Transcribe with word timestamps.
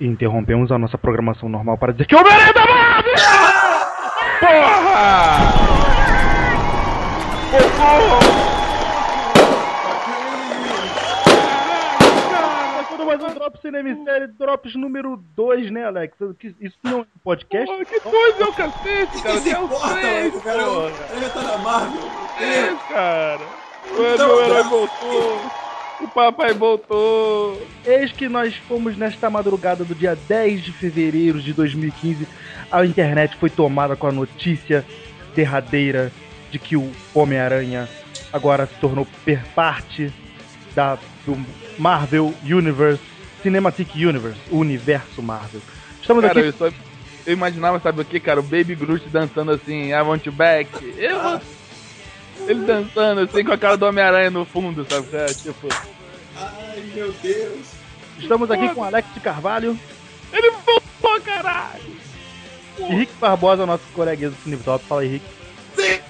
interrompemos 0.00 0.70
a 0.70 0.78
nossa 0.78 0.98
programação 0.98 1.48
normal 1.48 1.78
para 1.78 1.92
dizer 1.92 2.06
que 2.06 2.14
o 2.14 2.18
Homem-Aranha 2.18 2.52
da 2.52 2.66
Marvel! 2.66 3.14
Porra! 4.40 5.76
Quando 12.88 13.06
mais 13.06 13.22
um 13.22 13.34
Drops 13.34 13.60
Cinema 13.60 14.04
Série, 14.04 14.26
Drops 14.28 14.74
número 14.74 15.16
2, 15.34 15.70
né, 15.70 15.84
Alex? 15.86 16.16
Isso 16.60 16.76
não 16.82 16.98
é 16.98 17.02
um 17.02 17.06
podcast? 17.24 17.66
Porra, 17.66 17.84
que 17.84 18.00
dois 18.00 18.40
é 18.40 18.44
o 18.44 18.52
cacete, 18.52 19.22
cara. 19.22 19.60
um 19.60 19.64
importa, 19.64 19.94
três, 19.94 20.34
o 20.34 20.40
cara 20.40 20.64
porra. 20.64 20.90
ele 21.16 21.28
tá 21.30 21.42
na 21.42 21.58
Marvel. 21.58 22.10
Três, 22.38 22.82
cara. 22.88 23.40
O 23.90 24.02
Então, 24.14 24.28
meu 24.28 24.44
herói 24.44 24.62
voltou. 24.64 25.65
O 26.00 26.08
papai 26.08 26.52
voltou. 26.52 27.60
Eis 27.84 28.12
que 28.12 28.28
nós 28.28 28.54
fomos 28.68 28.96
nesta 28.96 29.30
madrugada 29.30 29.84
do 29.84 29.94
dia 29.94 30.16
10 30.28 30.62
de 30.62 30.72
fevereiro 30.72 31.40
de 31.40 31.52
2015. 31.52 32.26
A 32.70 32.84
internet 32.84 33.36
foi 33.36 33.48
tomada 33.48 33.96
com 33.96 34.06
a 34.06 34.12
notícia 34.12 34.84
derradeira 35.34 36.12
de 36.50 36.58
que 36.58 36.76
o 36.76 36.90
Homem-Aranha 37.14 37.88
agora 38.32 38.66
se 38.66 38.74
tornou 38.74 39.06
parte 39.54 40.12
da, 40.74 40.98
do 41.24 41.38
Marvel 41.78 42.34
Universe, 42.44 43.02
Cinematic 43.42 43.94
Universe, 43.94 44.40
o 44.50 44.58
universo 44.58 45.22
Marvel. 45.22 45.60
Estamos 46.00 46.22
Cara, 46.22 46.38
aqui. 46.38 46.48
eu, 46.48 46.52
só, 46.52 46.66
eu 47.26 47.32
imaginava, 47.32 47.80
sabe 47.80 48.02
o 48.02 48.04
que, 48.04 48.20
cara? 48.20 48.40
O 48.40 48.42
Baby 48.42 48.74
Groot 48.74 49.08
dançando 49.08 49.50
assim, 49.50 49.90
I 49.90 50.02
want 50.02 50.26
you 50.26 50.32
back. 50.32 50.70
Eu 50.98 51.22
vou... 51.22 51.40
Ele 52.46 52.64
dançando 52.64 53.20
assim 53.22 53.44
com 53.44 53.52
a 53.52 53.58
cara 53.58 53.76
do 53.76 53.86
Homem-Aranha 53.86 54.30
no 54.30 54.44
fundo, 54.44 54.86
sabe? 54.88 55.08
É, 55.12 55.26
tipo, 55.26 55.68
Ai, 56.36 56.82
meu 56.94 57.12
Deus. 57.22 57.66
Estamos 58.18 58.50
aqui 58.50 58.68
com 58.74 58.84
Alex 58.84 59.12
de 59.12 59.20
Carvalho 59.20 59.78
ele 60.32 60.50
voltou, 60.50 61.20
caralho. 61.22 61.82
e 62.78 62.94
Rick 62.94 63.12
Barbosa, 63.14 63.66
nosso 63.66 63.84
coleguinha 63.94 64.30
do 64.30 64.36
Cine 64.42 64.56
Top. 64.58 64.84
Fala 64.84 65.02
aí, 65.02 65.08
Rick. 65.08 65.24
Sim. 65.76 66.00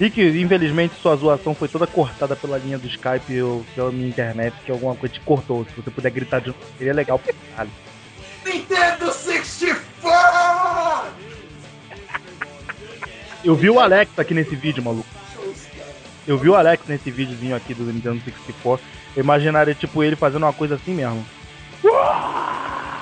Rick, 0.00 0.20
infelizmente 0.20 0.94
sua 1.00 1.14
zoação 1.14 1.54
foi 1.54 1.68
toda 1.68 1.86
cortada 1.86 2.34
pela 2.34 2.58
linha 2.58 2.78
do 2.78 2.88
Skype 2.88 3.40
ou 3.40 3.64
pela 3.74 3.92
minha 3.92 4.08
internet, 4.08 4.54
que 4.64 4.72
alguma 4.72 4.96
coisa 4.96 5.14
te 5.14 5.20
cortou. 5.20 5.64
Se 5.64 5.80
você 5.80 5.90
puder 5.90 6.10
gritar 6.10 6.40
de 6.40 6.48
novo, 6.48 6.58
seria 6.76 6.92
legal 6.92 7.18
pra 7.18 7.32
caralho. 7.32 7.70
Nintendo 8.44 9.11
Eu 13.44 13.56
vi 13.56 13.70
o 13.70 13.80
Alex 13.80 14.16
aqui 14.18 14.34
nesse 14.34 14.54
vídeo, 14.54 14.82
maluco. 14.82 15.06
Eu 16.26 16.38
vi 16.38 16.48
o 16.48 16.54
Alex 16.54 16.84
nesse 16.86 17.10
videozinho 17.10 17.56
aqui 17.56 17.74
do 17.74 17.84
Nintendo 17.84 18.20
64. 18.24 18.84
Eu 19.16 19.22
imaginaria, 19.22 19.74
tipo, 19.74 20.02
ele 20.02 20.14
fazendo 20.14 20.44
uma 20.44 20.52
coisa 20.52 20.76
assim 20.76 20.94
mesmo. 20.94 21.24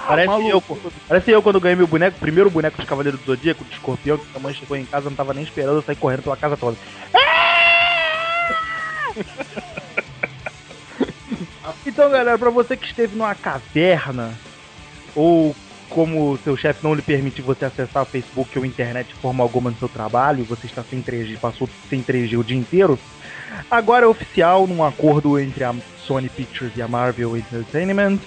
Parece 0.06 0.28
maluco. 0.28 0.78
eu. 0.82 0.92
Parece 1.06 1.30
eu 1.30 1.42
quando 1.42 1.60
ganhei 1.60 1.76
meu 1.76 1.86
boneco, 1.86 2.18
primeiro 2.18 2.50
boneco 2.50 2.80
de 2.80 2.86
Cavaleiro 2.86 3.18
do 3.18 3.24
Zodíaco, 3.24 3.64
de 3.64 3.74
escorpião, 3.74 4.16
que 4.16 4.24
a 4.34 4.40
mãe 4.40 4.54
chegou 4.54 4.76
em 4.76 4.84
casa, 4.84 5.10
não 5.10 5.16
tava 5.16 5.34
nem 5.34 5.44
esperando, 5.44 5.76
eu 5.76 5.82
saí 5.82 5.94
correndo 5.94 6.22
pela 6.22 6.36
casa 6.36 6.56
toda. 6.56 6.76
Então, 11.86 12.10
galera, 12.10 12.38
pra 12.38 12.50
você 12.50 12.76
que 12.76 12.86
esteve 12.86 13.16
numa 13.16 13.34
caverna, 13.34 14.34
ou 15.14 15.54
como 15.90 16.38
seu 16.38 16.56
chefe 16.56 16.82
não 16.82 16.94
lhe 16.94 17.02
permite 17.02 17.42
você 17.42 17.64
acessar 17.64 18.02
o 18.02 18.06
Facebook 18.06 18.58
ou 18.58 18.64
internet 18.64 19.08
de 19.08 19.14
forma 19.14 19.42
alguma 19.42 19.70
no 19.70 19.76
seu 19.76 19.88
trabalho, 19.88 20.44
você 20.44 20.66
está 20.66 20.82
sem 20.82 21.02
3G, 21.02 21.38
passou 21.38 21.68
sem 21.88 22.02
3G 22.02 22.38
o 22.38 22.44
dia 22.44 22.56
inteiro, 22.56 22.98
agora 23.70 24.06
é 24.06 24.08
oficial, 24.08 24.66
num 24.66 24.84
acordo 24.84 25.38
entre 25.38 25.64
a 25.64 25.74
Sony 25.98 26.28
Pictures 26.28 26.76
e 26.76 26.82
a 26.82 26.88
Marvel 26.88 27.36
Entertainment, 27.36 28.18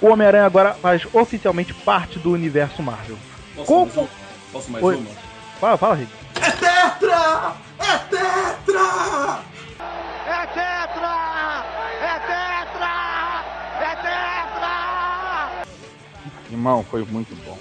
o 0.00 0.08
Homem-Aranha 0.08 0.46
agora 0.46 0.74
faz 0.74 1.06
oficialmente 1.12 1.74
parte 1.74 2.18
do 2.18 2.32
universo 2.32 2.82
Marvel. 2.82 3.18
Posso 3.54 3.66
Como? 3.66 3.92
mais? 3.94 4.08
Posso 4.52 4.70
mais 4.70 4.84
Oi. 4.84 4.96
uma? 4.96 5.10
Fala, 5.60 5.76
fala, 5.76 5.94
Rick. 5.96 6.12
É 6.36 6.50
Tetra! 6.50 7.56
É 7.80 7.98
Tetra! 8.08 9.40
É 10.26 10.46
tetra! 10.46 11.37
Irmão, 16.50 16.82
foi 16.84 17.04
muito 17.04 17.34
bom. 17.44 17.58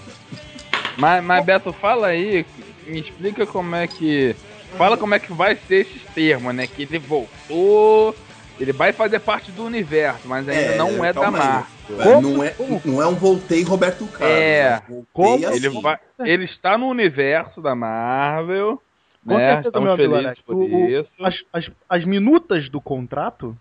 Mas, 0.98 1.24
mas 1.24 1.46
Beto, 1.46 1.72
fala 1.74 2.08
aí, 2.08 2.46
me 2.86 3.00
explica 3.00 3.46
como 3.46 3.76
é 3.76 3.88
que. 3.88 4.36
Fala 4.78 4.98
como 4.98 5.14
é 5.16 5.20
que 5.20 5.32
vai 5.34 5.56
ser 5.68 5.82
esses 5.88 6.02
termos, 6.14 6.54
né? 6.54 6.68
Que 6.68 6.84
ele 6.84 7.00
voltou, 7.00 8.16
ele 8.60 8.74
vai 8.74 8.92
fazer 8.94 9.20
parte 9.20 9.52
do 9.52 9.64
universo, 9.66 10.28
mas 10.28 10.48
ainda 10.48 10.76
não 10.76 11.04
é 11.04 11.14
da 11.14 11.26
aí. 11.26 11.32
Marvel. 11.32 11.66
É, 12.02 12.04
Como? 12.04 12.22
Não, 12.34 12.44
é, 12.44 12.56
não 12.84 13.02
é 13.02 13.08
um 13.08 13.16
voltei 13.16 13.64
Roberto 13.64 14.06
Carlos. 14.08 14.30
É. 14.30 14.82
um 14.90 14.94
voltei 14.96 15.08
Como? 15.14 15.48
assim. 15.48 15.56
Ele, 15.56 15.82
vai, 15.82 15.98
ele 16.20 16.46
está 16.46 16.78
no 16.78 16.88
universo 16.88 17.62
da 17.62 17.74
Marvel. 17.76 18.82
Com 19.26 19.34
né? 19.38 19.46
certeza, 19.56 19.68
Estamos 19.70 19.86
meu 19.86 19.94
amigo 19.94 20.10
felizes 20.14 20.26
Alex. 20.28 20.42
por 20.46 20.56
O- 20.56 20.60
o- 20.86 20.90
isso. 20.90 21.10
As, 21.22 21.36
as, 21.54 21.72
as 21.90 22.06
minutas 22.06 22.70
do 22.70 22.80
contrato 22.82 23.56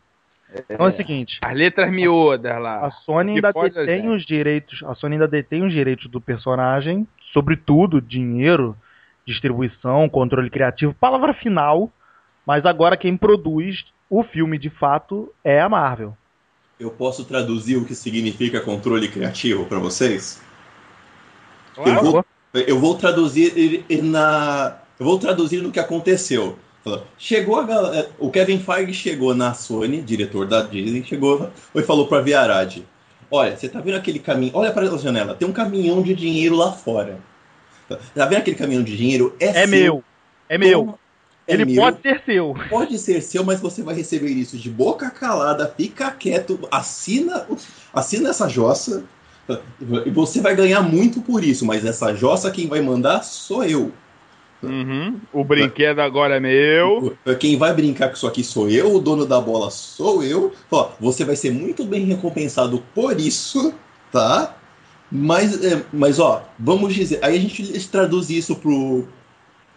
são 0.77 0.87
as 0.87 0.97
seguintes. 0.97 1.39
As 1.43 1.57
letras 1.57 1.91
miúdas 1.91 2.61
lá. 2.61 2.87
A 2.87 2.91
Sony 2.91 3.41
Que 3.41 3.47
ainda 3.47 3.71
detém 3.71 4.09
os 4.09 4.25
direitos. 4.25 4.83
A 4.85 4.95
Sony 4.95 5.15
ainda 5.15 5.29
detém 5.29 5.65
os 5.65 5.73
direitos 5.73 6.09
do 6.11 6.21
personagem, 6.21 7.07
sobretudo 7.33 8.01
dinheiro, 8.01 8.77
distribuição, 9.27 10.09
controle 10.09 10.51
criativo, 10.51 10.95
palavra 10.95 11.35
final. 11.35 11.91
Mas 12.47 12.65
agora 12.65 12.97
quem 12.97 13.17
produz 13.17 13.85
o 14.09 14.23
filme 14.23 14.59
de 14.59 14.71
fato 14.71 15.33
é 15.43 15.61
a 15.61 15.69
Marvel. 15.69 16.17
Eu 16.79 16.91
posso 16.91 17.25
traduzir 17.25 17.77
o 17.77 17.85
que 17.85 17.95
significa 17.95 18.61
controle 18.61 19.09
criativo 19.09 19.65
pra 19.65 19.79
vocês? 19.79 20.43
Claro. 21.75 21.91
Eu 21.91 22.03
vou, 22.03 22.25
eu 22.55 22.79
vou 22.79 22.95
traduzir 22.97 23.85
na. 24.03 24.79
Eu 24.99 25.07
vou 25.07 25.19
traduzir 25.19 25.63
no 25.63 25.71
que 25.71 25.81
aconteceu. 25.81 26.59
Chegou 27.19 27.59
a 27.59 27.65
galera. 27.65 28.11
O 28.19 28.31
Kevin 28.31 28.59
Feige 28.59 28.95
chegou 28.95 29.35
na 29.35 29.55
Sony, 29.55 30.01
diretor 30.01 30.47
da 30.47 30.63
Disney, 30.63 31.03
chegou 31.05 31.51
e 31.75 31.83
falou 31.83 32.07
pra 32.07 32.21
Viarad: 32.21 32.79
Olha, 33.31 33.57
você 33.57 33.69
tá 33.69 33.81
vendo 33.81 33.97
aquele 33.97 34.19
caminho? 34.19 34.53
Olha 34.55 34.73
pra 34.73 34.87
janela, 34.97 35.35
tem 35.35 35.49
um 35.49 35.53
caminhão 35.53 36.03
de 36.03 36.15
dinheiro 36.15 36.55
lá 36.55 36.73
fora. 36.73 37.19
Tá 37.89 38.27
vendo 38.27 38.39
aquele 38.39 38.57
caminhão 38.57 38.83
de 38.83 38.97
dinheiro? 38.97 39.35
É, 39.41 39.47
É 39.47 39.67
seu. 39.67 39.69
meu. 39.69 40.05
É 40.49 40.59
meu. 40.59 40.81
Toma. 40.81 40.99
É 41.49 41.55
Ele 41.55 41.65
meu. 41.65 41.83
pode 41.83 42.03
ser 42.03 42.23
seu. 42.25 42.57
Pode 42.69 42.99
ser 42.99 43.21
seu, 43.21 43.45
mas 43.45 43.61
você 43.61 43.83
vai 43.83 43.95
receber 43.95 44.31
isso 44.31 44.57
de 44.57 44.69
boca 44.69 45.11
calada, 45.11 45.73
fica 45.77 46.11
quieto, 46.11 46.59
assina, 46.71 47.47
assina 47.93 48.31
essa 48.31 48.49
jossa. 48.49 49.05
E 50.05 50.11
você 50.11 50.41
vai 50.41 50.57
ganhar 50.57 50.83
muito 50.83 51.21
por 51.21 51.45
isso, 51.45 51.65
mas 51.65 51.85
essa 51.85 52.13
jossa 52.15 52.51
quem 52.51 52.67
vai 52.67 52.81
mandar 52.81 53.23
sou 53.23 53.63
eu. 53.63 53.93
Uhum. 54.63 55.21
O 55.33 55.45
brinquedo 55.45 56.01
agora 56.01 56.37
é 56.37 56.41
meu. 56.41 57.17
Quem 57.39 57.57
vai 57.57 57.73
brincar 57.75 58.09
com 58.09 58.15
isso 58.15 58.27
aqui 58.27 58.43
sou 58.43 58.69
eu, 58.69 58.95
o 58.95 59.01
dono 59.01 59.27
da 59.27 59.41
bola 59.41 59.71
sou 59.71 60.23
eu. 60.25 60.53
Ó, 60.71 60.91
você 60.99 61.25
vai 61.25 61.37
ser 61.37 61.53
muito 61.53 61.85
bem 61.85 62.05
recompensado 62.05 62.83
por 62.95 63.21
isso, 63.21 63.73
tá? 64.11 64.55
Mas, 65.13 65.65
é, 65.65 65.83
mas 65.93 66.19
ó, 66.19 66.43
vamos 66.59 66.95
dizer, 66.95 67.21
aí 67.23 67.37
a 67.37 67.41
gente 67.41 67.89
traduz 67.89 68.29
isso 68.31 68.57
pro, 68.57 69.07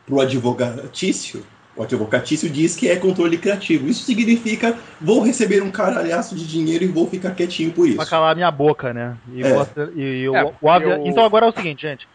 pro 0.06 0.22
advocatício. 0.22 1.44
O 1.76 1.84
advocatício 1.84 2.50
diz 2.50 2.76
que 2.76 2.90
é 2.90 2.96
controle 2.98 3.38
criativo. 3.38 3.88
Isso 3.88 4.04
significa 4.04 4.78
vou 5.00 5.22
receber 5.22 5.62
um 5.64 5.72
caralhaço 5.72 6.36
de 6.36 6.46
dinheiro 6.46 6.84
e 6.84 6.88
vou 6.88 7.08
ficar 7.08 7.32
quietinho 7.32 7.72
por 7.72 7.86
Pra 7.94 8.02
isso. 8.04 8.10
calar 8.10 8.36
minha 8.36 8.52
boca, 8.52 8.92
né? 8.94 9.16
E, 9.34 9.44
É. 9.44 9.54
você- 9.54 9.92
e- 9.96 10.22
e 10.24 10.30
o- 10.30 10.36
É, 10.36 10.54
o 10.60 10.70
avia- 10.70 10.98
eu- 10.98 11.06
Então 11.08 11.24
agora 11.24 11.46
é 11.46 11.50
o 11.50 11.54
seguinte, 11.54 11.84
gente. 11.84 12.08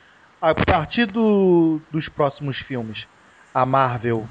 A 0.46 0.54
partir 0.54 1.06
do- 1.06 1.80
dos 1.90 2.06
próximos 2.10 2.58
filmes, 2.58 3.06
a 3.54 3.64
Marvel 3.64 4.26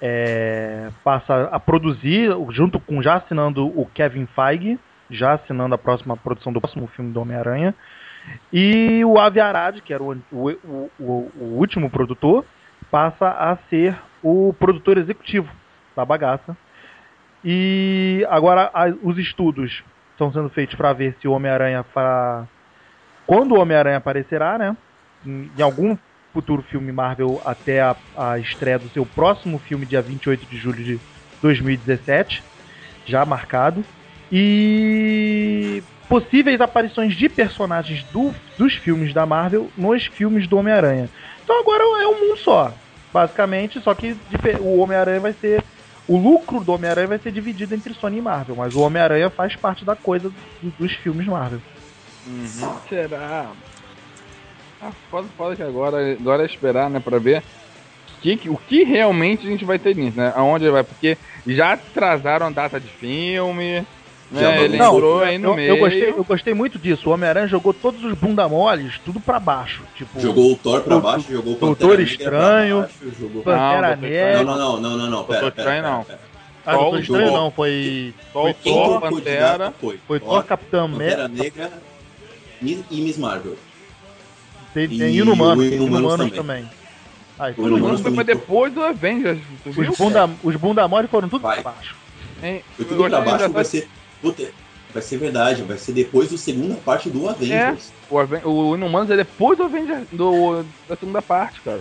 é, 0.00 0.90
passa 1.04 1.44
a 1.52 1.60
produzir, 1.60 2.30
junto 2.50 2.80
com 2.80 3.00
já 3.00 3.14
assinando 3.14 3.66
o 3.66 3.86
Kevin 3.86 4.26
Feige, 4.26 4.76
já 5.08 5.34
assinando 5.34 5.74
a 5.74 5.78
próxima 5.78 6.16
produção 6.16 6.52
do 6.52 6.60
próximo 6.60 6.88
filme 6.88 7.12
do 7.12 7.20
Homem-Aranha, 7.20 7.74
e 8.52 9.04
o 9.04 9.18
Avi 9.20 9.38
Arad, 9.40 9.80
que 9.82 9.94
era 9.94 10.02
o, 10.02 10.12
o, 10.32 10.50
o- 10.64 10.90
o- 11.00 11.32
último 11.58 11.88
produtor, 11.90 12.44
passa 12.90 13.28
a 13.28 13.56
ser 13.70 13.96
o 14.20 14.52
produtor 14.58 14.98
executivo 14.98 15.48
da 15.94 16.04
bagaça. 16.04 16.56
E 17.44 18.26
agora 18.28 18.68
a- 18.74 18.92
os 19.02 19.16
estudos 19.16 19.84
estão 20.10 20.32
sendo 20.32 20.48
feitos 20.50 20.74
para 20.74 20.92
ver 20.92 21.14
se 21.20 21.28
o 21.28 21.32
Homem-Aranha 21.32 21.84
fa... 21.84 22.46
quando 23.26 23.52
o 23.54 23.60
Homem-Aranha 23.60 23.98
aparecerá, 23.98 24.58
né? 24.58 24.76
Em, 25.26 25.50
algum 25.62 25.96
futuro 26.32 26.62
filme 26.62 26.92
Marvel 26.92 27.40
até 27.44 27.80
a, 27.80 27.96
a 28.16 28.38
estreia 28.38 28.78
do 28.78 28.88
seu 28.90 29.04
próximo 29.04 29.58
filme 29.58 29.86
dia 29.86 30.00
28 30.02 30.46
de 30.46 30.56
julho 30.56 30.84
de 30.84 31.00
2017, 31.42 32.42
já 33.06 33.24
marcado. 33.24 33.84
E 34.30 35.82
possíveis 36.08 36.60
aparições 36.60 37.14
de 37.14 37.28
personagens 37.28 38.02
do- 38.12 38.32
dos 38.56 38.74
filmes 38.74 39.12
da 39.12 39.26
Marvel 39.26 39.68
nos 39.76 40.06
filmes 40.06 40.46
do 40.46 40.56
Homem-Aranha. 40.58 41.08
Então 41.44 41.60
agora 41.60 41.82
é 42.02 42.06
um 42.06 42.28
mundo 42.28 42.38
só, 42.38 42.72
basicamente, 43.12 43.80
só 43.80 43.94
que 43.94 44.16
o 44.60 44.78
Homem-Aranha 44.78 45.20
vai 45.20 45.32
ser 45.34 45.62
O 46.06 46.16
lucro 46.16 46.64
do 46.64 46.72
Homem-Aranha 46.72 47.06
vai 47.08 47.18
ser 47.18 47.30
dividido 47.30 47.74
entre 47.74 47.92
Sony 47.92 48.16
e 48.16 48.22
Marvel, 48.22 48.56
mas 48.56 48.74
o 48.74 48.80
Homem-Aranha 48.80 49.28
faz 49.28 49.54
parte 49.56 49.84
da 49.84 49.94
coisa 49.94 50.30
do- 50.30 50.70
dos 50.78 50.90
filmes 50.94 51.26
Marvel. 51.26 51.60
Uhum. 52.26 52.72
Será? 52.88 53.46
Ah, 54.80 54.92
foda, 55.10 55.26
foda 55.36 55.56
que 55.56 55.62
agora, 55.62 56.12
agora 56.12 56.42
é 56.42 56.46
esperar, 56.46 56.88
né, 56.88 57.00
pra 57.00 57.18
ver 57.18 57.42
que, 58.22 58.36
que- 58.36 58.48
o 58.48 58.56
que 58.68 58.84
realmente 58.84 59.46
a 59.46 59.50
gente 59.50 59.64
vai 59.64 59.78
ter 59.78 59.94
nisso, 59.96 60.16
né? 60.16 60.32
Aonde 60.36 60.68
vai, 60.70 60.84
porque 60.84 61.16
já 61.46 61.72
atrasaram 61.72 62.46
a 62.46 62.50
data 62.50 62.78
de 62.80 62.88
filme, 62.88 63.84
Já 64.30 64.40
né? 64.52 64.64
Ele 64.64 64.76
Não, 64.76 64.94
entrou 64.94 65.22
aí 65.22 65.38
no 65.38 65.48
eu, 65.48 65.54
meio. 65.56 65.68
eu 65.70 65.76
gostei, 65.78 66.10
eu 66.10 66.24
gostei 66.24 66.54
muito 66.54 66.78
disso. 66.78 67.08
O 67.08 67.12
Homem-Aranha 67.14 67.46
jogou 67.48 67.72
todos 67.72 68.04
os 68.04 68.12
bunda 68.12 68.46
moles, 68.46 69.00
tudo 69.04 69.18
pra 69.20 69.40
baixo. 69.40 69.82
Tipo, 69.96 70.20
Jogou 70.20 70.52
o 70.52 70.56
Thor 70.56 70.82
pra 70.82 70.96
O- 70.96 71.00
baixo, 71.00 71.32
jogou 71.32 71.54
o 71.54 71.56
Doutor 71.56 71.76
Pantera 71.86 72.02
Negra 72.02 72.16
pra 72.16 72.24
Estranho. 72.24 72.80
baixo, 72.80 72.94
jogou... 73.18 73.42
Pantera 73.42 73.96
Não, 73.96 74.02
Negra. 74.02 74.44
Não, 74.44 74.56
não, 74.58 74.80
não, 74.80 74.96
não, 74.98 75.10
não, 75.10 75.10
Doutor 75.24 75.48
Estranho, 75.48 75.82
não. 75.82 76.06
Ah, 76.66 76.72
Doutor 76.72 76.90
Thor 76.90 77.00
Estranho 77.00 77.32
não, 77.32 77.50
foi. 77.50 78.14
Só 78.30 78.40
o 78.40 78.42
Foi 78.42 78.54
Thor, 78.72 79.00
Pantera. 79.00 79.74
foi, 79.80 80.20
Thor, 80.20 80.44
Capitão 80.44 80.90
Pantera 80.90 81.24
América. 81.24 81.62
Negra 81.64 81.72
e 82.60 82.84
e 82.90 83.00
Miss 83.00 83.16
Marvel. 83.16 83.56
Tem, 84.74 84.86
E 84.90 85.18
Inumanos, 85.18 85.64
o 85.64 85.68
tem 85.68 85.78
Inumanos 85.78 85.98
Inumanos 86.14 86.36
também. 86.36 86.62
também. 86.64 86.70
Ah, 87.38 87.50
O 87.50 87.54
foi 87.54 87.70
Não 87.70 87.76
Inumanos 87.78 88.00
foi 88.00 88.12
pra 88.12 88.22
depois 88.22 88.72
do 88.72 88.82
Avengers, 88.82 89.38
viu? 89.64 89.90
Os 89.90 89.96
bunda, 89.98 90.30
os 90.42 90.56
bunda 90.56 90.88
mole 90.88 91.08
foram 91.08 91.28
tudo 91.28 91.42
Vai. 91.42 91.62
pra 91.62 91.72
baixo. 91.72 91.94
Hein? 92.42 92.62
Foi 92.76 92.84
tudo 92.84 93.04
pra 93.08 93.20
baixo, 93.20 93.48
vai 93.50 93.64
tá- 93.64 93.70
ser... 93.70 93.88
Puta, 94.20 94.50
vai 94.92 95.02
ser 95.02 95.16
verdade, 95.18 95.62
vai 95.62 95.78
ser 95.78 95.92
depois 95.92 96.30
da 96.30 96.36
segunda 96.36 96.74
parte 96.76 97.08
do 97.08 97.28
Avengers. 97.28 97.92
O, 98.10 98.18
Aven- 98.18 98.42
o 98.44 98.74
Inumanos 98.74 99.10
é 99.10 99.16
depois 99.16 99.56
do 99.56 99.64
Avengers, 99.64 100.06
do, 100.12 100.64
da 100.88 100.96
segunda 100.96 101.22
parte, 101.22 101.60
cara. 101.60 101.80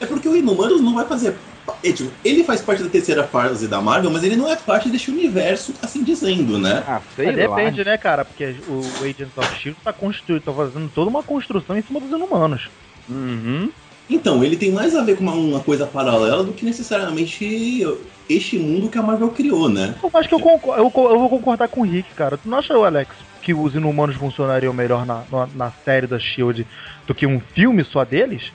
É 0.00 0.06
porque 0.06 0.28
o 0.28 0.36
Inumanos 0.36 0.80
não 0.82 0.94
vai 0.94 1.06
fazer. 1.06 1.34
É, 1.82 1.92
tipo, 1.92 2.10
ele 2.24 2.44
faz 2.44 2.60
parte 2.60 2.82
da 2.82 2.88
terceira 2.88 3.24
fase 3.24 3.68
da 3.68 3.80
Marvel, 3.80 4.10
mas 4.10 4.22
ele 4.22 4.36
não 4.36 4.48
é 4.50 4.56
parte 4.56 4.88
deste 4.88 5.10
universo, 5.10 5.74
assim 5.82 6.02
dizendo, 6.04 6.58
né? 6.58 6.82
Ah, 6.86 7.00
sei 7.14 7.26
Mas 7.26 7.36
lá. 7.48 7.56
depende, 7.56 7.84
né, 7.84 7.96
cara? 7.98 8.24
Porque 8.24 8.44
o, 8.68 8.80
Agents 9.04 9.36
of 9.36 9.56
Shield 9.60 9.78
tá 9.82 9.92
construindo, 9.92 10.42
tá 10.42 10.52
fazendo 10.52 10.88
toda 10.90 11.10
uma 11.10 11.22
construção 11.22 11.76
em 11.76 11.82
cima 11.82 12.00
dos 12.00 12.10
inumanos. 12.10 12.70
Uhum. 13.08 13.70
Então, 14.08 14.42
ele 14.42 14.56
tem 14.56 14.72
mais 14.72 14.94
a 14.96 15.04
ver 15.04 15.16
com 15.16 15.22
uma, 15.22 15.34
uma 15.34 15.60
coisa 15.60 15.86
paralela 15.86 16.42
do 16.42 16.52
que 16.52 16.64
necessariamente 16.64 17.84
este 18.28 18.58
mundo 18.58 18.88
que 18.88 18.98
a 18.98 19.02
Marvel 19.02 19.28
criou, 19.30 19.68
né? 19.68 19.94
Eu 20.02 20.10
acho 20.14 20.28
que 20.28 20.34
eu, 20.34 20.40
concor- 20.40 20.76
eu, 20.78 20.90
co- 20.90 21.10
eu 21.10 21.18
vou 21.18 21.28
concordar 21.28 21.68
com 21.68 21.80
o 21.82 21.84
Rick, 21.84 22.12
cara. 22.14 22.36
Tu 22.36 22.48
não 22.48 22.58
acha, 22.58 22.74
Alex, 22.74 23.14
que 23.42 23.54
os 23.54 23.74
inumanos 23.74 24.16
funcionariam 24.16 24.72
melhor 24.72 25.06
na, 25.06 25.24
na, 25.30 25.46
na 25.46 25.72
série 25.84 26.06
da 26.06 26.18
Shield 26.18 26.66
do 27.06 27.14
que 27.14 27.26
um 27.26 27.40
filme 27.54 27.84
só 27.84 28.04
deles? 28.04 28.52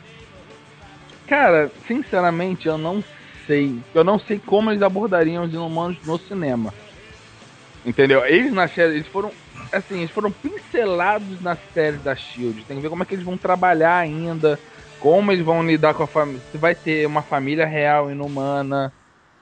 Cara, 1.27 1.71
sinceramente, 1.87 2.67
eu 2.67 2.77
não 2.77 3.03
sei. 3.47 3.79
Eu 3.93 4.03
não 4.03 4.19
sei 4.19 4.39
como 4.39 4.71
eles 4.71 4.81
abordariam 4.81 5.43
os 5.43 5.53
inumanos 5.53 5.97
no 6.05 6.17
cinema. 6.19 6.73
Entendeu? 7.85 8.25
Eles 8.25 8.51
na 8.51 8.67
série, 8.67 8.95
eles 8.95 9.07
foram. 9.07 9.31
Assim, 9.71 9.99
eles 9.99 10.11
foram 10.11 10.31
pincelados 10.31 11.41
na 11.41 11.55
série 11.73 11.97
da 11.97 12.15
Shield. 12.15 12.63
Tem 12.65 12.77
que 12.77 12.81
ver 12.83 12.89
como 12.89 13.03
é 13.03 13.05
que 13.05 13.13
eles 13.13 13.25
vão 13.25 13.37
trabalhar 13.37 13.97
ainda. 13.97 14.59
Como 14.99 15.31
eles 15.31 15.45
vão 15.45 15.65
lidar 15.65 15.93
com 15.93 16.03
a 16.03 16.07
família. 16.07 16.41
Se 16.51 16.57
vai 16.57 16.73
ter 16.73 17.05
uma 17.05 17.21
família 17.21 17.65
real 17.65 18.09
inumana. 18.09 18.91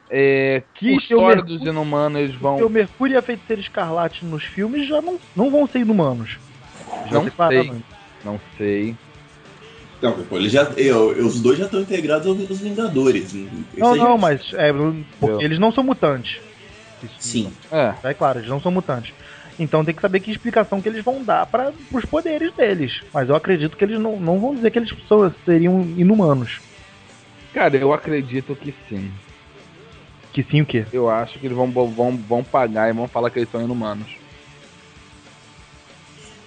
É, 0.10 0.62
que 0.76 0.92
o 0.92 0.98
história 0.98 1.38
Mercúrio- 1.38 1.58
dos 1.60 1.68
inumanos 1.68 2.20
eles 2.22 2.36
vão. 2.36 2.58
Porque 2.58 2.66
o 2.66 2.70
Mercúrio 2.70 3.14
e 3.14 3.18
a 3.18 3.22
Feiticeira 3.22 3.62
Escarlate 3.62 4.26
nos 4.26 4.44
filmes 4.44 4.88
já 4.88 5.02
não, 5.02 5.18
não 5.36 5.50
vão 5.50 5.66
ser 5.68 5.80
inumanos. 5.80 6.38
Já 7.08 7.20
Não 7.20 7.32
sei. 7.48 7.72
Não 8.24 8.40
sei. 8.58 8.96
Não, 10.04 10.12
pô, 10.26 10.38
ele 10.38 10.50
já, 10.50 10.64
eu- 10.76 11.12
os 11.26 11.40
dois 11.42 11.58
já 11.58 11.66
estão 11.66 11.80
integrados 11.80 12.28
aos 12.28 12.60
Vingadores. 12.60 13.34
Não, 13.34 13.96
não, 13.96 13.96
já- 13.96 14.18
mas 14.18 14.54
é, 14.54 14.70
eles 15.40 15.58
não 15.58 15.72
são 15.72 15.84
mutantes. 15.84 16.40
Isso- 17.02 17.16
Sim. 17.20 17.54
É. 17.72 17.94
É 18.04 18.14
claro, 18.14 18.40
eles 18.40 18.50
não 18.50 18.60
são 18.62 18.70
mutantes. 18.72 19.14
Então 19.58 19.86
tem 19.86 19.96
que 19.96 20.02
saber 20.02 20.20
que 20.20 20.30
explicação 20.32 20.82
que 20.82 20.90
eles 20.90 21.04
vão 21.06 21.24
dar 21.24 21.46
para 21.46 21.72
os 21.94 22.04
poderes 22.06 22.54
deles. 22.54 23.02
Mas 23.14 23.30
eu 23.30 23.36
acredito 23.36 23.78
que 23.78 23.84
eles 23.86 24.00
não, 24.00 24.20
não 24.20 24.40
vão 24.40 24.54
dizer 24.56 24.72
que 24.72 24.80
eles 24.80 24.94
são, 25.08 25.34
seriam 25.46 25.82
inumanos. 25.96 26.60
Cara, 27.54 27.78
eu 27.78 27.94
acredito 27.94 28.56
que 28.58 28.74
sim. 28.90 29.10
Que 30.34 30.44
sim 30.44 30.62
o 30.62 30.66
quê? 30.66 30.86
Eu 30.92 31.10
acho 31.10 31.40
que 31.40 31.46
eles 31.46 31.56
vão, 31.56 31.70
vão, 31.72 32.18
vão 32.18 32.44
pagar 32.44 32.90
e 32.90 32.94
vão 32.94 33.08
falar 33.08 33.30
que 33.30 33.40
eles 33.40 33.52
são 33.52 33.62
inumanos. 33.62 34.08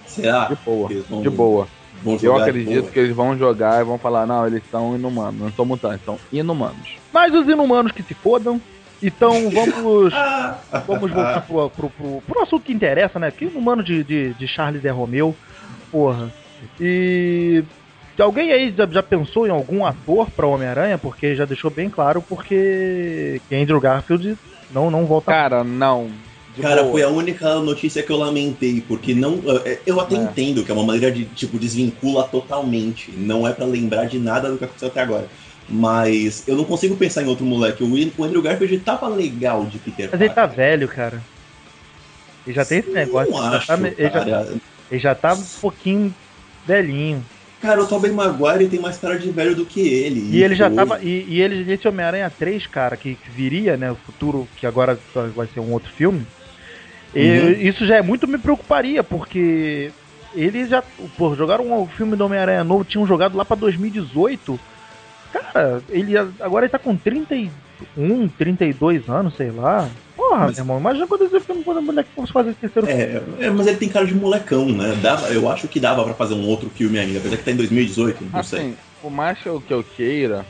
Será? 0.05 0.45
De 0.45 0.55
boa. 0.65 0.89
Vão- 1.09 1.21
De 1.21 1.29
boa. 1.29 1.67
Vão 2.03 2.17
Eu 2.21 2.35
acredito 2.37 2.81
boa? 2.81 2.91
que 2.91 2.99
eles 2.99 3.15
vão 3.15 3.37
jogar 3.37 3.81
e 3.81 3.83
vão 3.85 3.97
falar, 3.97 4.25
não, 4.25 4.45
eles 4.45 4.63
são 4.69 4.95
inumanos, 4.95 5.39
não 5.39 5.51
são 5.51 5.65
mutantes, 5.65 6.05
são 6.05 6.19
inumanos. 6.31 6.95
Mas 7.13 7.33
os 7.33 7.47
inumanos 7.47 7.91
que 7.91 8.03
se 8.03 8.13
fodam. 8.13 8.61
Então 9.01 9.49
vamos. 9.51 10.13
Vamos 10.87 11.11
voltar 11.11 11.41
pro, 11.41 11.69
pro, 11.69 11.89
pro, 11.89 12.23
pro 12.25 12.41
assunto 12.41 12.63
que 12.63 12.73
interessa, 12.73 13.19
né? 13.19 13.29
Que 13.29 13.45
inumano 13.45 13.83
de, 13.83 14.03
de, 14.03 14.33
de 14.33 14.47
Charles 14.47 14.83
é 14.85 14.89
Romeu. 14.89 15.35
Porra. 15.91 16.31
E. 16.79 17.63
Alguém 18.19 18.51
aí 18.51 18.73
já, 18.75 18.87
já 18.87 19.03
pensou 19.03 19.45
em 19.45 19.51
algum 19.51 19.85
ator 19.85 20.31
pra 20.31 20.47
Homem-Aranha? 20.47 20.97
Porque 20.97 21.35
já 21.35 21.45
deixou 21.45 21.69
bem 21.69 21.87
claro 21.87 22.23
porque 22.23 23.39
que 23.47 23.55
Andrew 23.55 23.79
Garfield 23.79 24.35
não, 24.71 24.89
não 24.89 25.05
volta 25.05 25.31
Cara, 25.31 25.63
não. 25.63 26.09
De 26.57 26.63
Cara, 26.63 26.81
boa. 26.81 26.91
foi 26.93 27.03
a 27.03 27.07
única 27.09 27.59
notícia 27.59 28.01
que 28.01 28.09
eu 28.11 28.17
lamentei, 28.17 28.81
porque 28.81 29.13
não. 29.13 29.39
é, 29.63 29.77
Eu 29.85 30.01
até 30.01 30.15
É. 30.15 30.17
entendo 30.17 30.63
que 30.65 30.71
é 30.71 30.73
uma 30.73 30.83
maneira 30.83 31.11
de, 31.11 31.23
tipo, 31.25 31.59
desvincula 31.59 32.23
totalmente. 32.23 33.11
Não 33.11 33.47
é 33.47 33.53
pra 33.53 33.63
lembrar 33.65 34.05
de 34.05 34.17
nada 34.17 34.49
do 34.49 34.57
que 34.57 34.63
aconteceu 34.65 34.87
até 34.87 35.01
agora. 35.01 35.27
Mas 35.69 36.47
eu 36.47 36.55
não 36.55 36.63
consigo 36.63 36.95
pensar 36.95 37.21
em 37.21 37.27
outro 37.27 37.45
moleque. 37.45 37.83
O 37.83 38.23
Andrew 38.23 38.41
Garfield 38.41 38.79
tava 38.79 39.07
legal 39.07 39.65
de 39.65 39.77
Peter 39.77 40.09
Mas 40.11 40.19
ele 40.19 40.29
tá 40.29 40.47
Parker. 40.47 40.57
velho, 40.57 40.87
cara. 40.87 41.21
Ele 42.45 42.55
já 42.55 42.65
tem 42.65 42.79
esse 42.79 42.89
negócio. 42.89 43.31
Não 43.31 43.39
ele, 43.43 43.51
já 43.51 43.57
acho, 43.57 43.67
tá, 43.67 43.77
ele, 43.87 43.95
já, 44.03 44.09
cara. 44.09 44.53
ele 44.89 44.99
já 44.99 45.15
tá 45.15 45.33
um 45.35 45.43
pouquinho 45.61 46.15
velhinho. 46.65 47.23
Cara, 47.61 47.83
o 47.83 47.87
Tobey 47.87 48.11
Maguire 48.11 48.67
tem 48.69 48.79
mais 48.79 48.97
cara 48.97 49.17
de 49.19 49.29
velho 49.31 49.55
do 49.55 49.65
que 49.65 49.81
ele. 49.81 50.35
E 50.35 50.43
ele 50.43 50.55
já 50.55 50.69
pô, 50.69 50.75
tava. 50.75 50.99
E, 51.03 51.25
e 51.27 51.41
ele, 51.41 51.71
esse 51.71 51.87
Homem-Aranha 51.87 52.31
3, 52.35 52.65
cara, 52.67 52.95
que, 52.95 53.15
que 53.15 53.29
viria, 53.29 53.75
né? 53.75 53.91
O 53.91 53.95
futuro, 53.95 54.47
que 54.57 54.65
agora 54.65 54.97
vai 55.35 55.47
ser 55.53 55.59
um 55.59 55.71
outro 55.71 55.91
filme. 55.91 56.25
E 57.15 57.39
Uhum. 57.39 57.51
isso 57.69 57.85
já 57.85 57.95
é 57.97 58.01
muito 58.01 58.27
me 58.27 58.37
preocuparia, 58.37 59.03
porque 59.03 59.91
eles 60.35 60.69
já. 60.69 60.83
Pô, 61.17 61.35
jogaram 61.35 61.71
um 61.81 61.87
filme 61.87 62.15
do 62.15 62.25
Homem-Aranha 62.25 62.63
novo, 62.63 62.83
tinham 62.83 63.07
jogado 63.07 63.35
lá 63.37 63.43
pra 63.45 63.55
2018. 63.55 64.59
Cara, 65.31 65.81
ele 65.89 66.17
agora 66.17 66.65
ele 66.65 66.71
tá 66.71 66.79
com 66.79 66.95
31, 66.95 68.27
32 68.37 69.07
anos, 69.09 69.35
sei 69.35 69.51
lá. 69.51 69.89
Porra, 70.15 70.45
Mas- 70.47 70.55
meu 70.55 70.63
irmão, 70.63 70.79
imagina 70.79 71.05
quando 71.07 71.23
esse 71.25 71.39
filme, 71.41 71.63
quando 71.63 71.77
o 71.77 71.81
moleque 71.81 72.09
fosse 72.15 72.31
fazer 72.33 72.49
esse 72.51 72.59
terceiro 72.59 72.87
filme. 72.87 73.01
É, 73.39 73.45
é, 73.45 73.49
mas 73.49 73.67
ele 73.67 73.77
tem 73.77 73.89
cara 73.89 74.05
de 74.05 74.15
molecão, 74.15 74.65
né? 74.69 74.97
Dava, 75.01 75.27
eu 75.29 75.49
acho 75.49 75.67
que 75.67 75.79
dava 75.79 76.03
pra 76.03 76.13
fazer 76.13 76.33
um 76.33 76.45
outro 76.47 76.69
filme 76.69 76.97
ainda, 76.97 77.19
apesar 77.19 77.37
que 77.37 77.43
tá 77.43 77.51
em 77.51 77.55
2018, 77.57 78.23
não 78.31 78.43
sei. 78.43 78.59
Assim, 78.59 78.77
por 79.01 79.11
mais 79.11 79.37
que 79.39 79.47
eu, 79.47 79.61
que 79.61 79.73
eu 79.73 79.83
queira, 79.83 80.43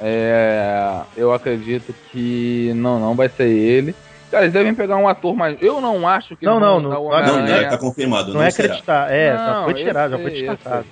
é, 0.00 1.00
eu 1.16 1.32
acredito 1.32 1.94
que 2.10 2.72
não, 2.74 2.98
não 2.98 3.14
vai 3.14 3.28
ser 3.28 3.48
ele. 3.48 3.94
Cara, 4.32 4.44
eles 4.44 4.54
devem 4.54 4.74
pegar 4.74 4.96
um 4.96 5.06
ator 5.06 5.36
mais. 5.36 5.58
Eu 5.60 5.78
não 5.78 6.08
acho 6.08 6.34
que 6.34 6.46
Não, 6.46 6.54
eles 6.54 6.62
não, 6.62 6.72
vão 6.72 6.80
não, 6.80 6.90
não, 6.90 7.04
Não, 7.04 7.34
Homem-Aranha, 7.34 7.62
não, 7.64 7.68
tá 7.68 7.76
confirmado. 7.76 8.28
Não, 8.28 8.40
Não, 8.40 8.42
é 8.42 8.50
será. 8.50 8.68
acreditar, 8.68 9.12
é, 9.12 9.36
já 9.36 9.52
Não, 9.52 9.64
foi 9.64 9.72
eu 9.72 9.76
tirado, 9.76 10.10
já 10.12 10.18
foi 10.18 10.30
descartado. 10.30 10.86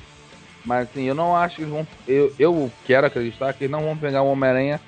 Mas 0.62 0.82
assim, 0.90 1.04
eu 1.04 1.14
não 1.14 1.35
acho 1.35 1.56
que 1.56 1.62
eles 1.62 1.73
vão. 1.73 1.87
Eu, 2.06 2.35
eu 2.38 2.70
quero 2.87 3.06
acreditar 3.06 3.50
que 3.54 3.64
eles 3.64 3.70
não 3.70 3.80
vão 3.80 3.97
pegar 3.97 4.20
o 4.20 4.30
Homem-Aranha 4.30 4.78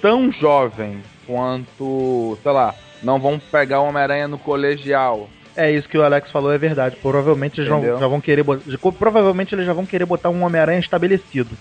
tão 0.00 0.32
jovem 0.32 1.02
quanto. 1.26 2.38
Sei 2.42 2.52
lá, 2.52 2.74
não 3.02 3.20
vão 3.20 3.38
pegar 3.38 3.82
o 3.82 3.88
Homem-Aranha 3.88 4.26
no 4.26 4.38
colegial. 4.38 5.28
É 5.54 5.70
isso 5.70 5.86
que 5.86 5.98
o 5.98 6.02
Alex 6.02 6.30
falou, 6.30 6.50
é 6.50 6.56
verdade. 6.56 6.96
Provavelmente 7.02 7.60
eles 7.60 7.68
vão, 7.68 7.82
já 7.82 8.06
vão 8.06 8.20
querer 8.20 8.42
botar, 8.42 8.62
provavelmente 8.98 9.54
eles 9.54 9.66
já 9.66 9.74
vão 9.74 9.84
querer 9.84 10.06
botar 10.06 10.30
um 10.30 10.42
Homem-Aranha 10.42 10.80
estabelecido. 10.80 11.54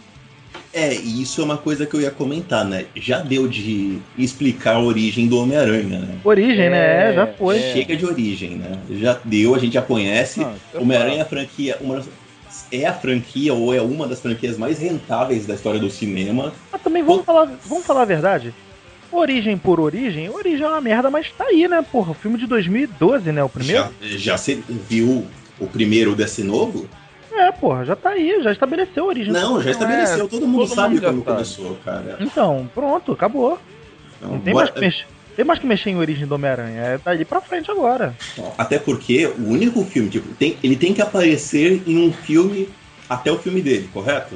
É, 0.74 0.94
e 0.96 1.22
isso 1.22 1.40
é 1.40 1.44
uma 1.44 1.58
coisa 1.58 1.86
que 1.86 1.96
eu 1.96 2.02
ia 2.02 2.10
comentar, 2.10 2.66
né? 2.66 2.86
Já 2.96 3.20
deu 3.20 3.48
de 3.48 4.00
explicar 4.18 4.76
a 4.76 4.80
origem 4.82 5.28
do 5.28 5.38
Homem-Aranha, 5.38 6.00
né? 6.00 6.16
Origem, 6.24 6.70
né? 6.70 6.78
É, 6.78 7.10
É, 7.12 7.14
já 7.14 7.28
foi. 7.28 7.58
é. 7.58 7.74
Chega 7.74 7.96
de 7.96 8.06
origem, 8.06 8.56
né? 8.56 8.80
Já 8.90 9.20
deu, 9.24 9.54
a 9.54 9.60
gente 9.60 9.74
já 9.74 9.82
conhece. 9.84 10.42
Eu 10.74 10.82
Homem-Aranha 10.82 11.20
é 11.20 11.22
a 11.22 11.26
franquia. 11.26 11.78
Uma 11.80 11.98
das- 11.98 12.10
é 12.72 12.86
a 12.86 12.94
franquia 12.94 13.54
ou 13.54 13.72
é 13.74 13.82
uma 13.82 14.08
das 14.08 14.20
franquias 14.20 14.58
mais 14.58 14.80
rentáveis 14.80 15.46
da 15.46 15.54
história 15.54 15.80
do 15.80 15.90
cinema. 15.92 16.52
Mas 16.72 16.82
também 16.82 17.04
vamos 17.04 17.24
falar, 17.24 17.52
vamos 17.68 17.86
falar 17.86 18.02
a 18.02 18.06
verdade. 18.06 18.52
Origem 19.12 19.56
por 19.60 19.80
origem, 19.80 20.28
origem 20.32 20.66
é 20.66 20.68
uma 20.68 20.82
merda, 20.82 21.12
mas 21.12 21.28
tá 21.38 21.46
aí, 21.46 21.68
né? 21.68 21.86
Porra, 21.92 22.12
o 22.12 22.16
filme 22.16 22.36
de 22.40 22.48
2012, 22.48 23.32
né? 23.32 23.44
O 23.44 23.50
primeiro? 23.50 23.84
Já, 24.02 24.18
já 24.18 24.38
se 24.38 24.56
viu 24.90 25.28
o 25.60 25.68
primeiro 25.68 26.16
desse 26.16 26.44
novo? 26.44 26.90
É, 27.36 27.52
porra, 27.52 27.84
já 27.86 27.96
tá 27.96 28.10
aí, 28.12 28.42
já 28.44 28.52
estabeleceu 28.52 29.04
a 29.06 29.08
origem. 29.08 29.34
Não, 29.34 29.62
já 29.62 29.72
estabeleceu. 29.72 30.26
é, 30.26 30.28
todo 30.28 30.48
mundo 30.48 30.68
todo 30.68 30.76
sabe 30.76 30.96
mundo 30.96 31.04
sabe. 31.06 31.22
começou, 31.24 31.78
cara. 31.84 32.18
Então, 32.20 32.70
pronto, 32.74 33.12
acabou. 33.12 33.60
Então, 34.18 34.32
Não 34.34 34.40
tem 34.40 34.54
bora- 34.54 34.66
mais 34.66 34.74
que 34.76 34.80
mexer. 34.82 35.06
Tem 35.36 35.44
mais 35.44 35.60
que 35.60 35.66
mexer 35.66 35.90
em 35.90 35.98
origem 35.98 36.28
do 36.28 36.36
Homem-Aranha. 36.36 36.80
É 36.82 36.98
dali 37.04 37.26
pra 37.26 37.42
frente 37.42 37.70
agora. 37.72 38.16
Até 38.56 38.78
porque 38.78 39.26
o 39.26 39.50
único 39.50 39.84
filme, 39.84 40.08
tipo, 40.10 40.32
tem, 40.36 40.56
ele 40.64 40.76
tem 40.76 40.94
que 40.94 41.02
aparecer 41.02 41.82
em 41.88 41.98
um 42.08 42.14
filme 42.14 42.70
até 43.10 43.32
o 43.32 43.40
filme 43.40 43.60
dele, 43.62 43.90
correto? 43.92 44.36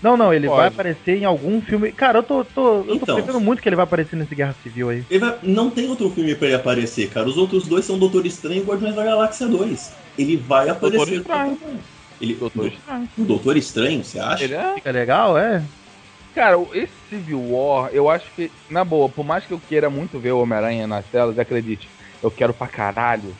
Não, 0.00 0.16
não, 0.16 0.32
ele 0.32 0.46
Pode. 0.46 0.58
vai 0.58 0.68
aparecer 0.68 1.16
em 1.18 1.24
algum 1.24 1.60
filme. 1.60 1.90
Cara, 1.90 2.20
eu 2.20 2.22
tô, 2.22 2.44
tô, 2.44 2.76
eu 2.78 2.84
tô 2.84 2.94
Então. 2.94 3.14
prevendo 3.16 3.40
muito 3.40 3.60
que 3.60 3.68
ele 3.68 3.74
vai 3.74 3.82
aparecer 3.82 4.14
nesse 4.14 4.32
Guerra 4.36 4.54
Civil 4.62 4.88
aí. 4.90 5.04
Ele 5.10 5.18
vai- 5.18 5.36
não 5.42 5.68
tem 5.68 5.88
outro 5.88 6.08
filme 6.10 6.36
pra 6.36 6.46
ele 6.46 6.54
aparecer, 6.56 7.10
cara. 7.10 7.26
Os 7.28 7.36
outros 7.36 7.66
dois 7.66 7.84
são 7.84 7.98
Doutor 7.98 8.24
Estranho 8.24 8.62
e 8.62 8.64
Guardiões 8.64 8.94
da 8.94 9.02
Galáxia 9.02 9.48
2. 9.48 9.92
Ele 10.18 10.36
vai 10.36 10.68
aparecer. 10.68 11.18
Estranho. 11.18 11.58
Ele, 12.20 12.34
Doutor 12.34 12.66
Estranho. 12.66 13.08
O 13.16 13.24
Doutor 13.24 13.56
Estranho, 13.56 14.04
você 14.04 14.18
acha? 14.18 14.44
Ele 14.44 14.54
é. 14.54 14.74
Fica 14.74 14.90
legal, 14.90 15.38
é? 15.38 15.62
Cara, 16.34 16.56
esse 16.72 16.92
Civil 17.08 17.40
War, 17.52 17.90
eu 17.92 18.10
acho 18.10 18.26
que, 18.34 18.50
na 18.68 18.84
boa, 18.84 19.08
por 19.08 19.24
mais 19.24 19.44
que 19.44 19.52
eu 19.52 19.60
queira 19.68 19.88
muito 19.88 20.18
ver 20.18 20.32
o 20.32 20.40
Homem-Aranha 20.42 20.86
nas 20.86 21.04
telas, 21.06 21.38
acredite, 21.38 21.88
eu 22.22 22.30
quero 22.30 22.52
pra 22.52 22.66
caralho. 22.66 23.34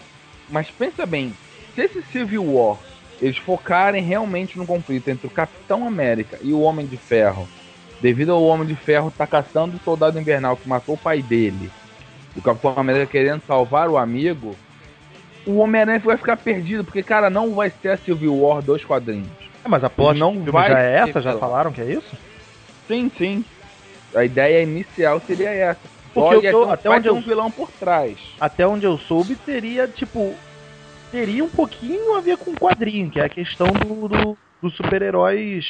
Mas 0.48 0.70
pensa 0.70 1.04
bem, 1.04 1.34
se 1.74 1.82
esse 1.82 2.02
Civil 2.10 2.54
War 2.54 2.78
eles 3.20 3.36
focarem 3.36 4.02
realmente 4.02 4.56
no 4.56 4.66
conflito 4.66 5.08
entre 5.08 5.26
o 5.26 5.30
Capitão 5.30 5.86
América 5.86 6.38
e 6.40 6.52
o 6.52 6.60
Homem 6.60 6.86
de 6.86 6.96
Ferro, 6.96 7.48
devido 8.00 8.32
ao 8.32 8.42
Homem 8.44 8.66
de 8.66 8.76
Ferro 8.76 9.08
estar 9.08 9.26
caçando 9.26 9.76
o 9.76 9.80
soldado 9.80 10.18
invernal 10.18 10.56
que 10.56 10.68
matou 10.68 10.94
o 10.94 10.98
pai 10.98 11.20
dele, 11.20 11.70
o 12.36 12.42
Capitão 12.42 12.74
América 12.76 13.06
querendo 13.06 13.42
salvar 13.46 13.88
o 13.88 13.98
amigo, 13.98 14.54
o 15.46 15.56
Homem-Aranha 15.58 15.98
vai 16.00 16.16
ficar 16.16 16.36
perdido, 16.36 16.84
porque, 16.84 17.02
cara, 17.02 17.30
não 17.30 17.54
vai 17.54 17.70
ser 17.70 17.88
a 17.88 17.96
Civil 17.98 18.36
War 18.36 18.62
dos 18.62 18.84
quadrinhos. 18.84 19.28
É, 19.64 19.68
mas 19.68 19.82
a 19.82 19.90
plot 19.90 20.18
Não 20.18 20.44
vai 20.44 20.68
já 20.70 20.80
é 20.80 20.96
essa? 21.08 21.20
Já 21.20 21.38
falaram 21.38 21.72
que 21.72 21.80
é 21.80 21.92
isso? 21.92 22.16
Sim, 22.86 23.10
sim. 23.16 23.44
A 24.14 24.24
ideia 24.24 24.62
inicial 24.62 25.20
seria 25.26 25.50
essa. 25.50 25.88
Porque 26.14 26.36
Olha, 26.36 26.48
eu 26.48 26.52
tô- 26.52 26.70
até 26.70 26.88
onde 26.90 27.02
ter 27.02 27.08
eu- 27.10 27.14
um 27.16 27.20
vilão 27.20 27.50
por 27.50 27.70
trás. 27.72 28.18
Até 28.40 28.66
onde 28.66 28.86
eu 28.86 28.98
soube, 28.98 29.36
teria, 29.36 29.86
tipo. 29.86 30.34
Teria 31.10 31.44
um 31.44 31.48
pouquinho 31.48 32.16
a 32.16 32.20
ver 32.20 32.36
com 32.36 32.50
o 32.50 32.58
quadrinho, 32.58 33.10
que 33.10 33.18
é 33.20 33.24
a 33.24 33.28
questão 33.28 33.68
do, 33.68 34.08
do- 34.08 34.38
dos 34.62 34.74
super-heróis 34.76 35.64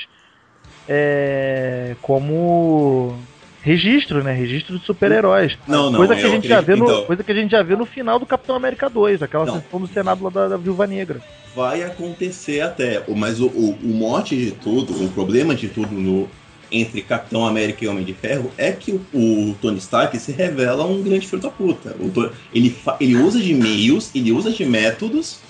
é, 0.89 1.97
como 2.01 3.25
registro, 3.69 4.25
né? 4.25 4.33
Registro 4.33 4.79
de 4.79 4.85
super-heróis. 4.87 5.59
Não, 5.67 5.91
não. 5.91 5.99
Coisa 5.99 6.17
que, 6.17 6.25
a 6.25 6.29
gente 6.29 6.49
já 6.49 6.61
vê 6.61 6.75
no, 6.75 6.85
então, 6.85 7.05
coisa 7.05 7.23
que 7.23 7.33
a 7.33 7.35
gente 7.35 7.51
já 7.51 7.63
vê 7.63 7.77
no 7.77 7.85
final 7.85 8.19
do 8.19 8.25
Capitão 8.25 8.57
América 8.57 8.89
2, 8.89 9.23
aquela 9.23 9.45
Não. 9.45 9.61
sessão 9.61 9.81
do 9.81 9.87
Senado 9.87 10.25
lá 10.25 10.31
da, 10.31 10.49
da 10.49 10.57
Viúva 10.57 10.87
Negra. 10.87 11.21
vai 11.55 11.83
acontecer 11.83 12.63
até. 12.63 13.03
Mas 13.15 13.41
o, 13.41 13.47
o, 13.49 13.79
o 13.83 13.89
mote 13.89 14.37
de 14.37 14.53
tudo, 14.53 15.05
o 15.05 15.09
problema 15.11 15.55
de 15.55 15.69
tudo 15.69 15.95
no, 15.95 16.29
entre 16.73 17.03
Capitão 17.03 17.47
América 17.47 17.85
e 17.85 17.89
Homem 17.89 18.05
de 18.05 18.15
Ferro 18.15 18.51
é 18.57 18.73
que 18.73 18.93
o, 18.93 19.01
o 19.13 19.57
Tony 19.61 19.79
Stark 19.79 20.19
se 20.19 20.33
revela 20.33 20.87
um 20.87 21.03
grande 21.03 21.27
filho 21.27 21.43
da 21.43 21.51
puta. 21.51 21.95
O 22.01 22.31
ele, 22.55 22.75
ele 22.99 23.17
usa 23.17 23.39
de 23.39 23.53
meios, 23.53 24.11
ele 24.15 24.33
usa 24.33 24.51
de 24.51 24.65
métodos 24.65 25.41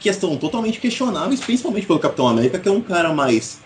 que 0.00 0.08
estão 0.08 0.36
totalmente 0.36 0.80
questionáveis, 0.80 1.40
principalmente 1.40 1.86
pelo 1.86 1.98
Capitão 1.98 2.28
América, 2.28 2.58
que 2.58 2.68
é 2.68 2.72
um 2.72 2.80
cara 2.80 3.12
mais. 3.12 3.60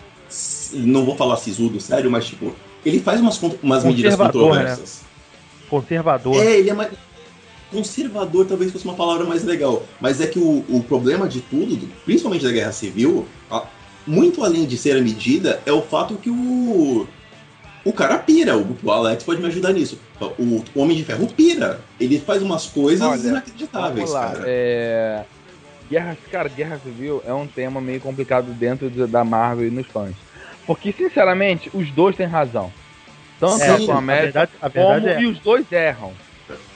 Não 0.73 1.03
vou 1.03 1.15
falar 1.15 1.37
sisudo, 1.37 1.79
sério, 1.79 2.11
mas 2.11 2.25
tipo. 2.25 2.55
Ele 2.85 2.99
faz 2.99 3.19
umas, 3.21 3.41
umas 3.61 3.83
medidas 3.83 4.13
Conservador, 4.15 4.47
controversas. 4.49 5.01
Conservador. 5.69 6.35
É, 6.43 6.57
ele 6.59 6.69
é 6.69 6.73
mais. 6.73 6.91
Conservador 7.71 8.45
talvez 8.45 8.71
fosse 8.71 8.85
uma 8.85 8.93
palavra 8.93 9.25
mais 9.25 9.43
legal. 9.43 9.83
Mas 9.99 10.21
é 10.21 10.27
que 10.27 10.37
o, 10.37 10.63
o 10.69 10.83
problema 10.87 11.27
de 11.27 11.41
tudo, 11.41 11.75
do- 11.75 11.87
principalmente 12.05 12.43
da 12.43 12.51
Guerra 12.51 12.71
Civil, 12.71 13.25
a- 13.49 13.65
muito 14.05 14.43
além 14.43 14.65
de 14.65 14.77
ser 14.77 14.95
a 14.97 15.01
medida, 15.01 15.59
é 15.65 15.71
o 15.71 15.81
fato 15.81 16.15
que 16.15 16.29
o. 16.29 17.07
O 17.85 17.91
cara 17.91 18.17
pira, 18.17 18.57
o, 18.57 18.77
o 18.81 18.91
Alex 18.91 19.23
pode 19.25 19.41
me 19.41 19.47
ajudar 19.47 19.73
nisso. 19.73 19.99
O, 20.39 20.43
o 20.73 20.79
Homem 20.79 20.95
de 20.95 21.03
Ferro 21.03 21.27
pira. 21.27 21.81
Ele 21.99 22.17
faz 22.19 22.41
umas 22.41 22.65
coisas 22.67 23.05
Olha, 23.05 23.27
inacreditáveis, 23.27 24.09
Vamos 24.09 24.11
lá. 24.11 24.31
cara. 24.31 24.43
É... 24.45 25.23
Guerra, 25.89 26.17
cara, 26.31 26.47
Guerra 26.49 26.79
Civil 26.81 27.21
é 27.25 27.33
um 27.33 27.45
tema 27.45 27.81
meio 27.81 27.99
complicado 27.99 28.53
dentro 28.53 28.89
de- 28.89 29.05
da 29.05 29.23
Marvel 29.25 29.67
e 29.67 29.71
nos 29.71 29.85
fãs. 29.87 30.13
Porque, 30.65 30.91
sinceramente, 30.91 31.69
os 31.73 31.89
dois 31.91 32.15
têm 32.15 32.25
razão. 32.27 32.71
Tanto 33.39 33.53
É, 33.53 33.55
a 33.55 33.59
sim, 33.59 33.71
Capitão 33.73 33.95
a 33.95 33.97
América 33.97 34.23
verdade, 34.23 34.51
a 34.61 34.69
como 34.69 34.87
verdade 34.89 35.07
é. 35.09 35.21
e 35.21 35.25
os 35.27 35.39
dois 35.39 35.71
erram. 35.71 36.13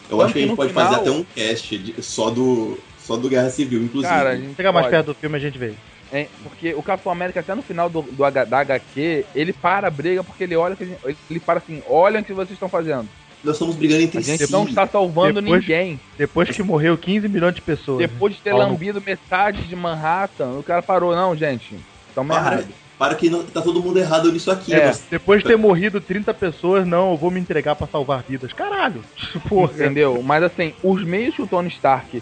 Eu 0.09 0.21
acho 0.21 0.33
que 0.33 0.39
a 0.39 0.41
tanto 0.41 0.47
gente 0.49 0.55
pode 0.55 0.69
final- 0.69 0.85
fazer 0.89 1.01
até 1.01 1.11
um 1.11 1.23
cast 1.23 1.77
de- 1.77 2.01
só, 2.03 2.29
do, 2.29 2.77
só 2.99 3.15
do 3.17 3.29
Guerra 3.29 3.49
Civil, 3.49 3.83
inclusive. 3.83 4.11
Cara, 4.13 4.29
a 4.31 4.35
gente 4.37 4.55
Chega 4.55 4.71
mais 4.71 4.85
pode. 4.85 4.95
perto 4.95 5.05
do 5.07 5.13
filme 5.15 5.35
a 5.37 5.39
gente 5.39 5.57
vê. 5.57 5.73
É, 6.11 6.27
porque 6.43 6.73
o 6.73 6.81
Capitão 6.81 7.11
América, 7.11 7.41
até 7.41 7.53
no 7.53 7.61
final 7.61 7.89
do, 7.89 8.01
do 8.01 8.23
H- 8.23 8.45
da 8.45 8.59
HQ, 8.59 9.25
ele 9.35 9.51
para 9.51 9.87
a 9.87 9.91
briga 9.91 10.23
porque 10.23 10.43
ele 10.45 10.55
olha 10.55 10.75
que 10.75 10.83
a 10.83 10.87
gente- 10.87 11.17
ele 11.29 11.39
para 11.39 11.59
assim, 11.59 11.81
olha 11.89 12.21
o 12.21 12.23
que 12.23 12.31
vocês 12.33 12.51
estão 12.53 12.69
fazendo. 12.69 13.07
Nós 13.43 13.55
estamos 13.55 13.75
brigando 13.75 14.01
entre 14.03 14.17
A 14.17 14.21
gente 14.21 14.45
si. 14.45 14.51
não 14.51 14.63
está 14.65 14.87
salvando 14.87 15.41
Depois- 15.41 15.61
ninguém. 15.61 15.99
Depois 16.17 16.49
que 16.49 16.63
morreu 16.63 16.97
15 16.97 17.27
milhões 17.27 17.53
de 17.55 17.61
pessoas. 17.61 17.99
né? 17.99 18.07
Depois 18.07 18.33
de 18.33 18.41
ter 18.41 18.51
Pau 18.51 18.59
no- 18.61 18.67
lambido 18.69 19.01
metade 19.05 19.63
de 19.63 19.75
Manhattan, 19.75 20.51
o 20.57 20.63
cara 20.63 20.81
parou, 20.81 21.13
não, 21.15 21.35
gente. 21.35 21.75
Estamos 22.09 22.35
errados. 22.35 22.65
Para 22.97 23.15
que 23.15 23.29
não, 23.29 23.43
tá 23.43 23.61
todo 23.61 23.81
mundo 23.81 23.99
errado 23.99 24.31
nisso 24.31 24.49
aqui. 24.51 24.73
É. 24.73 24.87
Nós- 24.87 25.03
Depois 25.09 25.41
de 25.41 25.47
ter 25.49 25.57
morrido 25.57 26.01
30 26.01 26.33
pessoas, 26.33 26.85
não, 26.87 27.11
eu 27.11 27.17
vou 27.17 27.29
me 27.31 27.39
entregar 27.39 27.75
pra 27.75 27.87
salvar 27.87 28.23
vidas. 28.27 28.51
Caralho! 28.53 29.03
Porra. 29.47 29.73
Entendeu? 29.73 30.21
Mas 30.23 30.43
assim, 30.43 30.73
os 30.83 31.03
meios 31.03 31.35
que 31.35 31.41
o 31.41 31.47
Tony 31.47 31.69
Stark 31.69 32.21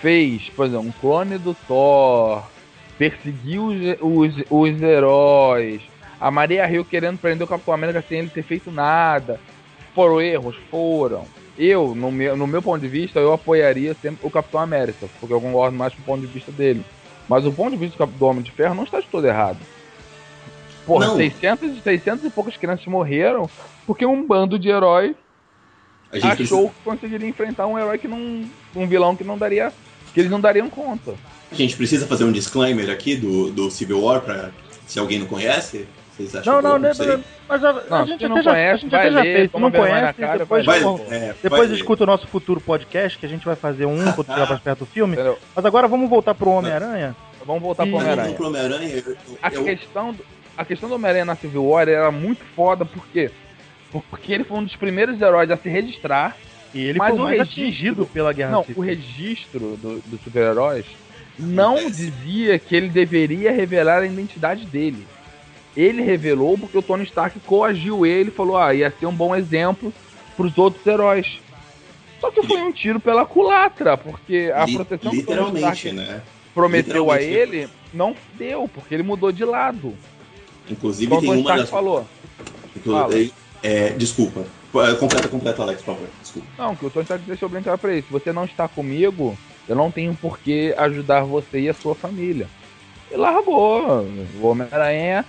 fez, 0.00 0.48
por 0.54 0.66
exemplo, 0.66 0.86
um 0.88 0.92
clone 0.92 1.38
do 1.38 1.54
Thor, 1.66 2.42
perseguir 2.98 3.60
os, 3.60 3.76
os, 4.00 4.34
os 4.50 4.82
heróis, 4.82 5.80
a 6.20 6.30
Maria 6.30 6.70
Hill 6.70 6.84
querendo 6.84 7.18
prender 7.18 7.44
o 7.44 7.48
Capitão 7.48 7.72
América 7.74 8.04
sem 8.06 8.18
ele 8.18 8.28
ter 8.28 8.42
feito 8.42 8.70
nada. 8.70 9.40
Foram 9.94 10.20
erros? 10.20 10.56
Foram. 10.70 11.24
Eu, 11.58 11.94
no 11.94 12.10
meu, 12.12 12.36
no 12.36 12.46
meu 12.46 12.62
ponto 12.62 12.80
de 12.80 12.88
vista, 12.88 13.18
eu 13.18 13.32
apoiaria 13.32 13.94
sempre 14.00 14.26
o 14.26 14.30
Capitão 14.30 14.60
América, 14.60 15.06
porque 15.18 15.32
eu 15.34 15.40
concordo 15.40 15.76
mais 15.76 15.92
com 15.94 16.00
o 16.00 16.04
ponto 16.04 16.20
de 16.20 16.26
vista 16.26 16.52
dele. 16.52 16.84
Mas 17.28 17.44
o 17.44 17.52
ponto 17.52 17.70
de 17.70 17.76
vista 17.76 18.06
do 18.06 18.24
Homem 18.26 18.42
de 18.42 18.50
Ferro 18.50 18.74
não 18.74 18.84
está 18.84 19.00
de 19.00 19.06
todo 19.08 19.26
errado. 19.26 19.58
Porra, 20.86 21.06
Não. 21.08 21.16
600, 21.16 21.82
600 21.82 22.24
e 22.24 22.30
poucas 22.30 22.56
crianças 22.56 22.86
morreram 22.86 23.48
porque 23.86 24.04
um 24.06 24.26
bando 24.26 24.58
de 24.58 24.68
herói 24.68 25.14
a 26.12 26.18
gente 26.18 26.36
precisa- 26.36 26.54
achou 26.56 26.68
que 26.70 26.74
conseguiria 26.84 27.28
enfrentar 27.28 27.66
um 27.66 27.78
herói 27.78 27.98
que 27.98 28.08
não. 28.08 28.44
um 28.74 28.86
vilão 28.86 29.14
que 29.14 29.22
não 29.24 29.38
daria. 29.38 29.72
que 30.12 30.18
eles 30.20 30.30
não 30.30 30.40
dariam 30.40 30.68
conta. 30.68 31.14
A 31.52 31.54
gente 31.54 31.76
precisa 31.76 32.04
fazer 32.06 32.24
um 32.24 32.32
disclaimer 32.32 32.90
aqui 32.90 33.14
do, 33.14 33.50
do 33.50 33.70
Civil 33.70 34.02
War 34.02 34.20
pra 34.20 34.50
se 34.86 34.98
alguém 34.98 35.20
não 35.20 35.26
conhece. 35.26 35.86
Vocês 36.16 36.34
acham 36.34 36.54
Não, 36.54 36.60
que 36.60 36.66
não, 36.68 36.78
não, 36.78 37.06
não, 37.16 37.24
mas 37.48 37.64
a, 37.64 37.72
Não, 37.72 37.96
a 37.98 38.04
gente 38.06 38.28
não 38.28 38.42
já, 38.42 38.50
a 38.50 38.54
conhece, 38.54 38.82
gente 38.82 38.90
vai 38.90 39.00
até 39.00 39.10
já 39.12 39.20
ler, 39.22 39.36
fez. 39.50 39.60
Não 39.62 39.70
conhece, 39.70 40.20
cara, 40.20 40.38
depois, 40.38 40.66
vai 40.66 40.80
bom, 40.80 41.06
é, 41.10 41.34
depois 41.42 41.70
escuta 41.70 42.02
o 42.02 42.06
nosso 42.06 42.26
futuro 42.26 42.60
podcast, 42.60 43.16
que 43.18 43.24
a 43.24 43.28
gente 43.28 43.44
vai 43.46 43.54
fazer 43.56 43.86
um 43.86 43.96
quando 44.12 44.26
chegar 44.26 44.48
mais 44.48 44.60
perto 44.60 44.80
do 44.80 44.86
filme. 44.86 45.14
Entendeu? 45.14 45.38
Mas 45.54 45.64
agora 45.64 45.86
vamos 45.88 46.10
voltar 46.10 46.34
pro 46.34 46.50
Homem-Aranha. 46.50 47.14
Vamos 47.46 47.62
voltar 47.62 47.86
pro 47.86 47.96
Homem-Aranha. 47.96 48.34
pro 48.34 48.46
Homem-Aranha, 48.48 48.88
eu- 49.06 49.16
A 49.42 49.48
eu- 49.52 49.64
questão, 49.64 50.12
do, 50.12 50.24
a 50.60 50.64
questão 50.66 50.90
do 50.90 50.94
Homem-Aranha 50.96 51.24
na 51.24 51.34
Civil 51.36 51.64
War 51.64 51.88
era 51.88 52.10
muito 52.10 52.44
foda, 52.54 52.84
por 52.84 53.06
quê? 53.06 53.30
Porque 53.90 54.30
ele 54.32 54.44
foi 54.44 54.58
um 54.58 54.64
dos 54.64 54.76
primeiros 54.76 55.18
heróis 55.20 55.50
a 55.50 55.56
se 55.56 55.68
registrar. 55.70 56.36
E 56.74 56.80
ele 56.84 56.98
Mas 56.98 57.10
foi 57.10 57.18
o 57.18 57.22
mais 57.22 57.38
registro- 57.38 57.62
atingido 57.64 58.06
pela 58.06 58.32
Guerra 58.32 58.50
Não, 58.52 58.62
Civil. 58.64 58.82
o 58.82 58.84
registro 58.86 59.76
do- 59.78 60.00
dos 60.06 60.20
super-heróis 60.20 60.84
não 61.38 61.90
dizia 61.90 62.58
que 62.58 62.76
ele 62.76 62.88
deveria 62.90 63.50
revelar 63.50 64.02
a 64.02 64.06
identidade 64.06 64.66
dele. 64.66 65.06
Ele 65.76 66.02
revelou 66.02 66.58
porque 66.58 66.76
o 66.76 66.82
Tony 66.82 67.04
Stark 67.04 67.40
coagiu 67.40 68.04
ele 68.04 68.28
e 68.28 68.32
falou: 68.32 68.58
ah, 68.58 68.74
ia 68.74 68.90
ser 68.90 69.06
um 69.06 69.14
bom 69.14 69.34
exemplo 69.34 69.92
pros 70.36 70.56
outros 70.58 70.86
heróis. 70.86 71.40
Só 72.20 72.30
que 72.30 72.42
foi 72.46 72.60
um 72.60 72.70
tiro 72.70 73.00
pela 73.00 73.24
culatra, 73.24 73.96
porque 73.96 74.52
a 74.54 74.66
li- 74.66 74.74
proteção 74.74 75.10
que 75.10 75.18
o 75.20 75.22
Tony 75.24 75.38
literalmente, 75.38 75.88
Stark 75.88 75.92
né? 75.92 76.20
prometeu 76.54 77.10
a 77.10 77.20
ele 77.22 77.66
não 77.94 78.14
deu, 78.34 78.68
porque 78.68 78.94
ele 78.94 79.02
mudou 79.02 79.32
de 79.32 79.44
lado. 79.44 79.94
Inclusive 80.68 81.12
o 81.14 81.20
tem 81.20 81.30
uma 81.30 81.56
das. 81.56 81.70
falou. 81.70 82.06
Inclu- 82.76 82.92
Fala. 82.92 83.14
é, 83.62 83.90
desculpa. 83.90 84.44
É, 84.72 84.94
Completa, 84.94 85.28
completa, 85.28 85.62
Alex, 85.62 85.82
por 85.82 85.94
favor. 85.94 86.08
Desculpa. 86.20 86.48
Não, 86.56 86.76
que 86.76 86.86
o 86.86 86.90
Tony 86.90 87.02
Stark 87.02 87.24
deixou 87.26 87.50
claro 87.50 87.78
pra 87.78 87.92
ele. 87.92 88.02
Se 88.02 88.12
você 88.12 88.32
não 88.32 88.44
está 88.44 88.68
comigo, 88.68 89.36
eu 89.68 89.74
não 89.74 89.90
tenho 89.90 90.14
por 90.14 90.38
que 90.38 90.72
ajudar 90.78 91.22
você 91.24 91.60
e 91.60 91.68
a 91.68 91.74
sua 91.74 91.94
família. 91.94 92.46
E 93.10 93.16
largou. 93.16 94.06
O 94.40 94.46
Homem-Aranha, 94.46 95.24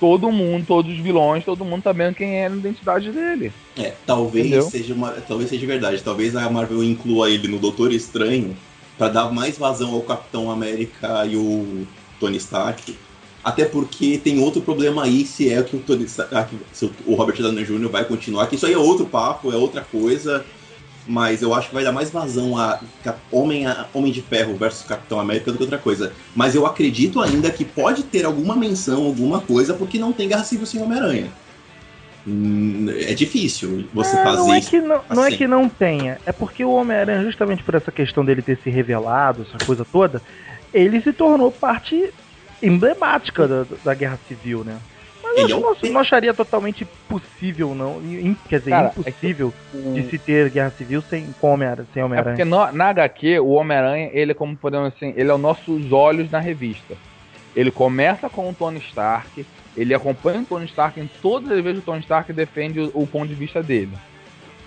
todo 0.00 0.32
mundo, 0.32 0.64
todos 0.66 0.92
os 0.92 0.98
vilões, 0.98 1.44
todo 1.44 1.64
mundo 1.64 1.82
tá 1.84 1.92
vendo 1.92 2.16
quem 2.16 2.38
é 2.38 2.46
a 2.48 2.50
identidade 2.50 3.12
dele. 3.12 3.52
É, 3.78 3.94
talvez 4.04 4.46
Entendeu? 4.46 4.68
seja 4.68 4.92
uma, 4.92 5.12
talvez 5.12 5.48
seja 5.48 5.64
verdade. 5.66 6.02
Talvez 6.02 6.34
a 6.34 6.50
Marvel 6.50 6.82
inclua 6.82 7.30
ele 7.30 7.46
no 7.46 7.60
Doutor 7.60 7.92
Estranho 7.92 8.56
pra 8.98 9.08
dar 9.08 9.30
mais 9.32 9.56
vazão 9.56 9.94
ao 9.94 10.00
Capitão 10.02 10.50
América 10.50 11.24
e 11.26 11.36
o 11.36 11.86
Tony 12.18 12.38
Stark. 12.38 12.98
Até 13.42 13.64
porque 13.64 14.18
tem 14.18 14.38
outro 14.38 14.60
problema 14.60 15.04
aí, 15.04 15.24
se 15.24 15.50
é 15.50 15.62
que 15.62 15.74
o 15.76 15.80
Tony 15.80 16.04
Stark, 16.04 16.54
se 16.72 16.84
o- 17.06 17.14
Robert 17.14 17.36
Downey 17.40 17.64
Jr. 17.64 17.88
vai 17.88 18.04
continuar, 18.04 18.46
que 18.46 18.56
isso 18.56 18.66
aí 18.66 18.72
é 18.74 18.78
outro 18.78 19.06
papo, 19.06 19.50
é 19.52 19.56
outra 19.56 19.80
coisa. 19.82 20.44
Mas 21.06 21.40
eu 21.40 21.54
acho 21.54 21.68
que 21.68 21.74
vai 21.74 21.82
dar 21.82 21.92
mais 21.92 22.10
vazão 22.10 22.56
a 22.58 22.78
Homem, 23.32 23.66
a 23.66 23.86
Homem 23.94 24.12
de 24.12 24.20
Ferro 24.20 24.54
versus 24.56 24.86
Capitão 24.86 25.18
América 25.18 25.50
do 25.50 25.56
que 25.56 25.64
outra 25.64 25.78
coisa. 25.78 26.12
Mas 26.36 26.54
eu 26.54 26.66
acredito 26.66 27.20
ainda 27.20 27.50
que 27.50 27.64
pode 27.64 28.02
ter 28.04 28.24
alguma 28.26 28.54
menção, 28.54 29.06
alguma 29.06 29.40
coisa, 29.40 29.72
porque 29.74 29.98
não 29.98 30.12
tem 30.12 30.28
Guerra 30.28 30.44
Civil 30.44 30.66
sem 30.66 30.80
Homem-Aranha. 30.82 31.32
Hum, 32.26 32.86
É 32.90 33.14
difícil 33.14 33.88
você 33.94 34.14
É, 34.16 34.22
fazer 34.22 34.42
não 34.42 34.52
é 34.52 34.58
isso. 34.58 34.70
que 34.70 34.80
não, 34.80 35.00
não 35.10 35.24
é 35.24 35.28
assim. 35.28 35.36
que 35.38 35.46
não 35.46 35.68
tenha, 35.68 36.20
é 36.26 36.32
porque 36.32 36.62
o 36.64 36.70
Homem-Aranha, 36.72 37.24
justamente 37.24 37.64
por 37.64 37.74
essa 37.74 37.90
questão 37.90 38.24
dele 38.24 38.42
ter 38.42 38.58
se 38.62 38.68
revelado, 38.68 39.42
essa 39.42 39.64
coisa 39.64 39.84
toda, 39.90 40.22
ele 40.72 41.00
se 41.00 41.12
tornou 41.14 41.50
parte 41.50 42.12
emblemática 42.62 43.46
da, 43.48 43.66
da 43.84 43.94
Guerra 43.94 44.18
Civil, 44.28 44.64
né? 44.64 44.76
Mas 45.22 45.36
é 45.38 45.42
eu 45.52 45.58
o 45.58 45.60
não, 45.60 45.76
não 45.92 46.00
acharia 46.00 46.34
totalmente 46.34 46.84
possível, 47.08 47.74
não. 47.74 48.00
Quer 48.48 48.58
dizer, 48.58 48.70
Cara, 48.70 48.88
é 48.88 48.90
que 48.90 49.00
impossível 49.00 49.52
O- 49.74 49.92
de 49.94 50.02
se 50.10 50.18
ter 50.18 50.50
Guerra 50.50 50.70
Civil 50.70 51.02
sem, 51.02 51.28
Homem-Aranha. 51.40 51.86
Sem 51.92 52.00
É 52.02 52.04
Homem-Aranha. 52.04 52.36
porque 52.36 52.44
no- 52.48 52.72
na 52.72 52.86
HQ, 52.88 53.38
o 53.40 53.50
Homem-Aranha, 53.50 54.10
ele 54.12 54.32
é 54.32 54.34
como 54.34 54.56
podemos 54.56 54.88
assim, 54.94 55.12
ele 55.16 55.30
é 55.30 55.34
os 55.34 55.40
nossos 55.40 55.92
olhos 55.92 56.30
na 56.30 56.40
revista. 56.40 56.94
Ele 57.54 57.70
começa 57.70 58.28
com 58.28 58.48
o 58.48 58.54
Tony 58.54 58.78
Stark, 58.78 59.44
ele 59.76 59.94
acompanha 59.94 60.40
o 60.40 60.44
Tony 60.44 60.64
Stark 60.66 60.98
em 61.00 61.08
todas 61.20 61.50
as 61.52 61.62
vezes 61.62 61.78
que 61.82 61.88
o 61.88 61.92
Tony 61.92 62.00
Stark 62.00 62.32
defende 62.32 62.80
o, 62.80 62.90
o 62.94 63.06
ponto 63.06 63.28
de 63.28 63.34
vista 63.34 63.62
dele. 63.62 63.92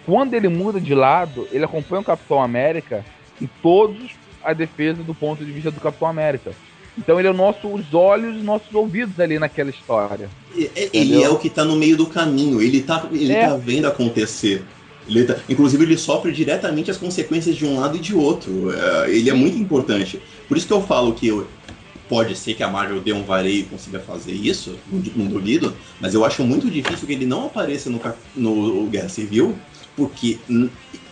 Quando 0.05 0.33
ele 0.33 0.49
muda 0.49 0.79
de 0.81 0.93
lado, 0.93 1.47
ele 1.51 1.63
acompanha 1.65 2.01
o 2.01 2.05
Capitão 2.05 2.41
América 2.41 3.03
em 3.41 3.49
todos 3.61 4.11
a 4.43 4.51
defesa 4.53 5.01
do 5.01 5.15
ponto 5.15 5.43
de 5.43 5.51
vista 5.51 5.71
do 5.71 5.79
Capitão 5.79 6.07
América. 6.07 6.51
Então 6.97 7.19
ele 7.19 7.27
é 7.27 7.31
o 7.31 7.33
nosso, 7.33 7.67
os 7.67 7.93
olhos 7.93 8.35
e 8.35 8.37
os 8.39 8.43
nossos 8.43 8.73
ouvidos 8.73 9.19
ali 9.19 9.39
naquela 9.39 9.69
história. 9.69 10.29
É- 10.55 10.61
Entendeu? 10.85 10.89
Ele 10.93 11.23
é 11.23 11.29
o 11.29 11.37
que 11.37 11.49
tá 11.49 11.65
no 11.65 11.75
meio 11.75 11.97
do 11.97 12.05
caminho, 12.05 12.61
ele 12.61 12.81
tá, 12.81 13.07
ele 13.11 13.33
É. 13.33 13.47
tá 13.47 13.55
vendo 13.57 13.85
acontecer. 13.87 14.63
Ele 15.07 15.23
tá- 15.25 15.35
inclusive, 15.49 15.83
ele 15.83 15.97
sofre 15.97 16.31
diretamente 16.31 16.89
as 16.91 16.97
consequências 16.97 17.55
de 17.55 17.65
um 17.65 17.79
lado 17.79 17.97
e 17.97 17.99
de 17.99 18.15
outro. 18.15 18.71
É, 18.71 19.09
ele 19.09 19.29
é 19.29 19.33
muito 19.33 19.57
importante. 19.57 20.21
Por 20.47 20.55
isso 20.55 20.67
que 20.67 20.73
eu 20.73 20.81
falo 20.81 21.13
que 21.13 21.27
eu- 21.27 21.47
pode 22.07 22.35
ser 22.35 22.53
que 22.53 22.61
a 22.61 22.67
Marvel 22.69 23.01
dê 23.01 23.11
um 23.11 23.23
vareio 23.23 23.61
e 23.61 23.63
consiga 23.63 23.99
fazer 23.99 24.33
isso, 24.33 24.77
não, 25.15 25.25
duvido, 25.25 25.73
mas 25.99 26.13
eu 26.13 26.23
acho 26.23 26.43
muito 26.43 26.69
difícil 26.69 27.07
que 27.07 27.13
ele 27.13 27.25
não 27.25 27.47
apareça 27.47 27.89
no, 27.89 27.99
no 28.35 28.85
Guerra 28.87 29.09
Civil, 29.09 29.55
porque 29.95 30.39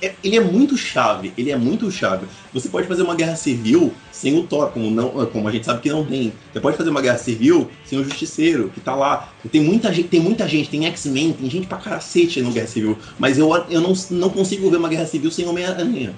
é- 0.02 0.14
ele 0.24 0.36
é 0.36 0.40
muito 0.40 0.76
chave, 0.76 1.34
ele 1.38 1.52
é 1.52 1.58
muito 1.58 1.90
chave. 1.92 2.26
Você 2.54 2.68
pode 2.70 2.88
fazer 2.88 3.04
uma 3.04 3.16
guerra 3.16 3.36
civil 3.36 3.94
sem 4.12 4.38
o 4.38 4.44
Thor, 4.44 4.72
como, 4.72 4.90
não, 4.90 5.26
como 5.28 5.48
a 5.48 5.52
gente 5.52 5.66
sabe 5.66 5.82
que 5.82 5.90
não 5.90 6.06
tem. 6.06 6.34
Você 6.52 6.60
pode 6.60 6.78
fazer 6.78 6.90
uma 6.90 7.02
guerra 7.02 7.18
civil 7.18 7.70
sem 7.86 8.00
o 8.00 8.04
Justiceiro, 8.04 8.70
que 8.70 8.80
tá 8.80 8.96
lá. 8.96 9.34
Tem 9.52 9.62
muita 9.62 9.94
gente, 9.94 10.08
tem 10.10 10.20
muita 10.20 10.48
gente, 10.48 10.70
tem 10.70 10.86
X-Men, 10.88 11.34
tem 11.34 11.50
gente 11.50 11.68
pra 11.68 11.78
cacete 11.78 12.42
no 12.42 12.52
Guerra 12.52 12.68
Civil. 12.68 12.98
Mas 13.18 13.38
eu, 13.38 13.54
eu 13.70 13.82
não, 13.82 13.94
não 14.12 14.30
consigo 14.30 14.70
ver 14.70 14.78
uma 14.78 14.90
guerra 14.90 15.06
civil 15.06 15.32
sem 15.32 15.48
Homem-Aranha. 15.48 16.16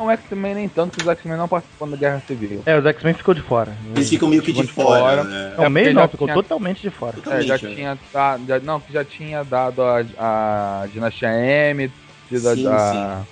Não, 0.00 0.10
X-Men 0.10 0.54
nem 0.54 0.66
tanto, 0.68 0.96
que 0.96 1.02
os 1.02 1.08
X-Men 1.08 1.36
não 1.36 1.46
participam 1.46 1.86
da 1.90 1.96
Guerra 1.96 2.22
Civil. 2.26 2.62
É, 2.64 2.78
os 2.78 2.86
X-Men 2.86 3.12
ficou 3.12 3.34
de 3.34 3.42
fora. 3.42 3.76
Eles 3.94 4.08
ficam 4.08 4.28
meio 4.30 4.40
que 4.40 4.50
de 4.50 4.62
de 4.62 4.72
fora, 4.72 4.98
fora. 5.00 5.24
né? 5.24 5.54
Não, 5.58 5.64
É 5.64 5.68
meio 5.68 5.92
não, 5.92 6.08
ficou 6.08 6.26
tinha- 6.26 6.34
totalmente 6.34 6.80
de 6.80 6.88
fora. 6.90 7.18
É, 7.18 7.42
já 7.42 7.58
Totalmente, 7.58 7.64
né? 7.64 7.74
tinha 7.74 7.98
dado, 8.10 8.46
já- 8.46 8.58
não, 8.60 8.80
que 8.80 8.90
já 8.94 9.04
tinha 9.04 9.44
dado 9.44 9.82
a, 9.82 10.02
a 10.18 10.86
Dinastia 10.90 11.28
M, 11.28 11.92
tido 12.30 12.48
a- 12.48 12.54
Sim, 12.56 12.66
a, 12.66 13.22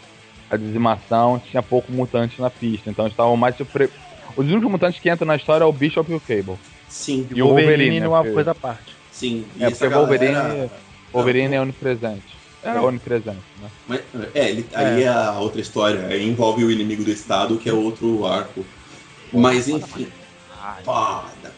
a 0.50 0.56
dizimação, 0.58 1.38
tinha 1.38 1.62
pouco 1.62 1.90
mutante 1.90 2.38
na 2.38 2.50
pista, 2.50 2.90
então 2.90 3.06
eles 3.06 3.14
estavam 3.14 3.34
mais 3.34 3.56
surpre... 3.56 3.88
Os 4.36 4.46
únicos 4.46 4.70
mutantes 4.70 5.00
que 5.00 5.10
entram 5.10 5.26
na 5.26 5.36
história 5.36 5.64
é 5.64 5.66
o 5.66 5.72
Bishop 5.72 6.12
e 6.12 6.14
o 6.14 6.20
Cable. 6.20 6.58
Sim, 6.86 7.26
E 7.34 7.42
o 7.42 7.46
Wolverine, 7.48 7.98
né, 7.98 8.04
é 8.04 8.08
uma 8.10 8.18
porque- 8.18 8.34
coisa 8.34 8.50
à 8.50 8.54
parte. 8.54 8.94
sim. 9.10 9.46
E 9.56 9.64
É 9.64 9.70
porque 9.70 9.88
Wolverine, 9.88 10.32
galera- 10.34 10.70
Wolverine 11.14 11.54
é 11.56 11.60
onipresente. 11.62 12.36
É 12.62 12.72
Não. 12.74 12.84
onipresente, 12.86 13.38
né? 13.62 13.70
Mas, 13.86 14.00
é, 14.34 14.48
ele, 14.50 14.66
aí 14.74 15.02
é 15.04 15.08
a 15.08 15.38
outra 15.38 15.60
história. 15.60 16.06
Aí 16.06 16.28
envolve 16.28 16.64
o 16.64 16.70
inimigo 16.70 17.04
do 17.04 17.10
Estado, 17.10 17.56
que 17.56 17.68
é 17.68 17.72
outro 17.72 18.26
arco. 18.26 18.64
Mas 19.32 19.68
enfim. 19.68 20.08
Foda. 20.84 21.52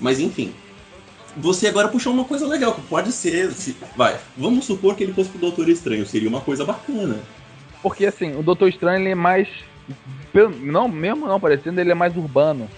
Mas 0.00 0.20
enfim. 0.20 0.52
Você 1.36 1.68
agora 1.68 1.88
puxou 1.88 2.12
uma 2.12 2.24
coisa 2.24 2.46
legal, 2.46 2.74
que 2.74 2.80
pode 2.82 3.12
ser. 3.12 3.50
se- 3.52 3.76
vai, 3.96 4.18
vamos 4.36 4.64
supor 4.64 4.94
que 4.94 5.02
ele 5.04 5.12
fosse 5.12 5.30
pro 5.30 5.38
Doutor 5.40 5.68
Estranho, 5.68 6.06
seria 6.06 6.28
uma 6.28 6.40
coisa 6.40 6.64
bacana. 6.64 7.18
Porque 7.82 8.06
assim, 8.06 8.36
o 8.36 8.42
Doutor 8.42 8.68
Estranho 8.68 9.00
ele 9.00 9.10
é 9.10 9.14
mais. 9.14 9.48
Não, 10.62 10.86
mesmo 10.88 11.26
não 11.26 11.40
parecendo, 11.40 11.80
ele 11.80 11.90
é 11.90 11.94
mais 11.94 12.16
urbano. 12.16 12.68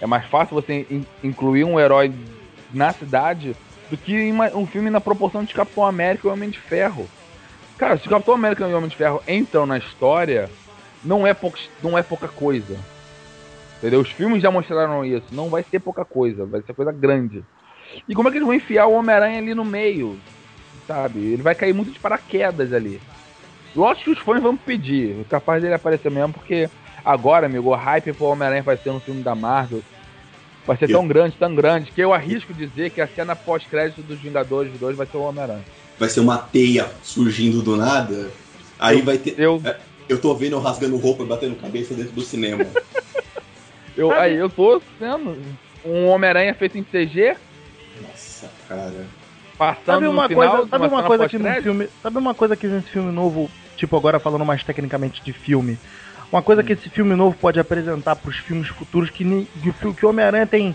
É 0.00 0.06
mais 0.06 0.24
fácil 0.26 0.54
você 0.54 0.86
in- 0.90 1.04
incluir 1.22 1.64
um 1.64 1.78
herói 1.80 2.12
na 2.72 2.92
cidade 2.92 3.56
do 3.90 3.96
que 3.96 4.32
um 4.54 4.66
filme 4.66 4.88
na 4.88 5.00
proporção 5.00 5.44
de 5.44 5.52
Capitão 5.52 5.84
América 5.84 6.28
e 6.28 6.30
Homem 6.30 6.48
de 6.48 6.58
Ferro. 6.58 7.08
Cara, 7.76 7.98
se 7.98 8.08
Capitão 8.08 8.34
América 8.34 8.68
e 8.68 8.74
Homem 8.74 8.88
de 8.88 8.96
Ferro 8.96 9.22
entram 9.26 9.66
na 9.66 9.78
história, 9.78 10.48
não 11.04 11.26
é, 11.26 11.34
pouca, 11.34 11.58
não 11.82 11.98
é 11.98 12.02
pouca 12.02 12.28
coisa. 12.28 12.78
Entendeu? 13.78 14.00
Os 14.00 14.10
filmes 14.10 14.42
já 14.42 14.50
mostraram 14.50 15.04
isso. 15.04 15.26
Não 15.32 15.48
vai 15.48 15.64
ser 15.64 15.80
pouca 15.80 16.04
coisa, 16.04 16.44
vai 16.44 16.62
ser 16.62 16.74
coisa 16.74 16.92
grande. 16.92 17.42
E 18.08 18.14
como 18.14 18.28
é 18.28 18.30
que 18.30 18.38
eles 18.38 18.46
vão 18.46 18.54
enfiar 18.54 18.86
o 18.86 18.92
Homem-Aranha 18.92 19.38
ali 19.38 19.54
no 19.54 19.64
meio? 19.64 20.18
Sabe? 20.86 21.18
Ele 21.18 21.42
vai 21.42 21.54
cair 21.54 21.72
muito 21.72 21.90
de 21.90 21.98
paraquedas 21.98 22.72
ali. 22.72 23.00
Lógico 23.74 24.04
que 24.04 24.10
os 24.10 24.18
fãs 24.18 24.42
vão 24.42 24.56
pedir, 24.56 25.24
capaz 25.28 25.62
dele 25.62 25.74
aparecer 25.74 26.10
mesmo, 26.10 26.32
porque 26.32 26.68
agora, 27.04 27.46
amigo, 27.46 27.70
o 27.70 27.74
hype 27.74 28.12
pro 28.12 28.26
Homem-Aranha 28.26 28.62
vai 28.62 28.76
ser 28.76 28.92
no 28.92 29.00
filme 29.00 29.22
da 29.22 29.34
Marvel. 29.34 29.82
Vai 30.70 30.76
ser 30.76 30.86
tão 30.86 31.04
grande, 31.04 31.36
tão 31.36 31.52
grande, 31.52 31.90
que 31.90 32.00
eu 32.00 32.14
arrisco 32.14 32.54
dizer 32.54 32.90
que 32.90 33.00
a 33.00 33.08
cena 33.08 33.34
pós-crédito 33.34 34.02
dos 34.02 34.20
Vingadores 34.20 34.70
2 34.78 34.96
vai 34.96 35.04
ser 35.04 35.16
o 35.16 35.22
Homem-Aranha. 35.22 35.64
Vai 35.98 36.08
ser 36.08 36.20
uma 36.20 36.38
teia 36.38 36.88
surgindo 37.02 37.60
do 37.60 37.76
nada. 37.76 38.30
Aí 38.78 39.00
Eu- 39.00 39.04
vai 39.04 39.18
ter. 39.18 39.34
Eu, 39.36 39.60
Eu 40.08 40.20
tô 40.20 40.32
vendo 40.32 40.52
eu 40.52 40.60
rasgando 40.60 40.96
roupa 40.96 41.24
e 41.24 41.26
batendo 41.26 41.56
cabeça 41.56 41.92
dentro 41.92 42.12
do 42.12 42.22
cinema. 42.22 42.64
eu, 43.98 44.12
aí 44.12 44.36
eu 44.36 44.48
tô 44.48 44.80
sendo 44.96 45.36
um 45.84 46.06
Homem-Aranha 46.06 46.54
feito 46.54 46.78
em 46.78 46.84
CG, 46.84 47.34
Nossa, 48.00 48.48
cara. 48.68 49.06
passando 49.58 49.84
Sabe 49.86 50.06
uma 50.06 50.28
final 50.28 50.50
coisa, 50.50 50.68
sabe 50.70 50.86
uma 50.86 51.02
coisa 51.02 51.28
que 51.28 51.38
no 51.38 51.62
filme, 51.62 51.88
sabe 52.00 52.18
uma 52.18 52.34
coisa 52.34 52.54
que 52.56 52.68
nesse 52.68 52.90
filme 52.90 53.10
novo, 53.10 53.50
tipo 53.76 53.96
agora 53.96 54.20
falando 54.20 54.44
mais 54.44 54.62
tecnicamente 54.62 55.20
de 55.20 55.32
filme, 55.32 55.76
uma 56.32 56.42
coisa 56.42 56.62
que 56.62 56.72
esse 56.72 56.88
filme 56.88 57.14
novo 57.14 57.36
pode 57.36 57.58
apresentar 57.58 58.16
pros 58.16 58.36
filmes 58.36 58.68
futuros 58.68 59.10
que 59.10 59.24
que 59.62 59.86
o 59.86 60.06
o 60.06 60.10
Homem-Aranha 60.10 60.46
tem, 60.46 60.74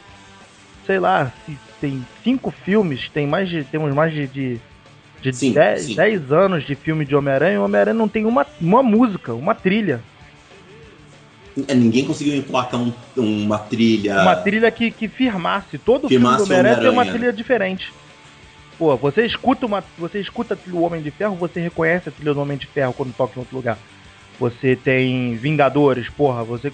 sei 0.86 1.00
lá, 1.00 1.32
tem 1.80 2.06
cinco 2.24 2.52
filmes, 2.52 3.10
tem 3.10 3.26
mais 3.28 3.50
de 3.50 3.63
temos 3.63 3.94
mais 3.94 4.13
de 4.13 4.28
de, 4.28 4.60
de 5.22 5.34
Sim, 5.34 5.54
dez, 5.54 5.86
sim. 5.86 5.96
dez 5.96 6.32
anos 6.32 6.65
de 6.65 6.76
filme 6.76 7.06
de 7.06 7.15
Homem-Aranha, 7.15 7.54
e 7.56 7.58
o 7.58 7.63
Homem-Aranha 7.63 7.94
não 7.98 8.08
tem 8.08 8.26
uma, 8.26 8.46
uma 8.60 8.84
música, 8.84 9.34
uma 9.34 9.56
trilha, 9.56 10.02
É, 11.70 11.74
Ninguém 11.74 12.04
conseguiu 12.06 12.36
emplacar 12.36 12.80
um- 12.82 12.91
uma 13.15 13.58
trilha. 13.58 14.22
uma 14.22 14.36
trilha 14.36 14.70
que, 14.70 14.91
que 14.91 15.08
firmasse 15.08 15.78
todo 15.78 16.10
Firmasse 16.10 16.36
filme 16.36 16.38
do 16.38 16.44
Homem-Aranha 16.60 16.82
tem 16.82 16.89
uma 16.89 17.06
trilha 17.06 17.32
diferente. 17.32 17.94
Pô, 18.78 18.98
você 18.98 19.26
escuta 19.26 19.65
uma, 19.65 19.82
você 19.98 20.20
escuta 20.20 20.54
do 20.68 20.82
Homem 20.82 21.02
de 21.02 21.10
Ferro, 21.12 21.36
você 21.38 21.62
reconhece 21.62 22.10
a 22.10 22.12
trilha 22.12 22.34
do 22.34 22.41
Homem 22.41 22.58
de 22.58 22.68
Ferro 22.68 22.91
quando 22.91 23.15
toca 23.15 23.34
em 23.38 23.39
outro 23.39 23.56
lugar. 23.56 23.78
Você 24.39 24.76
tem 24.76 25.36
Vingadores, 25.36 26.10
porra, 26.10 26.43
você 26.43 26.71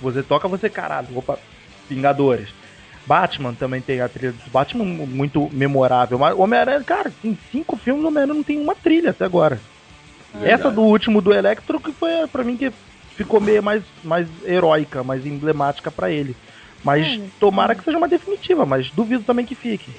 você 0.00 0.22
toca, 0.22 0.46
você 0.46 0.68
caralho, 0.68 1.08
opa, 1.16 1.38
Vingadores. 1.88 2.48
Batman 3.06 3.54
também 3.54 3.80
tem 3.80 4.00
a 4.00 4.08
trilha 4.08 4.32
do 4.32 4.50
Batman 4.50 4.84
muito 4.84 5.48
memorável, 5.52 6.18
mas 6.18 6.34
o 6.34 6.40
Homem-Aranha, 6.40 6.82
cara, 6.82 7.12
tem 7.22 7.38
cinco 7.52 7.76
filmes, 7.76 8.02
o 8.04 8.08
Homem-Aranha 8.08 8.34
não 8.34 8.42
tem 8.42 8.58
uma 8.60 8.74
trilha 8.74 9.10
até 9.10 9.24
agora. 9.24 9.60
Verdade. 10.34 10.52
Essa 10.52 10.70
do 10.70 10.82
último 10.82 11.20
do 11.22 11.32
Electro 11.32 11.78
que 11.78 11.92
foi 11.92 12.26
pra 12.26 12.42
mim 12.42 12.56
que 12.56 12.72
ficou 13.16 13.40
meio 13.40 13.62
mais, 13.62 13.82
mais 14.02 14.26
heróica, 14.44 15.04
mais 15.04 15.24
emblemática 15.24 15.90
pra 15.90 16.10
ele. 16.10 16.36
Mas 16.84 17.20
tomara 17.40 17.74
que 17.74 17.84
seja 17.84 17.96
uma 17.96 18.08
definitiva, 18.08 18.66
mas 18.66 18.90
duvido 18.90 19.24
também 19.24 19.46
que 19.46 19.54
fique. 19.54 19.90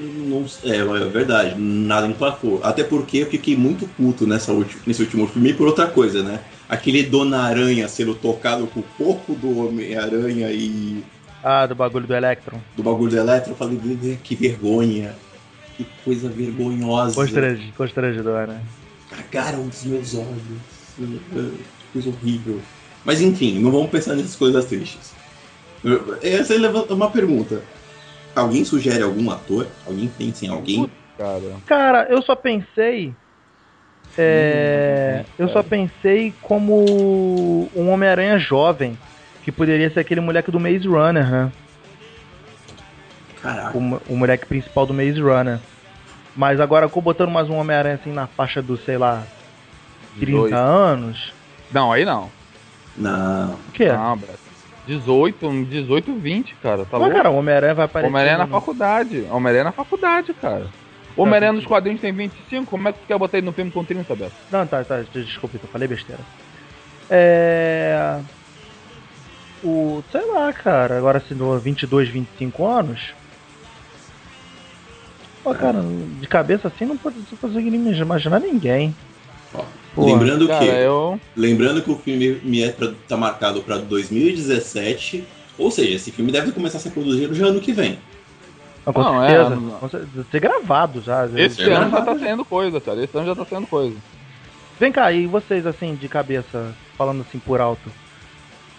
Não, 0.00 0.44
é, 0.64 0.76
é 0.76 1.08
verdade, 1.08 1.54
nada 1.60 2.06
emplacou. 2.06 2.60
Até 2.62 2.82
porque 2.82 3.18
eu 3.18 3.26
fiquei 3.26 3.56
muito 3.56 3.86
puto 3.86 4.26
nessa 4.26 4.52
ulti- 4.52 4.78
nesse 4.86 5.02
último 5.02 5.26
filme 5.26 5.50
e 5.50 5.54
por 5.54 5.66
outra 5.66 5.86
coisa, 5.86 6.22
né? 6.22 6.40
Aquele 6.68 7.02
Dona 7.02 7.42
Aranha 7.42 7.86
sendo 7.88 8.14
tocado 8.14 8.66
com 8.68 8.80
o 8.80 8.84
corpo 8.96 9.34
do 9.34 9.58
Homem-Aranha 9.66 10.50
e 10.50 11.04
Ah, 11.42 11.66
do 11.66 11.74
bagulho 11.74 12.06
do 12.06 12.14
Electron. 12.14 12.58
do 12.76 12.82
bagulho 12.82 13.10
do 13.10 13.16
Eletro, 13.18 13.52
eu 13.52 13.56
falei, 13.56 13.78
"Ih, 13.84 14.18
que 14.22 14.34
vergonha. 14.34 15.14
Que 15.76 15.86
coisa 16.04 16.28
vergonhosa. 16.28 17.14
Constrange, 17.14 17.72
constrangedor, 17.76 18.46
né? 18.46 18.60
Cagaram 19.10 19.66
dos 19.66 19.82
meus 19.84 20.14
olhos. 20.14 20.42
Que 20.96 21.64
coisa 21.92 22.08
horrível. 22.10 22.60
Mas 23.04 23.20
enfim, 23.22 23.58
não 23.58 23.70
vamos 23.70 23.90
pensar 23.90 24.14
nessas 24.14 24.36
coisas 24.36 24.64
tristes. 24.66 25.12
Essa 26.22 26.54
levanta 26.54 26.92
uma 26.94 27.10
pergunta. 27.10 27.62
Alguém 28.40 28.64
sugere 28.64 29.02
algum 29.02 29.30
ator? 29.30 29.66
Alguém 29.86 30.08
pensa 30.08 30.46
em 30.46 30.48
alguém? 30.48 30.90
Cara, 31.18 31.40
Cara, 31.66 32.06
eu 32.08 32.22
só 32.22 32.34
pensei. 32.34 33.14
É, 34.16 35.24
eu 35.38 35.48
só 35.50 35.62
pensei 35.62 36.34
como 36.42 37.68
um 37.76 37.90
Homem-Aranha 37.90 38.38
jovem. 38.38 38.98
Que 39.42 39.52
poderia 39.52 39.90
ser 39.90 40.00
aquele 40.00 40.20
moleque 40.20 40.50
do 40.50 40.60
Maze 40.60 40.86
Runner, 40.86 41.30
né? 41.30 41.52
Caraca. 43.42 43.76
O, 43.76 44.00
o 44.08 44.16
moleque 44.16 44.46
principal 44.46 44.86
do 44.86 44.92
Maze 44.94 45.20
Runner. 45.20 45.58
Mas 46.36 46.60
agora, 46.60 46.88
botando 46.88 47.30
mais 47.30 47.48
um 47.48 47.56
Homem-Aranha 47.56 47.96
assim 47.96 48.12
na 48.12 48.26
faixa 48.26 48.62
do, 48.62 48.76
sei 48.76 48.98
lá, 48.98 49.24
30 50.18 50.26
18. 50.26 50.54
anos. 50.54 51.32
Não, 51.70 51.92
aí 51.92 52.04
não. 52.04 52.30
Não. 52.96 53.52
O 53.52 53.72
quê? 53.72 53.88
Não, 53.88 54.16
Beto. 54.16 54.49
18, 54.90 55.64
18, 55.66 56.14
20, 56.14 56.54
cara. 56.56 56.84
Tá 56.84 56.98
Mas, 56.98 57.00
louco? 57.02 57.16
cara, 57.16 57.30
o 57.30 57.36
Homem-Aranha 57.36 57.74
vai 57.74 57.84
aparecer. 57.84 58.10
Homem-Aranha 58.10 58.38
na 58.38 58.46
faculdade. 58.48 59.26
Homem-Aranha 59.30 59.64
na 59.64 59.72
faculdade, 59.72 60.34
cara. 60.34 60.66
Homem-Aranha 61.16 61.52
nos 61.52 61.66
quadrinhos 61.66 62.00
tem 62.00 62.12
25, 62.12 62.66
como 62.70 62.88
é 62.88 62.92
que 62.92 62.98
tu 62.98 63.06
quer 63.06 63.18
botar 63.18 63.38
ele 63.38 63.46
no 63.46 63.52
filme 63.52 63.70
com 63.70 63.84
30, 63.84 64.16
Beto? 64.16 64.32
Não, 64.50 64.66
tá, 64.66 64.82
tá, 64.82 65.02
desculpa, 65.12 65.56
eu 65.62 65.68
falei 65.68 65.86
besteira. 65.86 66.22
É. 67.08 68.20
O. 69.62 70.02
Sei 70.10 70.24
lá, 70.26 70.52
cara, 70.52 70.98
agora 70.98 71.20
se 71.20 71.34
no 71.34 71.58
22, 71.58 72.08
25 72.08 72.66
anos. 72.66 73.12
Pô, 75.44 75.54
cara, 75.54 75.80
de 76.20 76.26
cabeça 76.26 76.68
assim 76.68 76.84
não 76.84 76.96
pode 76.96 77.16
não 77.16 77.38
conseguiria 77.38 77.78
me 77.78 77.96
imaginar 77.96 78.40
ninguém. 78.40 78.94
Porra, 79.94 80.12
lembrando 80.12 80.46
Cara, 80.46 80.60
que 80.64 80.70
eu. 80.70 81.20
lembrando 81.36 81.82
que 81.82 81.90
o 81.90 81.96
filme 81.98 82.40
me 82.44 82.62
é 82.62 82.70
pra, 82.70 82.92
tá 83.08 83.16
marcado 83.16 83.60
pra 83.62 83.76
2017, 83.78 85.24
ou 85.58 85.70
seja, 85.70 85.94
esse 85.96 86.10
filme 86.12 86.30
deve 86.30 86.52
começar 86.52 86.78
a 86.78 86.80
ser 86.80 86.90
produzido 86.90 87.34
já 87.34 87.46
ano 87.46 87.60
que 87.60 87.72
vem. 87.72 87.98
Não, 88.86 88.92
com 88.92 89.02
Não, 89.02 89.22
é, 89.24 89.28
certeza. 89.28 89.56
não- 89.56 89.70
Com 89.78 89.88
certeza. 89.88 90.26
Ter 90.30 90.40
gravado 90.40 91.02
já. 91.02 91.26
Esse 91.36 91.62
ano 91.62 91.70
já 91.72 91.80
verdade. 91.80 92.06
tá 92.06 92.18
saindo 92.18 92.44
coisa, 92.44 92.80
cara. 92.80 93.02
Esse 93.04 93.16
ano 93.16 93.26
já 93.26 93.34
tá 93.34 93.44
saindo 93.44 93.66
coisa. 93.66 93.96
Vem 94.78 94.90
cá, 94.92 95.12
e 95.12 95.26
vocês, 95.26 95.66
assim, 95.66 95.94
de 95.94 96.08
cabeça, 96.08 96.74
falando 96.96 97.20
assim 97.20 97.38
por 97.38 97.60
alto. 97.60 97.90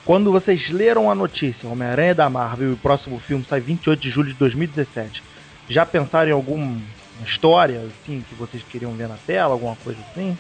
Quando 0.04 0.32
vocês 0.32 0.70
leram 0.72 1.12
a 1.12 1.16
notícia, 1.16 1.70
Homem-Aranha 1.70 2.16
da 2.16 2.28
Marvel 2.30 2.70
e 2.70 2.74
o 2.74 2.78
próximo 2.78 3.20
filme 3.20 3.46
sai 3.48 3.60
28 3.60 4.00
de 4.02 4.10
julho 4.10 4.30
de 4.30 4.40
2017, 4.40 5.22
já 5.70 5.86
pensaram 5.86 6.30
em 6.30 6.34
alguma 6.34 6.76
história, 7.24 7.82
assim, 7.82 8.24
que 8.28 8.34
vocês 8.34 8.64
queriam 8.64 8.94
ver 8.94 9.08
na 9.08 9.18
tela, 9.28 9.54
alguma 9.54 9.76
coisa 9.84 10.00
assim? 10.10 10.36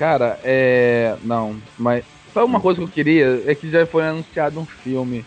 Cara, 0.00 0.40
é. 0.42 1.14
Não, 1.22 1.60
mas. 1.78 2.02
Só 2.32 2.42
uma 2.46 2.58
coisa 2.58 2.78
que 2.78 2.84
eu 2.84 2.88
queria 2.88 3.42
é 3.46 3.54
que 3.54 3.70
já 3.70 3.84
foi 3.84 4.02
anunciado 4.06 4.58
um 4.58 4.64
filme. 4.64 5.22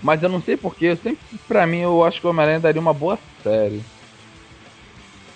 Mas 0.00 0.22
eu 0.22 0.28
não 0.28 0.40
sei 0.40 0.56
porquê, 0.56 0.94
sempre 0.94 1.18
pra 1.48 1.66
mim 1.66 1.78
eu 1.80 2.04
acho 2.04 2.20
que 2.20 2.26
o 2.26 2.30
Homem-Aranha 2.30 2.60
daria 2.60 2.80
uma 2.80 2.92
boa 2.94 3.18
série. 3.42 3.82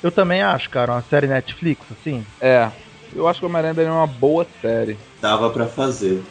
Eu 0.02 0.12
também 0.12 0.40
acho, 0.42 0.70
cara, 0.70 0.92
uma 0.92 1.02
série 1.02 1.26
Netflix, 1.26 1.84
assim. 1.90 2.24
É, 2.40 2.70
eu 3.12 3.26
acho 3.26 3.40
que 3.40 3.46
o 3.46 3.48
Homem-Aranha 3.48 3.74
daria 3.74 3.92
uma 3.92 4.06
boa 4.06 4.46
série. 4.62 4.96
Dava 5.20 5.50
pra 5.50 5.66
fazer. 5.66 6.22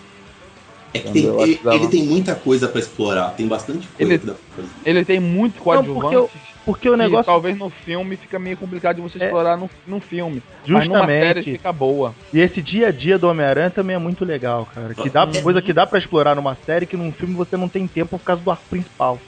É 0.94 1.00
que 1.00 1.12
tem- 1.12 1.26
Eu 1.26 1.42
ele, 1.42 1.60
ele 1.66 1.88
tem 1.90 2.04
muita 2.06 2.36
coisa 2.36 2.70
pra 2.70 2.80
explorar, 2.80 3.32
tem 3.32 3.48
bastante 3.50 3.86
coisa 3.88 4.14
Ele- 4.14 4.20
que 4.20 4.26
dá 4.28 4.34
pra 4.34 4.44
fazer. 4.56 4.70
Ele 4.86 5.04
tem 5.04 5.20
muito 5.20 5.60
coadjuvante. 5.62 6.00
porque 6.02 6.16
eu- 6.16 6.30
Porque 6.66 6.90
o 6.90 6.98
negócio, 6.98 7.26
talvez 7.26 7.58
no 7.58 7.70
filme 7.70 8.18
fica 8.18 8.40
meio 8.40 8.58
complicado 8.58 8.96
de 8.96 9.02
você 9.02 9.22
É. 9.22 9.26
explorar 9.26 9.56
no, 9.56 9.70
num 9.86 10.02
filme. 10.02 10.42
Mas 10.68 10.88
numa 10.88 11.06
série 11.06 11.26
justamente, 11.28 11.52
fica 11.52 11.72
boa. 11.72 12.16
e 12.34 12.40
esse 12.40 12.62
dia 12.62 12.88
a 12.88 12.92
dia 12.92 13.18
do 13.20 13.28
Homem-Aranha 13.30 13.70
também 13.70 13.96
é 13.96 14.00
muito 14.00 14.26
legal, 14.26 14.68
cara. 14.74 14.94
Que 14.96 15.10
dá, 15.10 15.30
É. 15.32 15.42
coisa 15.42 15.62
que 15.62 15.72
dá 15.72 15.86
pra 15.86 16.00
explorar 16.00 16.36
numa 16.36 16.58
série 16.66 16.86
que 16.88 16.98
num 16.98 17.12
filme 17.12 17.36
você 17.36 17.56
não 17.56 17.70
tem 17.70 17.88
tempo 17.88 18.18
por 18.18 18.24
causa 18.26 18.42
do 18.42 18.50
arco 18.50 18.64
principal. 18.70 19.20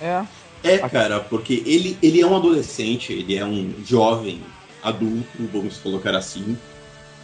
É. 0.00 0.22
É, 0.62 0.78
cara, 0.78 1.20
porque 1.20 1.62
ele, 1.66 1.96
ele 2.02 2.20
é 2.20 2.26
um 2.26 2.36
adolescente, 2.36 3.12
ele 3.12 3.36
é 3.36 3.44
um 3.44 3.72
jovem 3.86 4.40
adulto, 4.82 5.26
vamos 5.52 5.78
colocar 5.78 6.14
assim. 6.14 6.56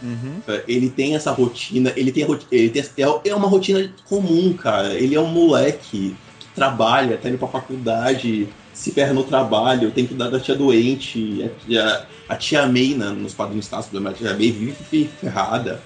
Uhum. 0.01 0.41
É, 0.47 0.63
Ele 0.67 0.89
tem 0.89 1.15
essa 1.15 1.31
rotina, 1.31 1.91
ele 1.95 2.11
tem, 2.11 2.23
ele 2.51 2.69
tem 2.69 2.83
é 3.03 3.29
é 3.29 3.35
uma 3.35 3.47
rotina 3.47 3.91
comum, 4.05 4.53
cara. 4.53 4.93
Ele 4.93 5.15
é 5.15 5.19
um 5.19 5.27
moleque 5.27 6.15
que 6.39 6.47
trabalha, 6.55 7.17
tá 7.17 7.29
indo 7.29 7.37
pra 7.39 7.47
faculdade, 7.47 8.47
se 8.77 8.91
ferra 8.91 9.11
no 9.11 9.23
trabalho, 9.23 9.89
tem 9.91 10.03
que 10.05 10.09
cuidar 10.09 10.29
da 10.29 10.39
tia 10.39 10.53
doente. 10.55 11.41
A 11.43 11.49
tia, 11.49 12.05
a 12.29 12.35
tia 12.35 12.65
May, 12.67 12.93
na- 12.95 13.09
nos 13.11 13.33
quadrinhos 13.33 13.67
clássicos 13.67 14.01
da 14.01 14.13
tia 14.13 14.29
May, 14.29 14.51
vive 14.51 15.05
ferrada. 15.19 15.81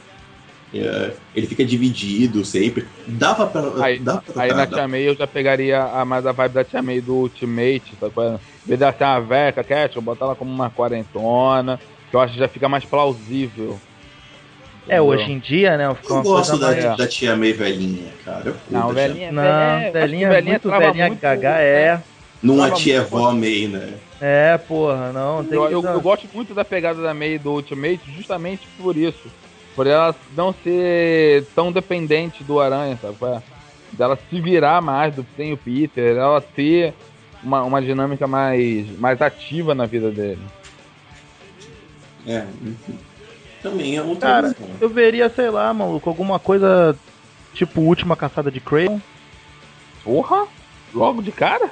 É, 0.74 1.12
ele 1.36 1.48
fica 1.48 1.66
dividido 1.66 2.44
sempre. 2.46 2.86
Dava 3.08 3.46
pra. 3.48 3.84
Aí- 3.84 4.00
dava 4.00 4.22
pra 4.22 4.44
Aí 4.44 4.54
na 4.54 4.66
Tia 4.66 4.88
May 4.88 5.08
eu 5.08 5.16
já 5.16 5.28
pegaria 5.28 5.84
a, 5.84 6.06
mais 6.06 6.26
a 6.26 6.32
vibe 6.32 6.54
da 6.54 6.64
Tia 6.64 6.82
May 6.82 7.02
do 7.02 7.14
Ultimate, 7.14 7.98
é? 8.02 8.40
De 8.66 8.82
ela 8.82 8.94
ser 8.94 9.04
uma 9.04 9.20
veca, 9.20 9.64
cat, 9.66 9.96
eu 9.96 10.02
botar 10.02 10.26
ela 10.26 10.36
como 10.36 10.50
uma 10.50 10.70
quarentona, 10.70 11.78
que 12.10 12.16
eu 12.16 12.22
acho 12.22 12.34
que 12.34 12.40
já 12.40 12.48
fica 12.48 12.70
mais 12.70 12.86
plausível. 12.86 13.80
É, 14.88 14.96
Entendeu? 14.96 15.06
hoje 15.06 15.32
em 15.32 15.40
dia, 15.40 15.78
né, 15.78 15.86
Eu 15.88 15.98
uma 16.10 16.24
gosto 16.24 16.52
coisa 16.58 16.58
da, 16.58 16.68
mais... 16.82 16.98
da 16.98 17.08
tia 17.08 17.36
May 17.36 17.52
velhinha, 17.52 18.12
cara. 18.24 18.56
Não, 18.70 18.90
a 18.90 18.94
tia- 18.94 19.08
velhinha, 19.08 19.32
Não, 19.34 19.44
é, 19.44 19.48
eu 19.48 19.76
acho 19.76 19.92
que 19.92 19.92
velhinha, 20.00 20.28
é 20.28 20.42
muito 20.42 20.70
velhinha 20.70 21.08
muito, 21.08 21.22
gaga, 21.22 21.50
né? 21.50 21.64
é. 21.66 22.02
Não 22.42 22.62
a 22.62 22.70
Tava 22.70 22.80
tia 22.80 23.04
vó 23.04 23.32
May, 23.32 23.68
né? 23.68 23.94
É, 24.20 24.58
porra, 24.58 25.12
não, 25.12 25.44
tem 25.44 25.58
Eu, 25.58 25.68
que... 25.68 25.74
eu, 25.74 25.84
eu 25.84 26.02
gosto 26.02 26.28
muito 26.34 26.54
da 26.54 26.66
pegada 26.66 27.02
da 27.02 27.14
May 27.14 27.38
do 27.38 27.52
Ultimate 27.52 28.02
justamente 28.16 28.68
por 28.78 28.98
isso. 28.98 29.30
Por 29.76 29.88
ela 29.88 30.16
não 30.36 30.54
ser 30.64 31.46
tão 31.56 31.72
dependente 31.72 32.44
do 32.44 32.60
Aranha, 32.60 32.98
sabe? 33.02 33.42
Dela 33.94 34.18
se 34.30 34.42
virar 34.42 34.82
mais 34.82 35.16
do 35.16 35.26
sem 35.36 35.54
o 35.54 35.58
Peter, 35.58 36.16
ela 36.18 36.42
ter 36.42 36.94
uma, 37.44 37.64
uma 37.64 37.82
dinâmica 37.82 38.28
mais, 38.28 38.88
mais 39.00 39.22
ativa 39.22 39.74
na 39.76 39.86
vida 39.86 40.12
dele. 40.12 40.42
É, 42.28 42.46
enfim. 42.62 42.98
Também 43.62 43.96
é 43.98 44.02
outra 44.02 44.30
Cara, 44.30 44.48
visão. 44.50 44.68
eu 44.80 44.90
veria, 44.90 45.30
sei 45.30 45.50
lá, 45.50 45.74
maluco, 45.74 46.10
alguma 46.10 46.40
coisa 46.40 46.98
tipo 47.54 47.82
Última 47.82 48.16
Caçada 48.16 48.50
de 48.52 48.60
Crayon. 48.60 49.00
Porra! 50.04 50.48
Logo 50.94 51.22
de 51.22 51.32
cara? 51.32 51.70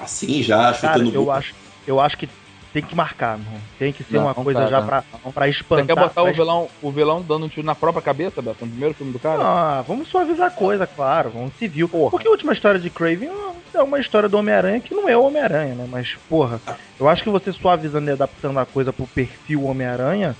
Assim 0.00 0.42
já, 0.42 0.72
Cara, 0.72 0.98
chutando 0.98 1.14
eu 1.14 1.30
acho, 1.30 1.54
eu 1.86 2.00
acho 2.00 2.16
que 2.16 2.28
tem 2.72 2.82
que 2.82 2.94
marcar, 2.94 3.38
não. 3.38 3.60
Tem 3.78 3.92
que 3.92 4.04
ser 4.04 4.16
Não, 4.16 4.24
uma 4.24 4.34
não 4.34 4.44
coisa 4.44 4.60
tá, 4.60 4.66
já 4.66 4.80
não. 4.80 4.86
pra, 4.86 5.02
pra 5.32 5.44
Você 5.46 5.50
espantar. 5.50 5.86
quer 5.86 5.94
botar 5.96 6.22
o 6.22 6.32
vilão, 6.32 6.68
o 6.82 6.90
vilão 6.92 7.22
dando 7.22 7.46
um 7.46 7.48
tiro 7.48 7.66
na 7.66 7.74
própria 7.74 8.02
cabeça, 8.02 8.42
Beto? 8.42 8.64
No 8.64 8.70
primeiro 8.70 8.94
filme 8.94 9.12
do 9.12 9.18
cara? 9.18 9.40
Ah, 9.42 9.84
vamos 9.86 10.08
suavizar 10.08 10.48
a 10.48 10.50
coisa, 10.50 10.86
claro, 10.86 11.30
vamos 11.30 11.54
civil. 11.54 11.88
Porra. 11.88 12.10
Porque 12.10 12.28
a 12.28 12.30
última 12.30 12.52
história 12.52 12.78
de 12.78 12.90
Craven 12.90 13.30
é 13.74 13.82
uma 13.82 13.98
história 13.98 14.28
do 14.28 14.36
Homem-Aranha 14.38 14.80
que 14.80 14.94
não 14.94 15.08
é 15.08 15.16
o 15.16 15.24
Homem-Aranha, 15.24 15.74
né? 15.74 15.86
Mas, 15.90 16.16
porra, 16.28 16.60
eu 17.00 17.08
acho 17.08 17.22
que 17.22 17.30
você 17.30 17.52
suavizando 17.52 18.10
e 18.10 18.12
adaptando 18.12 18.58
a 18.58 18.66
coisa 18.66 18.92
pro 18.92 19.06
perfil 19.06 19.64
Homem-Aranha, 19.64 20.36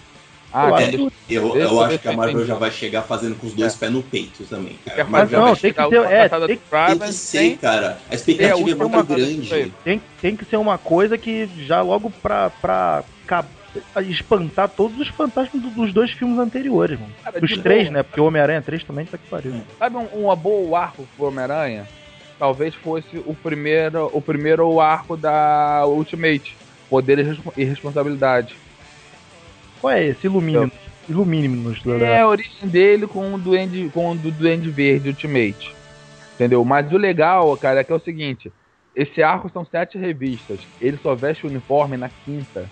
Ah, 0.59 0.69
eu 0.69 0.75
acho 0.75 1.13
Eu, 1.29 1.49
eu 1.49 1.57
eu 1.57 1.81
acho 1.81 1.91
ver 1.91 1.99
que 1.99 2.09
a 2.09 2.13
Marvel 2.13 2.45
já 2.47 2.55
vai 2.55 2.71
chegar 2.71 3.03
fazendo 3.03 3.37
com 3.37 3.47
os 3.47 3.55
dois 3.55 3.75
pés 3.77 3.93
no 3.93 4.03
peito 4.03 4.45
também, 4.45 4.77
cara. 4.85 5.27
Já 5.29 5.39
não, 5.39 5.55
tem 5.55 5.73
que 5.73 5.89
ter- 5.89 6.05
é, 6.13 6.29
tem- 6.29 6.41
do 6.41 6.47
Tem 6.47 6.59
que 6.99 7.07
ser, 7.13 7.13
sem- 7.13 7.57
cara. 7.57 7.99
A 8.09 8.13
É, 8.13 8.17
expectativa 8.17 8.71
é 8.85 8.89
muito 8.89 9.05
grande. 9.15 9.73
tem, 9.85 10.03
tem 10.21 10.37
que 10.37 10.45
ser 10.45 10.57
uma 10.57 10.77
coisa 10.79 11.17
que 11.17 11.49
já 11.65 11.81
logo 11.81 12.11
pra, 12.11 12.51
pra 12.51 13.05
espantar 14.09 14.69
todos 14.69 14.99
os 14.99 15.09
fantasmas 15.09 15.63
do- 15.63 15.71
dos 15.71 15.93
dois 15.93 16.11
filmes 16.11 16.39
anteriores, 16.39 16.99
mano. 16.99 17.13
Cara, 17.23 17.39
Os 17.43 17.57
três, 17.59 17.85
boa. 17.85 17.93
né? 17.99 18.03
Porque 18.03 18.21
o 18.21 18.25
Homem-Aranha 18.25 18.63
3 18.63 18.83
também 18.83 19.05
tá 19.07 19.17
que 19.19 19.29
pariu. 19.29 19.53
Sabe 19.79 19.97
um, 19.97 20.07
uma 20.25 20.35
boa 20.35 20.81
arco 20.81 21.07
pro 21.17 21.27
Homem-Aranha? 21.27 21.87
Talvez 22.39 22.75
fosse 22.75 23.19
o 23.27 23.35
primeiro, 23.35 24.11
o 24.13 24.21
primeiro 24.21 24.81
arco 24.81 25.17
da 25.17 25.85
Ultimate. 25.87 26.57
Poder 26.89 27.19
respo- 27.19 27.53
e 27.57 27.65
responsabilidade. 27.65 28.57
Qual 29.81 29.93
é 29.93 30.07
esse? 30.07 30.27
Ilumine-nos. 30.27 30.73
Ilumine-nos. 31.09 31.87
É 32.01 32.21
a 32.21 32.29
origem 32.29 32.69
dele 32.69 33.07
com 33.07 33.35
o 33.35 33.39
Duende, 33.39 33.91
com 33.93 34.13
o 34.13 34.15
do 34.15 34.31
Duende 34.31 34.71
Verde 34.71 35.09
Ultimate. 35.09 35.75
Entendeu? 36.35 36.65
Mas 36.65 36.93
o 36.93 36.97
legal, 36.97 37.57
cara, 37.57 37.81
é 37.81 37.85
que 37.85 37.93
é 37.93 37.95
o 37.95 38.01
seguinte: 38.01 38.53
esse 38.95 39.23
arco 39.23 39.51
são 39.53 39.65
sete 39.65 39.97
revistas. 39.97 40.61
Ele 40.81 40.99
só 41.03 41.15
veste 41.15 41.47
o 41.47 41.49
uniforme 41.49 41.97
na 41.97 42.09
quinta. 42.09 42.69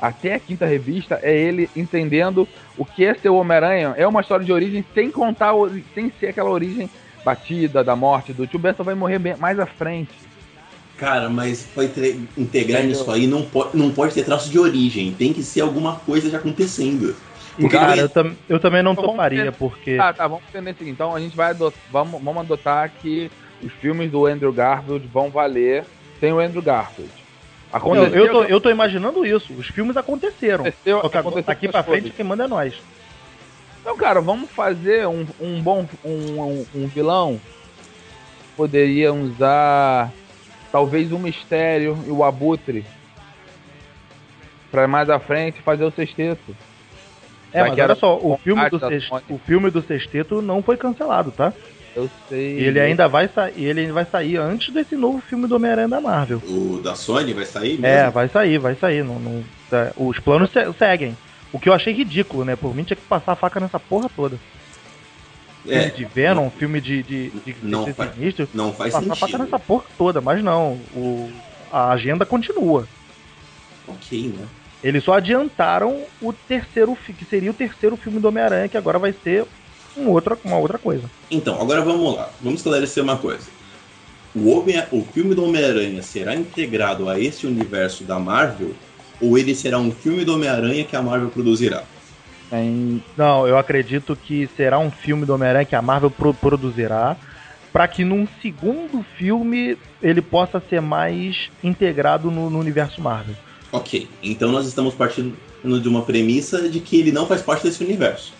Até 0.00 0.34
a 0.34 0.40
quinta 0.40 0.66
revista 0.66 1.18
é 1.22 1.36
ele 1.36 1.70
entendendo 1.74 2.48
o 2.76 2.84
que 2.84 3.04
é 3.04 3.14
ser 3.14 3.28
o 3.28 3.36
Homem-Aranha. 3.36 3.94
É 3.96 4.06
uma 4.06 4.20
história 4.20 4.44
de 4.44 4.52
origem 4.52 4.84
sem 4.92 5.10
contar, 5.10 5.52
sem 5.94 6.12
ser 6.18 6.28
aquela 6.28 6.50
origem 6.50 6.90
batida 7.24 7.82
da 7.82 7.96
morte 7.96 8.32
do 8.32 8.46
tio 8.46 8.58
Ben, 8.58 8.74
só 8.74 8.82
vai 8.82 8.94
morrer 8.94 9.18
mais 9.38 9.58
à 9.58 9.66
frente. 9.66 10.12
Cara, 10.96 11.28
mas 11.28 11.62
pra 11.74 11.84
integrar 11.84 12.82
Entendeu? 12.82 12.84
nisso 12.84 13.10
aí 13.10 13.26
não 13.26 13.42
pode, 13.42 13.76
não 13.76 13.90
pode 13.90 14.14
ter 14.14 14.24
traço 14.24 14.48
de 14.48 14.58
origem. 14.58 15.12
Tem 15.12 15.32
que 15.32 15.42
ser 15.42 15.60
alguma 15.60 15.96
coisa 15.96 16.30
já 16.30 16.38
acontecendo. 16.38 17.16
Porque 17.56 17.76
Cara, 17.76 18.00
eu, 18.02 18.08
tam- 18.08 18.34
eu 18.48 18.58
também 18.60 18.82
não 18.82 18.92
Então 18.92 19.04
toparia, 19.04 19.44
ter- 19.44 19.52
porque. 19.52 19.96
Tá, 19.96 20.12
tá, 20.12 20.26
vamos 20.28 20.44
entender 20.48 20.74
seguinte. 20.74 20.94
Então 20.94 21.14
a 21.14 21.20
gente 21.20 21.36
vai 21.36 21.50
adotar, 21.50 21.78
vamos, 21.90 22.22
vamos 22.22 22.40
adotar 22.42 22.90
que 23.00 23.30
os 23.62 23.72
filmes 23.74 24.10
do 24.10 24.26
Andrew 24.26 24.52
Garfield 24.52 25.06
vão 25.12 25.30
valer 25.30 25.84
sem 26.20 26.32
o 26.32 26.38
Andrew 26.40 26.62
Garfield. 26.62 27.10
Eu, 27.72 27.76
Aconteceu, 27.78 28.14
eu, 28.26 28.32
tô, 28.32 28.44
eu 28.44 28.60
tô 28.60 28.70
imaginando 28.70 29.26
isso. 29.26 29.52
Os 29.52 29.66
filmes 29.66 29.96
aconteceram. 29.96 30.64
aconteceu, 30.64 31.00
Só 31.00 31.08
que 31.08 31.18
aconteceu 31.18 31.52
essas 31.52 31.70
pra 31.70 31.82
coisas. 31.82 32.02
frente 32.04 32.16
quem 32.16 32.24
manda 32.24 32.44
é 32.44 32.48
nós. 32.48 32.74
Então, 33.80 33.96
cara, 33.96 34.20
vamos 34.20 34.48
fazer 34.50 35.06
um, 35.08 35.26
um 35.40 35.60
bom 35.60 35.86
um, 36.04 36.40
um, 36.40 36.66
um 36.74 36.86
vilão. 36.86 37.40
Poderia 38.56 39.12
usar 39.12 40.12
talvez 40.74 41.12
o 41.12 41.18
mistério 41.20 41.96
e 42.04 42.10
o 42.10 42.24
abutre 42.24 42.84
pra 44.72 44.88
mais 44.88 45.08
à 45.08 45.20
frente 45.20 45.62
fazer 45.62 45.84
o 45.84 45.90
sexteto. 45.92 46.56
É, 47.52 47.60
mas 47.62 47.70
olha 47.74 47.82
era 47.82 47.94
só, 47.94 48.16
o 48.18 48.36
filme, 48.38 48.68
do 48.68 48.78
da 48.80 48.88
sex- 48.88 49.04
Sony. 49.06 49.22
o 49.30 49.38
filme 49.38 49.70
do 49.70 49.80
Sexteto 49.82 50.42
não 50.42 50.60
foi 50.60 50.76
cancelado, 50.76 51.30
tá? 51.30 51.52
Eu 51.94 52.10
sei. 52.28 52.58
E 52.58 52.64
ele 52.64 52.80
ainda 52.80 53.06
vai 53.06 53.28
sair, 53.28 53.64
ele 53.64 53.82
ainda 53.82 53.92
vai 53.92 54.04
sair 54.04 54.36
antes 54.36 54.74
desse 54.74 54.96
novo 54.96 55.20
filme 55.20 55.46
do 55.46 55.54
Homem-Aranha 55.54 55.86
da 55.86 56.00
Marvel. 56.00 56.42
O 56.44 56.80
da 56.82 56.96
Sony 56.96 57.32
vai 57.32 57.44
sair 57.46 57.78
mesmo? 57.78 57.86
É, 57.86 58.10
vai 58.10 58.26
sair, 58.28 58.58
vai 58.58 58.74
sair. 58.74 59.04
Não, 59.04 59.20
não- 59.20 59.44
tá, 59.70 59.92
os 59.96 60.18
planos 60.18 60.50
se- 60.50 60.72
seguem. 60.76 61.16
O 61.52 61.60
que 61.60 61.68
eu 61.68 61.72
achei 61.72 61.94
ridículo, 61.94 62.44
né? 62.44 62.56
Por 62.56 62.74
mim 62.74 62.82
tinha 62.82 62.96
que 62.96 63.02
passar 63.06 63.30
a 63.30 63.36
faca 63.36 63.60
nessa 63.60 63.78
porra 63.78 64.08
toda. 64.16 64.36
É, 65.66 65.80
Filme 65.88 65.96
de 65.96 66.04
Venom, 66.04 66.50
filme 66.50 66.80
de, 66.80 67.02
de, 67.02 67.30
de, 67.30 67.56
Não 67.62 67.84
de 67.84 67.92
faz- 67.94 68.14
sinistro. 68.14 68.48
não 68.52 68.72
faz 68.72 68.92
Passar 68.92 69.14
sentido. 69.16 69.38
nessa 69.44 69.58
porra 69.58 69.84
toda, 69.96 70.20
mas 70.20 70.42
não. 70.44 70.78
O, 70.94 71.30
a 71.72 71.90
agenda 71.90 72.26
continua. 72.26 72.86
Ok, 73.88 74.28
né? 74.36 74.46
Eles 74.82 75.02
só 75.02 75.14
adiantaram 75.14 76.02
o 76.20 76.32
terceiro, 76.32 76.94
que 76.96 77.24
seria 77.24 77.50
o 77.50 77.54
terceiro 77.54 77.96
filme 77.96 78.20
do 78.20 78.28
Homem-Aranha, 78.28 78.68
que 78.68 78.76
agora 78.76 78.98
vai 78.98 79.14
ser 79.24 79.46
um 79.96 80.08
outra, 80.08 80.36
uma 80.44 80.58
outra 80.58 80.76
coisa. 80.76 81.10
Então, 81.30 81.58
agora 81.60 81.80
vamos 81.80 82.14
lá. 82.14 82.28
Vamos 82.42 82.60
esclarecer 82.60 83.02
uma 83.02 83.16
coisa. 83.16 83.46
o, 84.34 84.50
Homem, 84.50 84.82
o 84.92 85.02
filme 85.02 85.34
do 85.34 85.44
Homem-Aranha 85.44 86.02
será 86.02 86.34
integrado 86.34 87.08
a 87.08 87.18
esse 87.18 87.46
universo 87.46 88.04
da 88.04 88.18
Marvel 88.18 88.72
ou 89.20 89.38
ele 89.38 89.54
será 89.54 89.78
um 89.78 89.90
filme 89.90 90.24
do 90.24 90.34
Homem-Aranha 90.34 90.84
que 90.84 90.94
a 90.96 91.00
Marvel 91.00 91.30
produzirá? 91.30 91.84
Tem- 92.54 93.02
Não, 93.16 93.48
eu 93.48 93.58
acredito 93.58 94.14
que 94.14 94.48
será 94.56 94.78
um 94.78 94.90
filme 94.90 95.26
do 95.26 95.34
Homem-Aranha 95.34 95.64
que 95.64 95.74
a 95.74 95.82
Marvel 95.82 96.10
pro- 96.10 96.32
produzirá, 96.34 97.16
para 97.72 97.88
que 97.88 98.04
num 98.04 98.28
segundo 98.40 99.04
filme 99.16 99.76
ele 100.00 100.22
possa 100.22 100.62
ser 100.70 100.80
mais 100.80 101.50
integrado 101.62 102.30
no, 102.30 102.48
no 102.48 102.58
universo 102.60 103.00
Marvel. 103.00 103.34
Ok, 103.72 104.08
então 104.22 104.52
nós 104.52 104.66
estamos 104.68 104.94
partindo 104.94 105.34
de 105.80 105.88
uma 105.88 106.02
premissa 106.02 106.68
de 106.68 106.78
que 106.78 107.00
ele 107.00 107.10
não 107.10 107.26
faz 107.26 107.42
parte 107.42 107.64
desse 107.64 107.82
universo. 107.82 108.32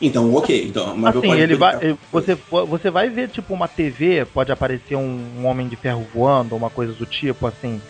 Então, 0.00 0.34
ok, 0.34 0.66
então 0.68 0.90
a 0.90 0.94
Marvel 0.94 1.20
Assim, 1.20 1.28
pode 1.28 1.40
ele 1.40 1.54
vai, 1.54 1.96
você, 2.10 2.36
você 2.50 2.90
vai 2.90 3.08
ver 3.08 3.28
tipo 3.28 3.54
uma 3.54 3.68
TV, 3.68 4.26
pode 4.26 4.52
aparecer 4.52 4.96
um, 4.96 5.40
um 5.40 5.46
Homem 5.46 5.68
de 5.68 5.76
Ferro 5.76 6.06
voando, 6.12 6.52
ou 6.52 6.58
uma 6.58 6.68
coisa 6.68 6.92
do 6.92 7.06
tipo, 7.06 7.46
assim, 7.46 7.80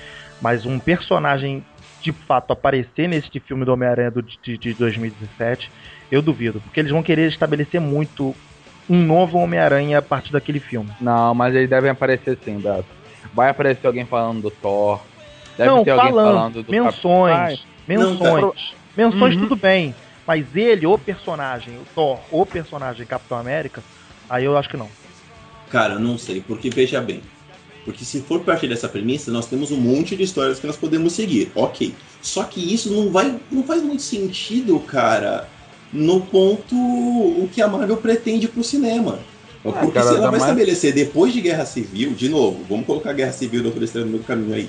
mas 0.41 0.65
um 0.65 0.79
personagem 0.79 1.65
de 2.03 2.13
fato 2.27 2.53
aparecer 2.53 3.09
nesse 3.09 3.29
filme 3.41 3.65
do 3.65 3.73
Homem-Aranha 3.73 4.11
do- 4.11 4.23
de, 4.23 4.59
de 4.59 4.75
2017, 4.75 5.71
eu 6.11 6.21
duvido, 6.23 6.61
porque 6.61 6.81
eles 6.81 6.93
vão 6.93 7.03
querer 7.03 7.29
estabelecer 7.31 7.81
muito 7.81 8.35
um 8.89 9.03
novo 9.05 9.39
Homem-Aranha 9.39 9.99
a 9.99 10.03
partir 10.03 10.33
daquele 10.33 10.61
filme. 10.61 10.91
Não, 11.01 11.35
mas 11.35 11.55
eles 11.55 11.71
devem 11.71 11.91
aparecer 11.91 12.39
sim, 12.45 12.61
Beto. 12.61 12.89
Vai 13.35 13.51
aparecer 13.51 13.87
alguém 13.87 14.07
falando 14.07 14.43
do 14.43 14.51
Thor. 14.51 15.01
Deve 15.57 15.71
não, 15.71 15.85
ter 15.85 15.91
alguém 15.91 16.11
falando, 16.11 16.35
falando 16.35 16.63
do 16.65 16.73
menções, 16.73 17.37
Ai, 17.37 17.55
menções, 17.87 18.43
Não, 18.43 18.53
menções 18.97 19.35
Uhum. 19.35 19.49
tudo 19.49 19.57
bem, 19.61 19.95
mas 20.27 20.55
ele, 20.55 20.87
o 20.87 20.99
personagem, 20.99 21.79
o 21.79 21.87
Thor, 21.95 22.27
o 22.31 22.45
personagem 22.47 23.07
Capitão 23.07 23.39
América, 23.39 23.85
aí 24.29 24.45
eu 24.45 24.57
acho 24.57 24.69
que 24.69 24.77
não. 24.77 24.91
Cara, 25.69 25.99
não 25.99 26.19
sei, 26.19 26.41
porque 26.43 26.69
veja 26.71 27.01
bem. 27.01 27.23
Porque 27.85 28.05
se 28.05 28.21
for 28.21 28.41
partir 28.41 28.69
dessa 28.69 28.89
premissa, 28.89 29.31
nós 29.33 29.47
temos 29.47 29.71
um 29.73 29.77
monte 29.77 30.15
de 30.15 30.23
histórias 30.23 30.61
que 30.61 30.67
nós 30.67 30.77
podemos 30.77 31.13
seguir. 31.13 31.51
Ok. 31.55 31.95
Só 32.21 32.45
que 32.45 32.73
isso 32.73 32.91
não 32.93 33.11
vai. 33.11 33.37
não 33.51 33.65
faz 33.65 33.83
muito 33.83 34.03
sentido, 34.03 34.79
cara, 34.81 35.49
no 35.93 36.21
ponto 36.21 36.75
o 36.77 37.49
que 37.53 37.61
a 37.61 37.67
Marvel 37.67 37.97
pretende 37.97 38.47
pro 38.47 38.63
cinema. 38.63 39.19
Porque 39.63 39.93
cara, 39.93 40.07
se 40.07 40.15
ela 40.15 40.31
vai 40.31 40.31
mais- 40.41 40.43
estabelecer 40.43 40.93
depois 40.93 41.33
de 41.33 41.41
Guerra 41.41 41.65
Civil, 41.65 42.13
de 42.13 42.29
novo, 42.29 42.65
vamos 42.69 42.87
colocar 42.87 43.13
Guerra 43.13 43.33
Civil 43.33 43.61
do 43.61 43.65
Doutor 43.65 43.83
Estranho 43.85 44.09
no 44.09 44.19
caminho 44.21 44.55
aí. 44.55 44.69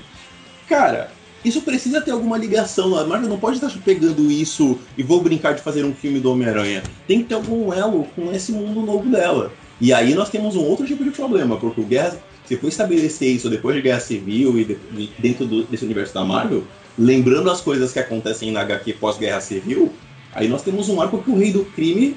Cara, 0.67 1.11
isso 1.43 1.61
precisa 1.61 1.99
ter 2.01 2.11
alguma 2.11 2.37
ligação. 2.37 2.95
A 2.95 3.03
Marvel 3.05 3.29
não 3.29 3.39
pode 3.39 3.57
estar 3.57 3.71
pegando 3.83 4.31
isso 4.31 4.77
e 4.97 5.03
vou 5.03 5.21
brincar 5.21 5.53
de 5.53 5.61
fazer 5.61 5.83
um 5.83 5.93
filme 5.93 6.19
do 6.19 6.31
Homem-Aranha. 6.31 6.83
Tem 7.07 7.19
que 7.19 7.25
ter 7.25 7.35
algum 7.35 7.73
elo 7.73 8.05
com 8.15 8.31
esse 8.31 8.51
mundo 8.51 8.81
novo 8.81 9.09
dela. 9.09 9.51
E 9.81 9.91
aí 9.91 10.13
nós 10.13 10.29
temos 10.29 10.55
um 10.55 10.63
outro 10.63 10.85
tipo 10.85 11.03
de 11.03 11.09
problema, 11.11 11.57
porque 11.57 11.81
o 11.81 11.83
Guerra, 11.83 12.17
se 12.45 12.57
for 12.57 12.67
estabelecer 12.67 13.29
isso 13.29 13.49
depois 13.49 13.75
de 13.75 13.81
Guerra 13.81 13.99
Civil 13.99 14.59
e 14.59 14.65
de- 14.65 14.75
de- 14.91 15.09
dentro 15.19 15.45
do- 15.45 15.63
desse 15.63 15.85
universo 15.85 16.13
da 16.13 16.23
Marvel, 16.25 16.63
lembrando 16.97 17.49
as 17.49 17.61
coisas 17.61 17.91
que 17.93 17.99
acontecem 17.99 18.51
na 18.51 18.61
HQ 18.61 18.93
pós-Guerra 18.93 19.41
Civil, 19.41 19.91
aí 20.33 20.47
nós 20.47 20.61
temos 20.61 20.89
um 20.89 21.01
arco 21.01 21.21
que 21.23 21.31
o 21.31 21.37
Rei 21.37 21.51
do 21.51 21.63
Crime 21.65 22.15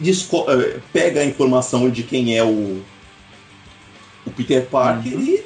eh, 0.00 0.76
pega 0.92 1.20
a 1.20 1.24
informação 1.24 1.88
de 1.90 2.02
quem 2.02 2.36
é 2.36 2.44
o, 2.44 2.80
o 4.26 4.30
Peter 4.36 4.64
Parker 4.66 5.14
Uhum. 5.14 5.20
e 5.22 5.42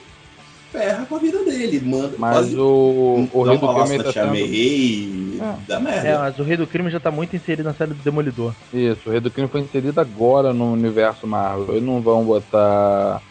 ferra 0.71 1.07
com 1.07 1.17
a 1.17 1.19
vida 1.19 1.43
dele. 1.45 1.81
Manda, 1.85 2.13
Mas 2.19 2.35
quase- 2.37 2.57
o, 2.57 3.29
o 3.33 3.43
Rei 3.43 3.59
do 3.59 3.69
Crime 3.69 4.03
tá. 4.13 4.27
May, 4.27 5.39
É. 5.41 5.55
dá 5.69 5.81
merda. 5.81 6.09
É, 6.09 6.19
mas 6.19 6.39
o 6.39 6.43
Rei 6.43 6.57
do 6.57 6.67
Crime 6.67 6.91
já 6.91 7.01
tá 7.01 7.11
muito 7.11 7.35
inserido 7.37 7.65
na 7.65 7.75
série 7.75 7.95
do 7.95 8.03
Demolidor. 8.03 8.55
Isso, 8.73 9.01
o 9.07 9.11
Rei 9.11 9.21
do 9.21 9.31
Crime 9.31 9.49
foi 9.49 9.61
inserido 9.61 9.99
agora 10.01 10.53
no 10.53 10.73
universo 10.73 11.27
Marvel. 11.27 11.71
Eles 11.71 11.83
não 11.83 12.01
vão 12.03 12.25
botar. 12.25 13.23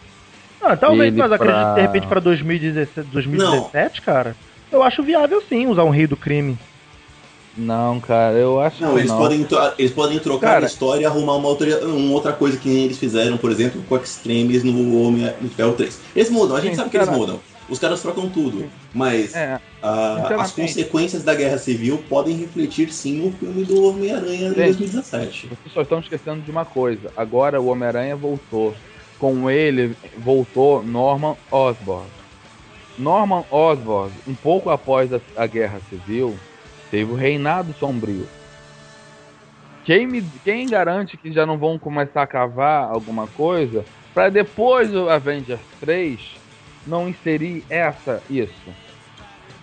Ah, 0.62 0.76
talvez, 0.76 1.12
mas 1.14 1.32
acredito 1.32 1.56
pra- 1.56 1.68
que 1.70 1.74
de 1.74 1.80
repente 1.86 2.06
pra 2.06 2.20
2017, 2.20 3.08
2017 3.10 4.00
cara, 4.02 4.36
eu 4.70 4.82
acho 4.82 5.02
viável 5.02 5.42
sim 5.48 5.66
usar 5.66 5.84
um 5.84 5.90
Rei 5.90 6.06
do 6.06 6.16
Crime. 6.16 6.56
Não, 7.56 8.00
cara, 8.00 8.34
eu 8.36 8.58
acho 8.60 8.80
Não, 8.82 8.94
que 8.94 9.00
eles, 9.00 9.10
não. 9.10 9.18
Podem, 9.18 9.46
eles 9.78 9.92
podem 9.92 10.18
trocar 10.18 10.52
Cara- 10.54 10.64
a 10.64 10.68
história 10.68 11.02
e 11.02 11.04
arrumar 11.04 11.34
uma 11.36 11.48
outra, 11.48 11.86
uma 11.86 12.12
outra 12.14 12.32
coisa 12.32 12.56
que 12.56 12.68
eles 12.84 12.96
fizeram, 12.98 13.36
por 13.36 13.50
exemplo, 13.50 13.82
com 13.88 13.96
Extremes 13.96 14.64
no 14.64 15.02
Homem 15.06 15.30
de 15.40 15.48
Ferro 15.50 15.72
3. 15.74 16.00
Eles 16.16 16.30
mudam, 16.30 16.56
a 16.56 16.60
gente 16.60 16.70
Sim, 16.70 16.76
sabe 16.76 16.90
que 16.90 16.96
cara. 16.96 17.10
eles 17.10 17.18
mudam. 17.18 17.40
Os 17.68 17.78
caras 17.78 18.00
trocam 18.00 18.28
tudo. 18.28 18.66
Mas 18.94 19.34
É, 19.34 19.58
sinceramente. 19.82 20.40
as 20.42 20.50
consequências 20.52 21.22
da 21.22 21.34
Guerra 21.34 21.58
Civil 21.58 22.02
podem 22.08 22.36
refletir 22.36 22.90
sim 22.92 23.18
no 23.18 23.32
filme 23.32 23.64
do 23.64 23.84
Homem-Aranha 23.86 24.48
de 24.50 24.54
Gente. 24.56 24.76
2017. 24.78 25.46
vocês 25.48 25.74
só 25.74 25.82
estão 25.82 26.00
esquecendo 26.00 26.40
de 26.40 26.50
uma 26.50 26.64
coisa. 26.64 27.10
Agora 27.16 27.60
o 27.60 27.66
Homem-Aranha 27.66 28.16
voltou. 28.16 28.74
Com 29.22 29.48
ele 29.48 29.96
voltou 30.18 30.82
Norman 30.82 31.36
Osborn. 31.48 32.08
Norman 32.98 33.44
Osborn, 33.52 34.12
um 34.26 34.34
pouco 34.34 34.68
após 34.68 35.14
a, 35.14 35.20
a 35.36 35.46
Guerra 35.46 35.80
Civil, 35.88 36.36
teve 36.90 37.12
o 37.12 37.14
Reinado 37.14 37.72
Sombrio. 37.74 38.26
Quem, 39.84 40.08
me, 40.08 40.22
quem 40.42 40.68
garante 40.68 41.16
que 41.16 41.30
já 41.30 41.46
não 41.46 41.56
vão 41.56 41.78
começar 41.78 42.20
a 42.20 42.26
cavar 42.26 42.90
alguma 42.90 43.28
coisa 43.28 43.84
para 44.12 44.28
depois 44.28 44.90
do 44.90 45.08
Avengers 45.08 45.60
3 45.78 46.18
não 46.84 47.08
inserir 47.08 47.64
essa 47.70 48.20
isso? 48.28 48.74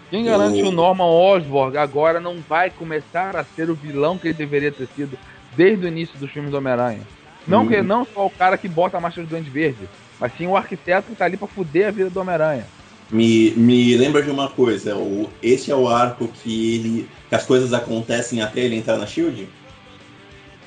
Quem 0.10 0.24
garante 0.24 0.62
que 0.62 0.70
o 0.70 0.72
Norman 0.72 1.04
Osborn 1.04 1.78
agora 1.78 2.22
não 2.22 2.40
vai 2.40 2.70
começar 2.70 3.36
a 3.36 3.44
ser 3.44 3.70
o 3.70 3.76
vilão 3.76 4.18
que 4.18 4.30
ele 4.30 4.36
deveria 4.36 4.72
ter 4.72 4.88
sido 4.96 5.20
desde 5.58 5.84
o 5.84 5.90
início 5.90 6.18
dos 6.18 6.32
filmes 6.32 6.50
do 6.50 6.58
Homem-Aranha? 6.58 7.19
Não, 7.48 7.68
que, 7.68 7.82
não 7.82 8.06
só 8.06 8.26
o 8.26 8.30
cara 8.30 8.58
que 8.58 8.68
bota 8.68 8.98
a 8.98 9.02
máscara 9.02 9.26
do 9.26 9.30
Duende 9.30 9.50
Verde, 9.50 9.90
mas 10.20 10.32
sim 10.38 10.46
o 10.48 10.56
arquiteto 10.58 11.10
que 11.10 11.16
tá 11.16 11.26
ali 11.26 11.38
pra 11.38 11.48
fuder 11.48 11.88
a 11.88 11.92
vida 11.92 12.10
do 12.10 12.20
Homem-Aranha. 12.20 12.66
Me, 13.12 13.52
me 13.52 13.98
lembra 13.98 14.22
de 14.22 14.30
uma 14.30 14.50
coisa, 14.50 14.96
o, 14.96 15.30
esse 15.42 15.72
é 15.72 15.76
o 15.76 15.88
arco 15.88 16.28
que 16.28 16.76
ele. 16.76 17.10
que 17.28 17.34
as 17.36 17.46
coisas 17.46 17.74
acontecem 17.74 18.42
até 18.42 18.60
ele 18.62 18.76
entrar 18.76 18.98
na 18.98 19.08
Shield? 19.08 19.48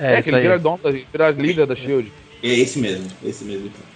É, 0.00 0.14
É, 0.14 0.22
que 0.22 0.30
ele 0.30 0.40
vira, 0.40 0.58
dono 0.58 0.78
da- 0.82 0.90
vira 0.90 1.30
líder 1.30 1.66
da 1.66 1.76
SHIELD. 1.76 2.10
É 2.42 2.48
esse 2.48 2.78
mesmo, 2.80 3.06
esse 3.22 3.44
mesmo. 3.44 3.66
então. 3.66 3.92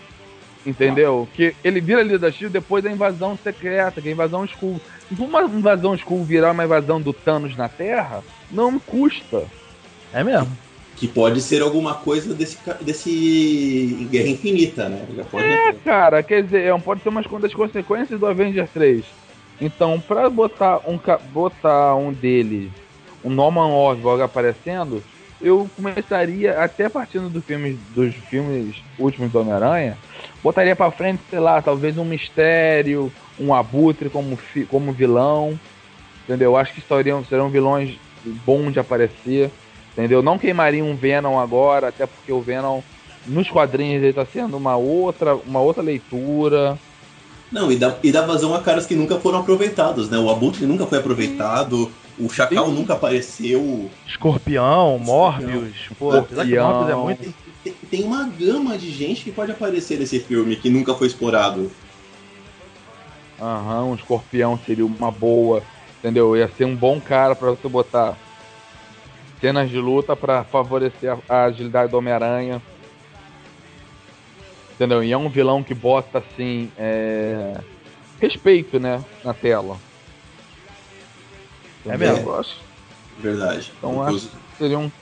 Entendeu? 0.65 1.29
Que 1.35 1.55
ele 1.65 1.81
vira 1.81 2.03
líder 2.03 2.19
da 2.19 2.31
SHIELD 2.31 2.53
depois 2.53 2.85
da 2.85 2.91
invasão 2.93 3.37
secreta, 3.43 4.01
que 4.01 4.07
é 4.09 4.11
a 4.11 4.15
invasão 4.15 4.45
Skull. 4.45 4.81
Uma 5.19 5.43
invasão 5.43 5.95
Skull 5.97 6.23
virar 6.25 6.53
uma 6.53 6.65
invasão 6.65 7.01
do 7.01 7.12
Thanos 7.12 7.57
na 7.57 7.69
Terra, 7.69 8.23
não 8.51 8.79
custa. 8.79 9.45
É 10.12 10.23
mesmo. 10.23 10.57
Que 10.97 11.07
pode 11.07 11.41
ser 11.43 11.61
alguma 11.61 11.95
coisa 11.95 12.35
desse, 12.35 12.59
desse 12.81 14.09
Guerra 14.11 14.29
Infinita, 14.29 14.89
né? 14.89 15.03
É, 15.35 15.73
cara, 15.85 16.23
quer 16.23 16.43
dizer, 16.43 16.63
é 16.65 16.75
um- 16.75 16.81
pode 16.81 17.03
ser 17.03 17.11
uma 17.11 17.23
das 17.41 17.53
consequências 17.55 18.19
do 18.19 18.27
Avenger 18.27 18.67
3. 18.73 19.05
Então, 19.61 20.01
pra 20.01 20.29
botar 20.31 20.81
um, 20.87 20.97
ca- 20.99 21.21
botar 21.33 21.95
um 21.97 22.13
deles, 22.13 22.71
o 23.23 23.29
Norman 23.29 23.69
Osborn 23.69 24.23
aparecendo, 24.23 25.03
eu 25.41 25.69
começaria, 25.77 26.59
até 26.61 26.89
partindo 26.89 27.29
do 27.29 27.43
filme, 27.43 27.79
dos 27.95 28.15
filmes 28.15 28.77
últimos 28.99 29.31
do 29.31 29.39
Homem-Aranha, 29.41 29.99
botaria 30.43 30.75
pra 30.75 30.91
frente, 30.91 31.21
sei 31.29 31.39
lá, 31.41 31.61
talvez 31.61 31.99
um 31.99 32.05
mistério, 32.05 33.13
um 33.39 33.53
abutre 33.55 34.09
como, 34.09 34.39
como 34.69 34.93
vilão, 34.93 35.59
entendeu? 36.25 36.57
Acho 36.57 36.73
que 36.73 36.81
seriam, 36.81 37.23
serão 37.25 37.51
vilões 37.51 37.99
bons 38.47 38.73
de 38.73 38.79
aparecer, 38.81 39.51
entendeu? 39.97 40.23
Não 40.23 40.39
queimaria 40.39 40.85
um 40.85 40.95
Venom 40.95 41.39
agora, 41.39 41.89
até 41.89 42.07
porque 42.07 42.31
o 42.31 42.43
Venom 42.43 42.83
nos 43.27 43.49
quadrinhos 43.51 44.03
ele 44.03 44.13
tá 44.13 44.27
sendo 44.27 44.57
uma 44.57 44.77
outra, 44.77 45.35
uma 45.35 45.61
outra 45.61 45.83
leitura. 45.83 46.79
Não, 47.51 47.73
e 47.73 47.77
dá, 47.77 47.97
e 48.03 48.13
dá 48.13 48.23
vazão 48.23 48.55
a 48.55 48.61
caras 48.61 48.87
que 48.87 48.95
nunca 48.95 49.19
foram 49.19 49.39
aproveitados, 49.39 50.11
né? 50.11 50.19
O 50.19 50.29
Abutre 50.31 50.67
nunca 50.67 50.87
foi 50.87 50.99
aproveitado, 50.99 51.91
o 52.19 52.29
Chacal 52.29 52.67
Sim. 52.67 52.75
nunca 52.75 52.93
apareceu. 52.93 53.91
Escorpião, 54.07 54.99
Morbius, 54.99 55.89
pô, 55.99 56.23
que 56.23 56.35
Escorpião. 56.35 56.69
Morbius 56.69 56.91
é 56.91 56.95
muito. 56.95 57.35
Tem, 57.65 57.73
tem 57.91 58.05
uma 58.05 58.25
gama 58.25 58.77
de 58.77 58.91
gente 58.91 59.25
que 59.25 59.33
pode 59.33 59.53
aparecer 59.53 59.99
nesse 59.99 60.21
filme 60.21 60.57
que 60.57 60.69
nunca 60.69 60.95
foi 60.95 61.07
explorado. 61.07 61.71
Aham, 63.41 63.87
um 63.87 63.95
escorpião 63.95 64.59
seria 64.65 64.87
uma 64.87 65.11
boa, 65.11 65.63
entendeu? 65.99 66.37
Ia 66.37 66.49
ser 66.49 66.65
um 66.65 66.75
bom 66.75 67.01
cara 67.01 67.35
pra 67.35 67.51
você 67.51 67.69
botar 67.69 68.17
cenas 69.40 69.70
de 69.70 69.79
luta 69.79 70.16
pra 70.16 70.44
favorecer 70.44 71.12
a, 71.29 71.35
a 71.35 71.44
agilidade 71.44 71.90
do 71.90 71.99
Homem-Aranha. 71.99 72.62
Entendeu? 74.75 75.03
E 75.03 75.12
é 75.12 75.16
um 75.16 75.29
vilão 75.29 75.62
que 75.62 75.75
bota 75.75 76.18
assim, 76.18 76.70
é... 76.77 77.55
respeito, 78.20 78.79
né, 78.79 79.03
na 79.25 79.33
tela. 79.33 79.79
É 81.85 81.88
Entendeu? 81.94 82.14
mesmo. 82.14 82.29
Eu 82.31 82.38
acho 82.40 82.66
Verdade. 83.18 83.72
Então, 83.79 84.03
Inclusive- 84.03 84.37
que 84.37 84.57
seria 84.59 84.79
um, 84.79 84.92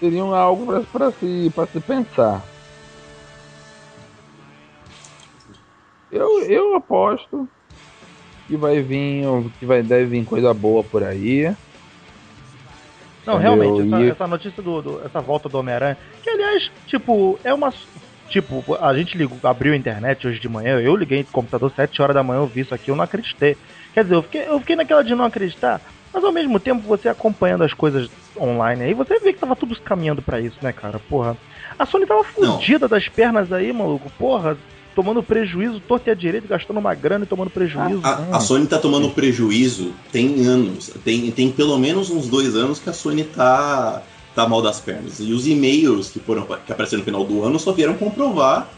seria 0.00 0.24
um 0.24 0.34
algo 0.34 0.66
pra, 0.66 0.80
pra 0.80 1.12
se, 1.12 1.50
pra 1.54 1.66
se 1.66 1.80
pensar. 1.80 2.42
Eu, 6.10 6.42
eu 6.44 6.74
aposto 6.74 7.48
que 8.46 8.56
vai 8.56 8.80
vir, 8.80 9.24
que 9.58 9.66
vai, 9.66 9.82
deve 9.82 10.06
vir 10.06 10.24
coisa 10.24 10.52
boa 10.54 10.82
por 10.82 11.04
aí. 11.04 11.54
Não, 13.26 13.34
Entendeu? 13.34 13.56
realmente, 13.56 13.86
essa, 13.88 14.02
E- 14.02 14.10
essa 14.10 14.26
notícia 14.26 14.62
do, 14.62 14.80
do- 14.82 15.04
essa 15.04 15.20
volta 15.20 15.48
do 15.48 15.58
Homem-Aranha, 15.58 15.98
que 16.22 16.30
aliás, 16.30 16.70
tipo, 16.86 17.38
é 17.44 17.52
uma. 17.52 17.72
Tipo, 18.28 18.64
a 18.80 18.92
gente 18.94 19.16
ligou, 19.16 19.38
abriu 19.44 19.72
a 19.72 19.76
internet 19.76 20.26
hoje 20.26 20.40
de 20.40 20.48
manhã, 20.48 20.80
eu 20.80 20.96
liguei 20.96 21.20
no 21.20 21.26
computador 21.26 21.70
7 21.72 22.02
horas 22.02 22.14
da 22.14 22.22
manhã, 22.24 22.40
eu 22.40 22.46
vi 22.48 22.60
isso 22.62 22.74
aqui, 22.74 22.90
eu 22.90 22.96
não 22.96 23.04
acreditei. 23.04 23.56
Quer 23.94 24.02
dizer, 24.04 24.16
eu 24.16 24.22
fiquei, 24.22 24.48
eu 24.48 24.58
fiquei 24.60 24.74
naquela 24.76 25.02
de 25.04 25.14
não 25.14 25.24
acreditar, 25.24 25.80
mas 26.12 26.24
ao 26.24 26.32
mesmo 26.32 26.58
tempo 26.58 26.82
você 26.88 27.08
acompanhando 27.08 27.62
as 27.62 27.72
coisas 27.72 28.08
online 28.36 28.82
aí, 28.84 28.94
você 28.94 29.18
vê 29.20 29.32
que 29.32 29.38
tava 29.40 29.54
tudo 29.54 29.80
caminhando 29.80 30.22
pra 30.22 30.40
isso, 30.40 30.58
né, 30.60 30.72
cara? 30.72 30.98
Porra. 31.08 31.36
A 31.78 31.86
Sony 31.86 32.04
tava 32.04 32.24
fudida 32.24 32.88
das 32.88 33.08
pernas 33.08 33.52
aí, 33.52 33.72
maluco. 33.72 34.10
Porra, 34.18 34.56
tomando 34.96 35.22
prejuízo, 35.22 35.78
torto 35.78 36.08
e 36.08 36.10
a 36.10 36.14
direito, 36.14 36.48
gastando 36.48 36.78
uma 36.78 36.94
grana 36.94 37.26
e 37.26 37.28
tomando 37.28 37.50
prejuízo. 37.50 38.00
A, 38.02 38.08
a, 38.08 38.36
a 38.38 38.40
Sony 38.40 38.66
tá 38.66 38.78
tomando 38.78 39.10
prejuízo 39.10 39.92
tem 40.10 40.46
anos. 40.46 40.90
Tem, 41.04 41.30
tem 41.30 41.52
pelo 41.52 41.78
menos 41.78 42.08
uns 42.08 42.26
dois 42.28 42.56
anos 42.56 42.78
que 42.78 42.88
a 42.88 42.94
Sony 42.94 43.22
tá, 43.22 44.02
tá 44.34 44.48
mal 44.48 44.62
das 44.62 44.80
pernas. 44.80 45.20
E 45.20 45.34
os 45.34 45.46
e-mails 45.46 46.08
que, 46.08 46.18
foram, 46.18 46.46
que 46.64 46.72
apareceram 46.72 47.00
no 47.00 47.04
final 47.04 47.24
do 47.24 47.44
ano 47.44 47.58
só 47.58 47.72
vieram 47.72 47.92
comprovar 47.94 48.70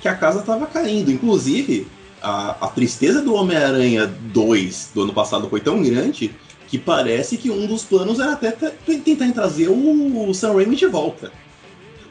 que 0.00 0.08
a 0.08 0.14
casa 0.14 0.40
tava 0.40 0.66
caindo. 0.66 1.12
Inclusive, 1.12 1.86
a, 2.22 2.56
a 2.58 2.68
tristeza 2.68 3.20
do 3.20 3.34
Homem-Aranha 3.34 4.06
2 4.06 4.92
do 4.94 5.02
ano 5.02 5.12
passado 5.12 5.46
foi 5.50 5.60
tão 5.60 5.82
grande 5.82 6.34
que 6.68 6.78
parece 6.78 7.36
que 7.36 7.50
um 7.50 7.66
dos 7.66 7.84
planos 7.84 8.18
era 8.18 8.32
até 8.32 8.50
tentar 8.50 9.30
trazer 9.32 9.68
o 9.68 10.32
Sam 10.32 10.54
Raimi 10.54 10.74
de 10.74 10.86
volta. 10.86 11.30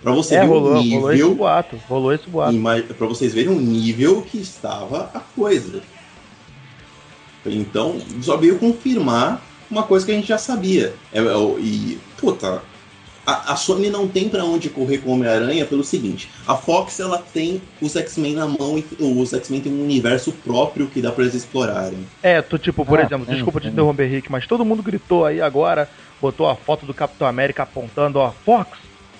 Pra 0.06 0.14
você 0.14 0.36
é, 0.36 0.42
ver 0.42 0.46
rolou, 0.48 0.74
o 0.74 0.82
nível. 0.84 1.00
rolou 1.00 1.14
esse 1.16 1.34
boato. 1.34 1.76
Rolou 1.90 2.14
esse 2.14 2.30
boato. 2.30 2.94
Pra 2.96 3.08
vocês 3.08 3.34
verem 3.34 3.50
o 3.52 3.60
nível 3.60 4.22
que 4.22 4.38
estava 4.38 5.10
a 5.12 5.20
coisa. 5.20 5.82
Então, 7.44 8.00
só 8.22 8.38
veio 8.38 8.60
confirmar 8.60 9.42
uma 9.70 9.82
coisa 9.82 10.06
que 10.06 10.12
a 10.12 10.16
gente 10.16 10.28
já 10.28 10.38
sabia. 10.38 10.94
É, 11.12 11.18
é, 11.20 11.24
e, 11.60 11.98
puta, 12.18 12.62
a, 13.26 13.54
a 13.54 13.56
Sony 13.56 13.90
não 13.90 14.08
tem 14.08 14.30
para 14.30 14.46
onde 14.46 14.70
correr 14.70 15.00
com 15.00 15.10
o 15.10 15.14
Homem-Aranha 15.14 15.66
pelo 15.66 15.84
seguinte: 15.84 16.30
a 16.48 16.56
Fox 16.56 17.00
ela 17.00 17.18
tem 17.34 17.60
os 17.82 17.96
X-Men 17.96 18.36
na 18.36 18.48
mão 18.48 18.78
e 18.78 18.86
os 19.00 19.34
X-Men 19.34 19.62
tem 19.62 19.74
um 19.74 19.82
universo 19.84 20.32
próprio 20.32 20.86
que 20.86 21.02
dá 21.02 21.12
para 21.12 21.24
eles 21.24 21.34
explorarem. 21.34 22.06
É, 22.22 22.44
tu 22.44 22.60
tipo, 22.60 22.86
por 22.86 23.00
Ah, 23.00 23.04
exemplo, 23.04 23.26
tem, 23.26 23.34
desculpa 23.36 23.60
te 23.60 23.64
tem. 23.64 23.72
interromper, 23.72 24.06
Rick, 24.08 24.32
mas 24.32 24.46
todo 24.46 24.64
mundo 24.64 24.84
gritou 24.84 25.26
aí 25.26 25.42
agora, 25.42 25.90
botou 26.22 26.48
a 26.48 26.56
foto 26.56 26.86
do 26.86 26.94
Capitão 26.94 27.28
América 27.28 27.64
apontando, 27.64 28.20
ó, 28.20 28.32
Fox, 28.46 28.70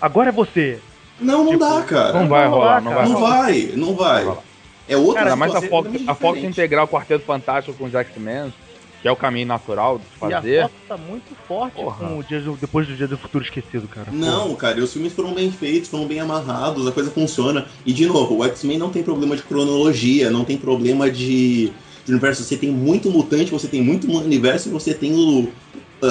agora 0.06 0.30
é 0.30 0.32
você. 0.32 0.80
Não, 1.20 1.44
não 1.44 1.52
Tipo, 1.54 1.66
dá, 1.66 1.82
cara. 1.84 2.14
Não 2.14 2.28
vai 2.28 2.48
rolar, 2.48 2.82
não 2.82 2.94
vai 2.94 3.06
Não 3.08 3.14
rolar. 3.16 3.30
vai, 3.42 3.72
não 3.76 3.96
vai. 3.96 4.24
Não 4.26 4.34
vai. 4.34 4.44
É 4.88 4.96
outra 4.98 5.24
Cara, 5.24 5.36
mas 5.36 5.56
a 5.56 5.62
Fox, 5.62 5.90
a 6.08 6.14
Fox 6.14 6.44
integrar 6.44 6.84
o 6.86 6.88
Quarteto 6.88 7.26
Fantástico 7.26 7.76
com 7.76 7.86
os 7.86 7.96
X-Men, 7.96 8.54
que 9.02 9.08
é 9.08 9.12
o 9.12 9.16
caminho 9.16 9.48
natural 9.48 9.98
de 9.98 10.04
E 10.04 10.34
a 10.34 10.36
fazer. 10.38 10.62
foto 10.64 10.74
tá 10.88 10.98
muito 10.98 11.36
forte 11.48 11.74
Porra. 11.76 12.08
com 12.08 12.20
o 12.20 12.24
dia 12.24 12.40
do- 12.40 12.56
depois 12.56 12.86
do 12.88 12.96
Dia 12.96 13.08
do 13.08 13.18
Futuro 13.18 13.44
Esquecido, 13.44 13.88
cara. 13.88 14.08
Não, 14.12 14.54
cara, 14.56 14.80
os 14.84 14.94
filmes 14.94 15.14
foram 15.14 15.34
bem 15.34 15.50
feitos, 15.52 15.90
foram 15.90 16.06
bem 16.06 16.20
amarrados, 16.20 16.86
a 16.86 16.92
coisa 16.92 17.10
funciona. 17.10 17.66
E 17.86 17.92
de 17.94 18.06
novo, 18.06 18.38
o 18.38 18.46
X-Men 18.46 18.78
não 18.78 18.92
tem 18.92 19.02
problema 19.02 19.36
de 19.36 19.42
cronologia, 19.42 20.30
não 20.30 20.46
tem 20.46 20.56
problema 20.58 21.10
de, 21.10 21.72
de 22.06 22.12
universo. 22.12 22.44
Você 22.44 22.56
tem 22.58 22.70
muito 22.70 23.10
mutante, 23.10 23.50
você 23.52 23.68
tem 23.68 23.82
muito 23.82 24.06
universo 24.12 24.70
e 24.70 24.72
você 24.72 24.94
tem 24.94 25.14
o- 25.16 25.50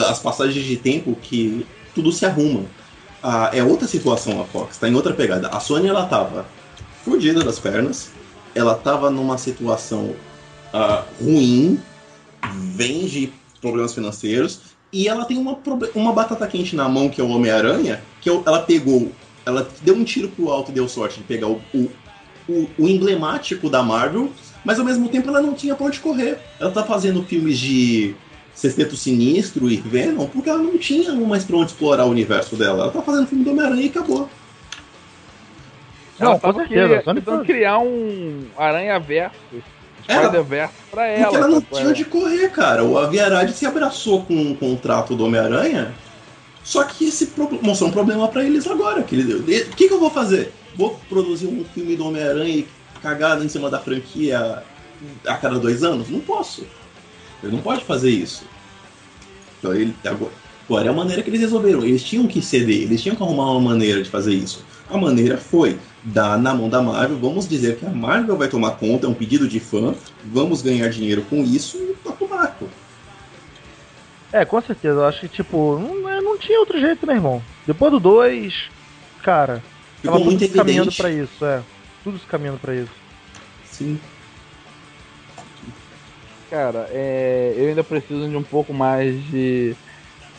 as 0.08 0.18
passagens 0.18 0.64
de 0.64 0.76
tempo 0.76 1.16
que 1.22 1.64
tudo 1.94 2.10
se 2.10 2.26
arruma. 2.26 2.62
É 3.52 3.62
outra 3.64 3.88
situação 3.88 4.40
a 4.40 4.44
Fox, 4.44 4.76
tá 4.78 4.88
em 4.88 4.94
outra 4.94 5.14
pegada. 5.14 5.48
A 5.48 5.58
Sony 5.60 5.88
ela 5.88 6.06
tava 6.06 6.46
fodida 7.04 7.42
das 7.42 7.58
pernas, 7.58 8.10
ela 8.54 8.74
tava 8.74 9.10
numa 9.10 9.38
situação 9.38 10.14
ah, 10.72 11.04
ruim, 11.20 11.80
vem 12.74 13.06
de 13.06 13.32
problemas 13.60 13.94
financeiros, 13.94 14.60
e 14.92 15.08
ela 15.08 15.24
tem 15.24 15.38
uma, 15.38 15.58
uma 15.94 16.12
batata 16.12 16.46
quente 16.46 16.76
na 16.76 16.88
mão, 16.88 17.08
que 17.08 17.20
é 17.20 17.24
o 17.24 17.28
Homem-Aranha, 17.28 18.02
que 18.20 18.28
ela 18.28 18.60
pegou, 18.60 19.10
ela 19.46 19.66
deu 19.82 19.94
um 19.94 20.04
tiro 20.04 20.28
pro 20.28 20.50
alto 20.50 20.70
e 20.70 20.74
deu 20.74 20.88
sorte 20.88 21.18
de 21.18 21.24
pegar 21.24 21.48
o, 21.48 21.60
o, 21.74 21.90
o- 22.48 22.68
o 22.78 22.88
emblemático 22.88 23.68
da 23.70 23.82
Marvel, 23.82 24.30
mas 24.64 24.78
ao 24.78 24.84
mesmo 24.84 25.08
tempo 25.08 25.28
ela 25.28 25.40
não 25.42 25.54
tinha 25.54 25.74
pra 25.74 25.86
onde 25.86 25.98
correr. 26.00 26.38
Ela 26.60 26.70
tá 26.70 26.82
fazendo 26.84 27.22
filmes 27.24 27.58
de 27.58 28.14
Sexteto 28.54 28.96
Sinistro 28.96 29.68
e 29.70 29.76
Venom 29.76 30.26
porque 30.26 30.48
ela 30.48 30.58
não 30.62 30.78
tinha 30.78 31.12
mais 31.14 31.44
pra 31.44 31.56
onde 31.56 31.72
explorar 31.72 32.04
o 32.06 32.10
universo 32.10 32.54
dela. 32.56 32.84
Ela 32.84 32.92
tá 32.92 33.02
fazendo 33.02 33.26
filme 33.26 33.44
do 33.44 33.50
Homem-Aranha 33.50 33.82
e 33.82 33.88
acabou. 33.88 34.28
Não, 36.18 36.30
ela 36.30 36.40
com 36.40 36.52
certeza, 36.54 37.02
tentando 37.14 37.44
criar 37.44 37.78
um 37.80 38.44
Aranha 38.56 38.98
Verso, 39.00 39.34
Ela- 40.06 40.22
Spider 40.24 40.44
Verso 40.44 40.74
pra 40.90 41.06
ela. 41.06 41.22
Porque 41.24 41.36
ela 41.36 41.48
não 41.48 41.60
tinha 41.60 41.88
onde 41.88 42.04
correr, 42.04 42.48
cara. 42.50 42.84
O 42.84 42.96
Aviarad 42.96 43.50
se 43.50 43.66
abraçou 43.66 44.22
com 44.24 44.52
o 44.52 44.56
contrato 44.56 45.16
do 45.16 45.24
Homem-Aranha, 45.24 45.92
só 46.62 46.84
que 46.84 47.06
esse 47.08 47.26
pro- 47.26 47.58
mostrou 47.60 47.90
um 47.90 47.92
problema 47.92 48.28
pra 48.28 48.44
eles 48.44 48.66
agora. 48.68 49.02
que 49.02 49.16
ele- 49.16 49.34
O 49.34 49.42
que, 49.74 49.88
que 49.88 49.92
eu 49.94 49.98
vou 49.98 50.10
fazer? 50.10 50.52
Vou 50.76 50.98
produzir 51.08 51.46
um 51.46 51.64
filme 51.74 51.96
do 51.96 52.06
Homem-Aranha 52.06 52.58
e 52.58 52.68
cagar 53.02 53.42
em 53.42 53.48
cima 53.48 53.68
da 53.68 53.80
franquia 53.80 54.62
a 55.26 55.34
cada 55.36 55.58
dois 55.58 55.82
anos? 55.82 56.08
Não 56.08 56.20
posso. 56.20 56.64
Ele 57.46 57.56
não 57.56 57.62
pode 57.62 57.84
fazer 57.84 58.10
isso. 58.10 58.44
Então 59.58 59.74
ele 59.74 59.94
agora, 60.04 60.86
é 60.86 60.88
a 60.88 60.92
maneira 60.92 61.22
que 61.22 61.30
eles 61.30 61.40
resolveram. 61.40 61.84
Eles 61.84 62.02
tinham 62.02 62.26
que 62.26 62.42
ceder, 62.42 62.82
eles 62.82 63.02
tinham 63.02 63.16
que 63.16 63.22
arrumar 63.22 63.52
uma 63.52 63.60
maneira 63.60 64.02
de 64.02 64.10
fazer 64.10 64.34
isso. 64.34 64.64
A 64.88 64.98
maneira 64.98 65.38
foi 65.38 65.78
dar 66.02 66.38
na 66.38 66.54
mão 66.54 66.68
da 66.68 66.82
Marvel. 66.82 67.18
Vamos 67.18 67.48
dizer 67.48 67.76
que 67.76 67.86
a 67.86 67.90
Marvel 67.90 68.36
vai 68.36 68.48
tomar 68.48 68.72
conta, 68.72 69.06
é 69.06 69.08
um 69.08 69.14
pedido 69.14 69.48
de 69.48 69.58
fã. 69.58 69.94
Vamos 70.24 70.60
ganhar 70.60 70.88
dinheiro 70.88 71.22
com 71.22 71.42
isso 71.42 71.78
e 71.78 71.94
toca 72.02 72.24
o 72.24 72.28
barco. 72.28 72.68
É, 74.32 74.44
com 74.44 74.60
certeza. 74.60 74.96
Eu 74.96 75.04
acho 75.04 75.20
que, 75.20 75.28
tipo, 75.28 75.78
não, 75.78 76.22
não 76.22 76.38
tinha 76.38 76.58
outro 76.58 76.78
jeito, 76.78 77.06
né, 77.06 77.14
irmão? 77.14 77.42
Depois 77.66 77.92
do 77.92 78.00
2, 78.00 78.68
cara, 79.22 79.62
Ficou 79.96 80.12
tava 80.12 80.18
tudo 80.18 80.24
muito 80.26 80.46
se 80.46 80.48
caminhando 80.52 80.92
pra 80.92 81.10
isso, 81.10 81.44
é. 81.44 81.62
Tudo 82.02 82.18
se 82.18 82.26
caminhando 82.26 82.58
pra 82.58 82.74
isso. 82.74 82.92
Sim. 83.64 83.98
Cara, 86.54 86.86
é, 86.92 87.52
eu 87.56 87.66
ainda 87.68 87.82
preciso 87.82 88.28
de 88.30 88.36
um 88.36 88.44
pouco 88.44 88.72
mais 88.72 89.24
de, 89.24 89.76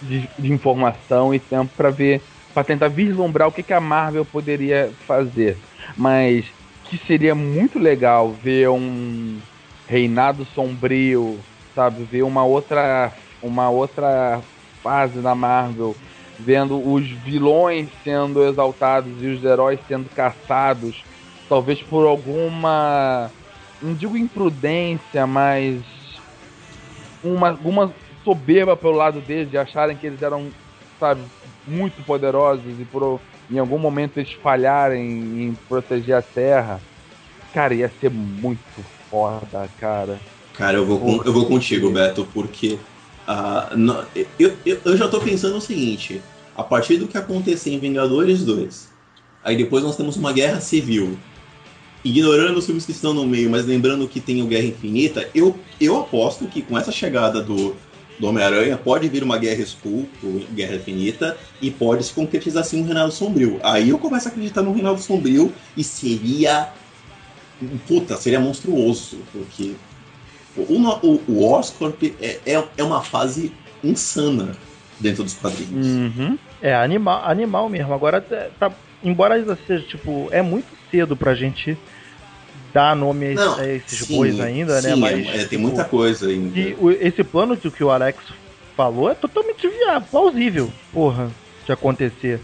de, 0.01 0.29
de 0.39 0.53
informação 0.53 1.33
e 1.33 1.41
tempo 1.41 1.73
pra 1.75 1.91
ver, 1.91 2.23
pra 2.53 2.63
tentar 2.63 2.87
vislumbrar 2.87 3.49
o 3.49 3.51
que, 3.51 3.61
que 3.61 3.73
a 3.73 3.81
Marvel 3.81 4.25
poderia 4.25 4.95
fazer. 5.05 5.61
Mas 5.97 6.45
que 6.85 6.97
seria 7.05 7.35
muito 7.35 7.77
legal 7.79 8.33
ver 8.33 8.69
um 8.69 9.41
reinado 9.85 10.45
sombrio, 10.45 11.45
sabe? 11.75 12.05
Ver 12.05 12.23
uma 12.23 12.45
outra, 12.45 13.13
uma 13.41 13.69
outra 13.69 14.41
fase 14.81 15.21
da 15.21 15.35
Marvel, 15.35 15.99
vendo 16.39 16.81
os 16.81 17.05
vilões 17.25 17.91
sendo 18.03 18.41
exaltados 18.45 19.21
e 19.21 19.27
os 19.27 19.43
heróis 19.43 19.81
sendo 19.85 20.09
caçados, 20.09 20.95
talvez 21.49 21.83
por 21.83 22.07
alguma 22.07 23.33
não 23.81 23.95
digo 23.95 24.17
imprudência, 24.17 25.27
mas 25.27 25.85
uma, 27.25 27.51
uma 27.59 27.95
soberba 28.23 28.75
pelo 28.77 28.93
lado 28.93 29.21
deles, 29.21 29.49
de 29.49 29.57
acharem 29.57 29.97
que 29.97 30.05
eles 30.07 30.21
eram, 30.21 30.51
sabe, 30.99 31.29
muito 31.65 32.03
poderosos 32.03 32.79
e 32.79 32.85
por 32.85 33.21
em 33.49 33.59
algum 33.59 33.77
momento 33.79 34.17
eles 34.17 34.33
falharem 34.33 35.43
em 35.43 35.55
proteger 35.67 36.15
a 36.15 36.21
Terra. 36.21 36.81
Cara, 37.53 37.73
ia 37.73 37.89
ser 37.99 38.09
muito 38.09 38.85
foda, 39.09 39.67
cara. 39.77 40.19
Cara, 40.53 40.77
eu 40.77 40.85
vou, 40.85 40.99
com- 40.99 41.23
eu 41.23 41.33
vou 41.33 41.47
contigo, 41.47 41.91
Beto, 41.91 42.25
porque 42.33 42.79
no- 43.75 44.05
eu, 44.39 44.57
eu, 44.65 44.81
eu 44.85 44.97
já 44.97 45.07
tô 45.07 45.19
pensando 45.19 45.57
o 45.57 45.61
seguinte: 45.61 46.21
a 46.53 46.63
partir 46.63 46.97
do 46.97 47.07
que 47.07 47.17
acontecer 47.17 47.71
em 47.71 47.79
Vingadores 47.79 48.43
2, 48.43 48.89
aí 49.43 49.55
depois 49.57 49.83
nós 49.83 49.97
temos 49.97 50.15
uma 50.17 50.33
guerra 50.33 50.61
civil. 50.61 51.19
Ignorando 52.05 52.59
os 52.59 52.65
filmes 52.67 52.85
que 52.85 52.91
estão 52.91 53.15
no 53.15 53.25
meio, 53.25 53.49
mas 53.49 53.65
lembrando 53.65 54.07
que 54.07 54.21
tem 54.21 54.39
o 54.43 54.45
Guerra 54.45 54.65
Infinita, 54.65 55.27
eu, 55.33 55.59
eu 55.81 55.97
aposto 55.99 56.45
que 56.45 56.61
com 56.61 56.77
essa 56.77 56.91
chegada 56.91 57.41
do, 57.41 57.75
do 58.19 58.27
Homem-Aranha 58.27 58.77
pode 58.77 59.09
vir 59.09 59.23
uma 59.23 59.39
Guerra 59.39 59.65
ou 60.21 60.39
Guerra 60.53 60.75
Infinita, 60.75 61.35
e 61.59 61.71
pode 61.71 62.03
se 62.03 62.13
concretizar 62.13 62.61
assim 62.61 62.79
um 62.79 62.85
Reinaldo 62.85 63.11
Sombrio. 63.11 63.59
Aí 63.63 63.89
eu 63.89 63.97
começo 63.97 64.27
a 64.27 64.31
acreditar 64.31 64.61
no 64.61 64.71
Reinaldo 64.71 65.01
Sombrio 65.01 65.51
e 65.75 65.83
seria. 65.83 66.69
Puta, 67.87 68.15
seria 68.17 68.39
monstruoso, 68.39 69.17
porque 69.31 69.73
o, 70.55 70.61
o, 70.61 71.21
o 71.27 71.53
Oscorp 71.53 72.03
é, 72.21 72.39
é, 72.45 72.63
é 72.77 72.83
uma 72.83 73.01
fase 73.01 73.51
insana 73.83 74.55
dentro 74.99 75.23
dos 75.23 75.33
quadrinhos. 75.33 75.87
Uhum. 75.87 76.37
É, 76.61 76.75
animal, 76.75 77.23
animal 77.25 77.67
mesmo. 77.67 77.93
Agora, 77.93 78.23
embora 79.03 79.35
ainda 79.35 79.57
seja, 79.65 79.83
tipo, 79.87 80.27
é 80.31 80.41
muito 80.41 80.67
cedo 80.91 81.15
pra 81.15 81.33
gente 81.33 81.77
dar 82.75 82.93
nome 82.93 83.33
Não, 83.35 83.55
a 83.57 83.65
esses 83.67 83.99
sim, 83.99 84.13
bois 84.17 84.37
ainda, 84.37 84.81
né? 84.81 84.93
sim, 84.93 84.99
Mas 84.99 85.13
é- 85.27 85.29
é, 85.29 85.37
tem 85.37 85.47
tipo, 85.47 85.61
muita 85.61 85.85
coisa 85.85 86.27
ainda. 86.27 86.59
E 86.59 86.75
o- 86.77 86.91
esse 86.91 87.23
plano 87.23 87.55
que, 87.55 87.71
que 87.71 87.81
o 87.81 87.89
Alex 87.89 88.21
falou 88.75 89.09
é 89.09 89.15
totalmente 89.15 89.65
viável, 89.65 90.07
plausível, 90.11 90.69
porra, 90.91 91.31
de 91.65 91.71
acontecer. 91.71 92.41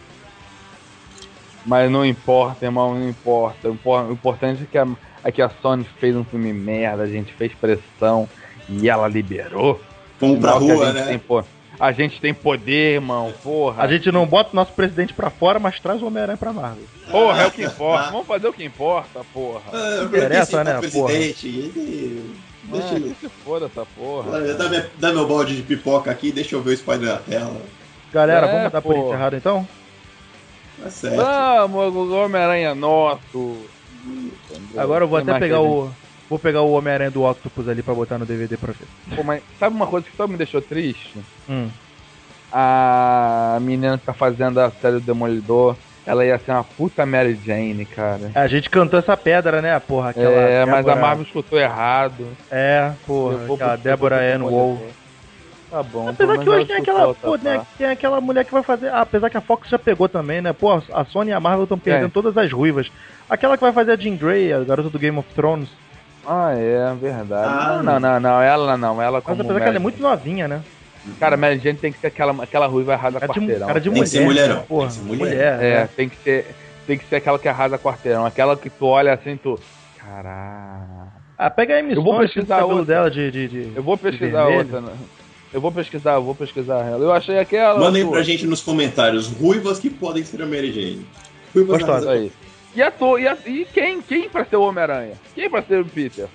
Mas 1.66 1.92
não 1.92 2.06
importa, 2.06 2.66
irmão, 2.66 2.96
não 2.96 3.10
importa. 3.10 3.70
O 3.70 3.74
impor- 3.74 4.06
o 4.10 4.14
importante 4.14 4.64
é 4.64 4.66
que 4.66 4.78
a, 4.78 4.88
é 5.26 5.32
que 5.34 5.42
a 5.42 5.50
Sony 5.62 5.86
fez 6.00 6.16
um 6.16 6.24
filme 6.24 6.54
merda, 6.54 7.04
a 7.04 7.08
gente 7.08 7.34
fez 7.34 7.54
pressão 7.54 8.28
e 8.70 8.90
ela 8.90 9.08
liberou. 9.10 9.82
Vamos 10.20 10.40
pra 10.40 10.54
rua, 10.54 10.94
né? 10.94 11.04
tem, 11.08 11.20
pô, 11.20 11.44
A 11.82 11.92
gente 11.92 12.22
tem 12.22 12.32
poder, 12.32 12.94
irmão, 12.96 13.34
porra. 13.42 13.82
A 13.84 13.88
gente 13.88 14.12
não 14.12 14.28
bota 14.28 14.52
o 14.54 14.56
nosso 14.56 14.72
presidente 14.74 15.14
pra 15.16 15.32
fora, 15.32 15.58
mas 15.58 15.80
traz 15.80 16.00
o 16.02 16.06
Homem-Aranha 16.06 16.38
pra 16.38 16.54
Marvel. 16.54 16.84
Porra, 17.10 17.42
é 17.42 17.48
o 17.48 17.52
que 17.52 17.64
importa. 17.64 18.12
Vamos 18.12 18.28
fazer 18.28 18.48
o 18.48 18.54
que 18.54 18.64
importa, 18.64 19.22
porra. 19.34 19.62
Ah, 19.74 20.04
interessa, 20.04 20.64
né, 20.64 20.78
presidente, 20.78 21.48
ele... 21.48 22.36
Deixa 22.66 22.94
ele... 22.94 23.16
que 23.20 23.22
se 23.28 23.30
foda 23.44 23.66
essa 23.66 23.84
porra. 23.98 24.40
Dá, 24.54 24.70
minha- 24.70 24.92
dá 25.00 25.12
meu 25.12 25.28
balde 25.28 25.56
de 25.56 25.64
pipoca 25.64 26.12
aqui, 26.12 26.32
deixa 26.32 26.56
eu 26.56 26.62
ver 26.62 26.70
o 26.70 26.74
spoiler 26.74 27.14
na 27.14 27.18
tela. 27.18 27.58
Galera, 28.14 28.46
É, 28.46 28.52
vamos 28.58 28.72
dar 28.72 28.82
por 28.84 28.94
porra. 28.94 29.08
encerrado 29.08 29.36
então? 29.36 29.68
Tá 30.84 30.90
certo. 30.92 31.16
Vamos, 31.18 31.96
o 31.96 32.14
Homem-Aranha 32.16 32.70
é 32.70 32.74
nosso. 32.76 33.58
Agora 34.78 35.04
eu 35.04 35.08
vou 35.08 35.20
Tem 35.22 35.32
até 35.32 35.40
pegar 35.40 35.58
que 35.58 35.64
o. 35.64 35.92
Vou 36.32 36.40
pegar 36.40 36.62
o 36.62 36.72
Homem-Aranha 36.72 37.12
do 37.12 37.24
Octopus 37.30 37.68
ali 37.68 37.84
pra 37.84 37.94
botar 37.94 38.18
no 38.18 38.26
DVD 38.26 38.56
pra 38.56 38.72
ver. 38.72 38.88
Pô, 39.18 39.22
mas 39.22 39.44
sabe 39.60 39.76
uma 39.76 39.86
coisa 39.86 40.08
que 40.10 40.16
só 40.16 40.26
me 40.26 40.38
deixou 40.38 40.62
triste? 40.62 41.20
Hum. 41.50 41.68
A 42.54 43.58
menina 43.60 43.98
que 43.98 44.06
tá 44.06 44.14
fazendo 44.14 44.58
a 44.62 44.72
série 44.72 44.94
do 44.96 45.02
Demolidor, 45.02 45.76
ela 46.06 46.26
ia 46.26 46.40
ser 46.40 46.52
uma 46.52 46.64
puta 46.64 47.06
Mary 47.06 47.38
Jane, 47.46 47.84
cara. 47.86 48.32
A 48.34 48.48
gente 48.48 48.70
cantou 48.70 48.98
essa 48.98 49.18
pedra, 49.18 49.62
né, 49.62 49.78
porra? 49.80 50.12
Aquela 50.12 50.32
é, 50.32 50.64
mas 50.64 50.76
a 50.76 50.78
Débora- 50.78 50.96
Marvel 51.02 51.26
escutou 51.26 51.60
errado. 51.60 52.26
É, 52.50 52.94
porra, 53.06 53.36
vou 53.40 53.56
aquela 53.58 53.76
Débora 53.76 54.36
Ann 54.36 54.44
Wall. 54.44 54.82
Tá 55.70 55.84
bom. 55.84 56.08
Apesar 56.08 56.38
que 56.38 56.50
hoje 56.50 56.66
tem 56.66 56.76
ela 56.78 56.82
aquela, 56.82 57.14
pô, 57.14 57.36
né, 57.38 57.62
tem 57.78 57.88
aquela 57.88 58.22
mulher 58.22 58.46
que 58.46 58.54
vai 58.54 58.64
fazer. 58.64 58.88
ah, 58.88 59.02
apesar 59.02 59.30
que 59.30 59.36
a 59.38 59.42
Fox 59.42 59.68
já 59.68 59.78
pegou 59.78 60.08
também, 60.08 60.42
né? 60.42 60.54
Pô, 60.54 60.72
a 60.72 61.04
Sony 61.06 61.32
e 61.32 61.34
a 61.34 61.40
Marvel 61.42 61.64
estão 61.64 61.78
perdendo 61.78 62.08
É. 62.08 62.10
todas 62.10 62.38
as 62.38 62.50
ruivas. 62.52 62.90
Aquela 63.30 63.58
que 63.58 63.64
vai 63.64 63.74
fazer 63.74 63.92
a 63.92 63.96
Jean 63.98 64.16
Grey, 64.16 64.54
a 64.54 64.60
garota 64.64 64.90
do 64.90 64.98
Game 65.00 65.18
of 65.18 65.28
Thrones. 65.34 65.68
Ah, 66.26 66.52
é, 66.54 66.94
verdade. 66.96 67.48
Ah. 67.52 67.82
não, 67.84 68.00
não, 68.00 68.20
não, 68.20 68.42
ela 68.42 68.78
não, 68.78 69.02
ela 69.02 69.18
Mas 69.18 69.24
como 69.24 69.42
apesar 69.42 69.60
que 69.62 69.68
ela 69.68 69.76
é 69.76 69.80
muito 69.80 70.02
novinha, 70.02 70.48
né? 70.48 70.62
Cara, 71.20 71.36
Mary 71.36 71.58
Jane 71.58 71.78
tem 71.80 71.92
que 71.92 71.98
ser 71.98 72.08
aquela, 72.08 72.44
aquela 72.44 72.68
ruiva 72.68 72.94
arrasa 72.94 73.20
Cara 73.20 73.34
quarteirão. 73.34 73.68
cara 73.68 73.80
de 73.82 73.90
Tem 73.90 73.92
mulher. 73.92 74.04
que 74.04 74.10
ser 74.10 74.24
mulherão, 74.24 74.64
Porra, 74.68 74.88
tem 74.90 74.98
que 74.98 75.10
ser 75.10 75.18
mulher. 75.18 75.64
É, 75.64 75.72
é. 75.74 75.88
tem 75.96 76.08
que 76.10 76.16
ser, 76.18 76.56
tem 76.86 76.98
que 76.98 77.06
ser 77.06 77.16
aquela 77.16 77.40
que 77.40 77.48
arrasa 77.48 77.80
quarteirão, 77.80 78.24
aquela 78.26 78.56
que 78.56 78.70
tu 78.70 78.86
olha 78.86 79.14
assim, 79.14 79.36
tu, 79.36 79.60
caralho. 79.98 81.12
Ah, 81.38 81.50
pega 81.50 81.76
a 81.76 81.80
Amy 81.80 81.96
Eu 81.96 82.04
vou 82.04 82.20
pesquisar 82.20 82.58
o 82.58 82.60
cabelo 82.60 82.80
outra. 82.80 82.94
dela 82.96 83.10
de, 83.10 83.32
de, 83.32 83.48
de- 83.48 83.72
Eu 83.76 83.82
vou 83.82 83.98
pesquisar 83.98 84.46
outra. 84.48 84.80
né? 84.82 84.94
Eu 85.52 85.60
vou 85.60 85.72
pesquisar, 85.72 86.14
eu 86.14 86.24
vou 86.24 86.36
pesquisar 86.36 86.80
ela. 86.86 87.00
Eu 87.04 87.12
achei 87.12 87.40
aquela. 87.40 87.80
Mandem 87.80 88.08
pra 88.08 88.22
gente 88.22 88.46
nos 88.46 88.62
comentários 88.62 89.28
ruivas 89.28 89.80
que 89.80 89.90
podem 89.90 90.24
ser 90.24 90.42
a 90.44 90.46
Mary 90.46 90.72
Jane. 90.72 91.06
Ruivas 91.54 91.80
Gostosa. 91.80 92.00
Isso 92.00 92.10
aí. 92.10 92.32
E, 92.76 92.82
a 92.82 92.90
to, 92.92 93.20
e, 93.20 93.28
a, 93.28 93.38
e 93.46 93.66
quem? 93.66 94.02
Quem 94.02 94.30
pra 94.30 94.46
ser 94.46 94.56
o 94.56 94.62
Homem-Aranha? 94.64 95.14
Quem 95.36 95.50
pra 95.50 95.62
ser 95.62 95.82
o 95.82 95.86
Peter? 95.86 96.28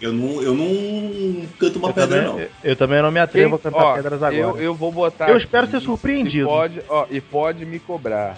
Eu 0.00 0.12
não, 0.12 0.42
eu 0.42 0.54
não 0.54 1.46
canto 1.58 1.78
uma 1.78 1.88
eu, 1.88 1.94
pedra, 1.94 2.08
também, 2.18 2.24
não. 2.32 2.40
eu, 2.40 2.48
eu 2.62 2.76
também 2.76 3.02
não 3.02 3.10
me 3.10 3.20
atrevo 3.20 3.54
a 3.56 3.58
Quem- 3.58 3.70
cantar 3.72 3.84
ó, 3.84 3.94
pedras 3.94 4.22
agora. 4.22 4.36
Eu, 4.36 4.60
eu 4.60 4.74
vou 4.74 4.92
botar. 4.92 5.28
Eu 5.30 5.36
espero 5.36 5.66
ser 5.68 5.76
aqui, 5.76 5.86
surpreendido. 5.86 6.44
E 6.46 6.50
pode, 6.50 6.82
ó, 6.88 7.06
e 7.10 7.20
pode 7.20 7.64
me 7.64 7.78
cobrar. 7.78 8.36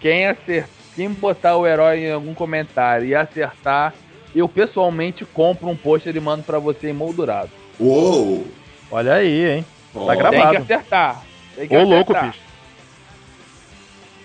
Quem 0.00 0.26
acertar, 0.26 0.68
quem 0.94 1.08
botar 1.10 1.56
o 1.56 1.66
herói 1.66 2.00
em 2.06 2.12
algum 2.12 2.34
comentário 2.34 3.06
e 3.06 3.14
acertar, 3.14 3.94
eu 4.34 4.48
pessoalmente 4.48 5.24
compro 5.24 5.68
um 5.68 5.76
pôster 5.76 6.14
e 6.14 6.20
mando 6.20 6.42
pra 6.42 6.58
você 6.58 6.88
emoldurado. 6.88 7.50
Uou! 7.78 8.46
Olha 8.90 9.14
aí, 9.14 9.50
hein? 9.56 9.66
Tá 9.94 10.00
Tem 10.06 10.18
gravado. 10.18 10.50
que 10.50 10.56
acertar. 10.72 11.22
Tem 11.56 11.68
que 11.68 11.76
Ô, 11.76 11.82
louco, 11.84 12.12
acertar. 12.12 12.30
bicho. 12.32 12.49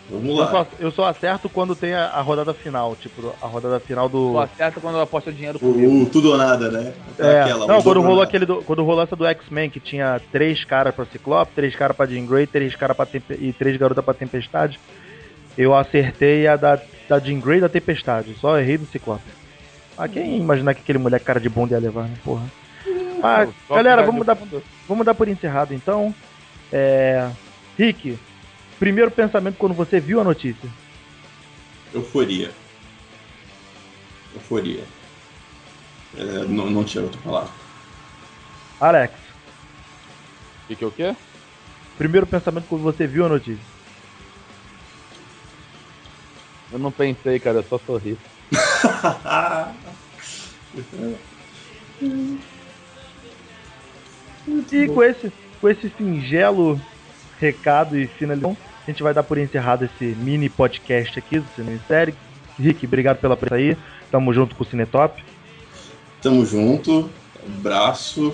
Vamos 0.07 0.29
Eu 0.29 0.35
lá. 0.35 0.51
só, 0.51 0.67
eu 0.79 0.91
só 0.91 1.05
acerto 1.05 1.49
quando 1.49 1.75
tem 1.75 1.95
a, 1.95 2.05
a 2.09 2.21
rodada 2.21 2.53
final, 2.53 2.95
tipo, 2.95 3.33
a 3.41 3.47
rodada 3.47 3.79
final 3.79 4.07
do. 4.07 4.33
Só 4.33 4.41
acerta 4.43 4.79
quando 4.79 4.95
eu 4.95 5.01
aposto 5.01 5.31
dinheiro 5.33 5.57
comigo. 5.59 6.03
O, 6.03 6.05
tudo 6.05 6.29
ou 6.31 6.37
nada, 6.37 6.69
né? 6.69 6.93
É, 7.17 7.41
Aquela, 7.41 7.65
não, 7.65 7.81
quando 7.81 8.01
rolou 8.01 8.17
nada. 8.17 8.27
aquele 8.27 8.45
do, 8.45 8.57
quando 8.63 8.83
rolou 8.83 9.01
essa 9.03 9.15
do 9.15 9.25
X-Men 9.25 9.69
que 9.71 9.79
tinha 9.79 10.21
três 10.31 10.63
caras 10.63 10.93
pra 10.93 11.05
Ciclope, 11.05 11.53
três 11.55 11.75
caras 11.75 11.97
pra 11.97 12.05
Jean 12.05 12.23
Grey, 12.25 12.45
três 12.45 12.75
caras 12.75 12.95
pra 12.95 13.05
Tempe- 13.07 13.37
e 13.41 13.51
três 13.51 13.77
garotas 13.77 14.05
pra 14.05 14.13
Tempestade, 14.13 14.79
eu 15.57 15.73
acertei 15.75 16.45
a 16.47 16.55
da, 16.55 16.79
da 17.09 17.17
Jean 17.19 17.39
Grey 17.39 17.57
e 17.57 17.61
da 17.61 17.69
Tempestade, 17.69 18.35
só 18.39 18.59
errei 18.59 18.77
do 18.77 18.85
Ciclope. 18.85 19.23
Ah, 19.97 20.07
quem 20.07 20.33
ia 20.33 20.37
imaginar 20.37 20.75
que 20.75 20.81
aquele 20.81 20.99
moleque 20.99 21.25
cara 21.25 21.39
de 21.39 21.49
bunda 21.49 21.73
ia 21.73 21.79
levar, 21.81 22.03
né, 22.03 22.13
porra. 22.23 22.43
Ah, 23.23 23.47
galera, 23.67 24.03
vamos 24.03 24.23
dar, 24.23 24.37
vamos 24.87 25.03
dar 25.03 25.15
por 25.15 25.27
encerrado 25.27 25.73
então. 25.73 26.13
É, 26.71 27.27
Rick, 27.75 28.19
primeiro 28.79 29.11
pensamento 29.11 29.57
quando 29.57 29.73
você 29.75 29.99
viu 29.99 30.19
a 30.19 30.23
notícia. 30.23 30.69
Euforia. 31.93 32.51
Euforia. 34.33 34.83
É, 36.17 36.23
não, 36.47 36.69
não 36.69 36.83
tinha 36.83 37.03
outra 37.03 37.19
palavra. 37.21 37.51
Alex, 38.79 39.13
E 40.69 40.75
que 40.75 40.85
o 40.85 40.91
quê? 40.91 41.15
primeiro 41.97 42.27
pensamento 42.27 42.65
quando 42.67 42.81
você 42.81 43.07
viu 43.07 43.25
a 43.25 43.29
notícia. 43.29 43.63
Eu 46.71 46.79
não 46.79 46.91
pensei, 46.91 47.39
cara, 47.39 47.59
eu 47.59 47.63
só 47.63 47.79
sorri. 47.79 48.17
E 54.71 54.87
com 54.87 55.03
esse, 55.03 55.31
com 55.59 55.69
esse 55.69 55.89
singelo 55.97 56.79
recado 57.39 57.97
e 57.97 58.07
finalização, 58.07 58.55
a 58.87 58.91
gente 58.91 59.03
vai 59.03 59.13
dar 59.13 59.23
por 59.23 59.37
encerrado 59.37 59.85
esse 59.85 60.03
mini 60.05 60.49
podcast 60.49 61.17
aqui 61.19 61.39
do 61.39 61.47
Cinema 61.55 61.75
em 61.75 61.87
Série. 61.87 62.15
Rick, 62.59 62.85
obrigado 62.85 63.17
pela 63.17 63.35
presença 63.35 63.55
aí. 63.71 63.77
Tamo 64.11 64.33
junto 64.33 64.55
com 64.55 64.63
o 64.63 64.67
Cinetop. 64.67 65.23
Tamo 66.21 66.45
junto. 66.45 67.09
Abraço. 67.45 68.33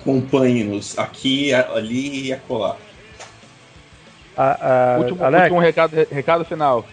Acompanhe-nos 0.00 0.98
aqui, 0.98 1.52
ali 1.52 2.26
e 2.26 2.32
acolá. 2.32 2.76
A, 4.36 4.94
a, 4.94 4.98
último, 4.98 5.24
Alex, 5.24 5.42
último 5.44 5.60
recado, 5.60 5.96
recado 6.10 6.44
final. 6.44 6.84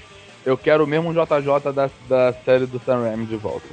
Eu 0.45 0.57
quero 0.57 0.83
o 0.83 0.87
mesmo 0.87 1.13
JJ 1.13 1.73
da, 1.73 1.89
da 2.07 2.33
série 2.45 2.65
do 2.65 2.79
Sam 2.79 3.03
Raimi 3.03 3.25
de 3.25 3.35
volta. 3.35 3.67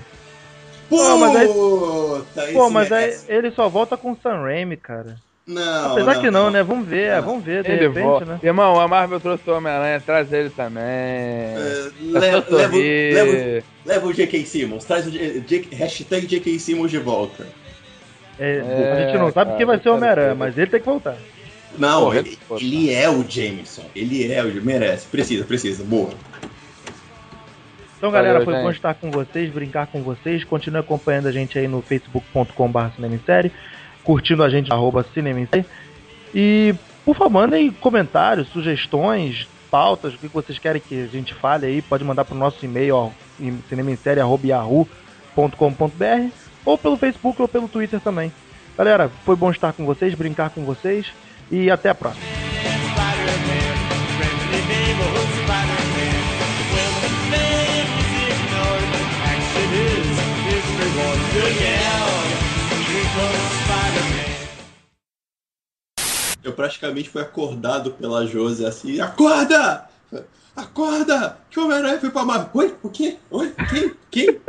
Não, 0.90 1.18
mas 1.18 1.36
aí- 1.36 1.46
Puta, 1.48 2.46
pô, 2.52 2.70
mas 2.70 2.90
aí 2.92 3.16
ele 3.28 3.50
só 3.52 3.68
volta 3.68 3.96
com 3.96 4.12
o 4.12 4.18
Sam 4.20 4.42
Raimi, 4.42 4.76
cara. 4.76 5.16
Não, 5.50 5.92
Apesar 5.92 6.20
que 6.20 6.30
não, 6.30 6.48
né? 6.50 6.62
Vamos 6.62 6.86
ver, 6.86 7.16
Não. 7.16 7.22
vamos 7.22 7.44
ver, 7.44 7.64
de 7.64 7.70
Ele 7.72 7.88
repente, 7.88 8.04
volta. 8.04 8.24
né? 8.24 8.38
Irmão, 8.42 8.78
a 8.78 8.86
Marvel 8.86 9.18
trouxe 9.18 9.48
o 9.50 9.54
Homem-Aranha, 9.56 10.00
traz 10.00 10.32
ele 10.32 10.50
também. 10.50 10.82
É, 10.84 11.90
É 12.14 12.18
leva, 12.18 12.44
leva, 12.50 12.76
leva, 12.76 13.64
leva 13.84 14.06
o 14.06 14.12
J.K. 14.14 14.44
Simmons, 14.46 14.84
traz 14.84 15.06
o 15.06 15.10
J, 15.10 15.40
J, 15.40 15.68
hashtag 15.74 16.26
J.K. 16.26 16.58
Simmons 16.58 16.90
de 16.90 16.98
volta. 16.98 17.46
É, 18.38 18.56
É, 18.58 18.92
a 18.92 19.06
gente 19.06 19.18
não 19.18 19.32
sabe 19.32 19.46
cara, 19.50 19.56
quem 19.56 19.66
vai 19.66 19.78
ser 19.80 19.88
o 19.88 19.94
Homem-Aranha, 19.96 20.34
mas 20.34 20.56
ele 20.56 20.70
tem 20.70 20.80
que 20.80 20.86
voltar. 20.86 21.16
Não, 21.78 22.02
Porra, 22.02 22.18
ele, 22.18 22.38
ele 22.60 22.92
é 22.92 23.08
o 23.10 23.24
Jameson, 23.28 23.84
ele 23.94 24.32
é 24.32 24.42
o 24.42 24.52
merece, 24.62 25.06
precisa, 25.06 25.44
precisa, 25.44 25.84
boa. 25.84 26.10
Então, 27.98 28.10
galera, 28.10 28.38
Valeu, 28.38 28.44
foi 28.46 28.54
bom 28.54 28.66
gente. 28.68 28.76
estar 28.76 28.94
com 28.94 29.10
vocês, 29.10 29.50
brincar 29.52 29.86
com 29.88 30.02
vocês. 30.02 30.42
Continue 30.42 30.80
acompanhando 30.80 31.26
a 31.28 31.32
gente 31.32 31.58
aí 31.58 31.68
no 31.68 31.82
facebook.com.br 31.82 32.78
curtindo 34.04 34.42
a 34.42 34.48
gente, 34.48 34.72
arroba 34.72 35.04
cinemissérie. 35.14 35.66
E, 36.34 36.74
por 37.04 37.16
favor, 37.16 37.30
mandem 37.30 37.70
comentários, 37.70 38.48
sugestões, 38.48 39.46
pautas, 39.70 40.14
o 40.14 40.18
que 40.18 40.28
vocês 40.28 40.58
querem 40.58 40.80
que 40.80 41.04
a 41.04 41.06
gente 41.06 41.34
fale 41.34 41.66
aí. 41.66 41.82
Pode 41.82 42.04
mandar 42.04 42.24
pro 42.24 42.34
nosso 42.34 42.64
e-mail, 42.64 42.96
ó, 42.96 43.10
ou 46.64 46.76
pelo 46.76 46.96
Facebook 46.96 47.40
ou 47.40 47.48
pelo 47.48 47.68
Twitter 47.68 48.00
também. 48.00 48.32
Galera, 48.76 49.10
foi 49.24 49.36
bom 49.36 49.50
estar 49.50 49.72
com 49.72 49.84
vocês, 49.84 50.14
brincar 50.14 50.50
com 50.50 50.64
vocês 50.64 51.06
e 51.50 51.70
até 51.70 51.90
a 51.90 51.94
próxima. 51.94 52.24
Spider-Man, 61.60 62.09
Eu 66.42 66.52
praticamente 66.52 67.08
fui 67.08 67.22
acordado 67.22 67.92
pela 67.92 68.26
Josi 68.26 68.64
assim, 68.64 69.00
acorda! 69.00 69.88
Acorda! 70.56 71.38
Que 71.48 71.58
o 71.58 71.64
Homem-Aranha 71.64 72.00
foi 72.00 72.10
pra 72.10 72.24
Marvel. 72.24 72.50
Oi? 72.54 72.74
O 72.82 72.90
quê? 72.90 73.18
Oi? 73.30 73.54
Quem? 73.68 73.94
Quem? 74.10 74.40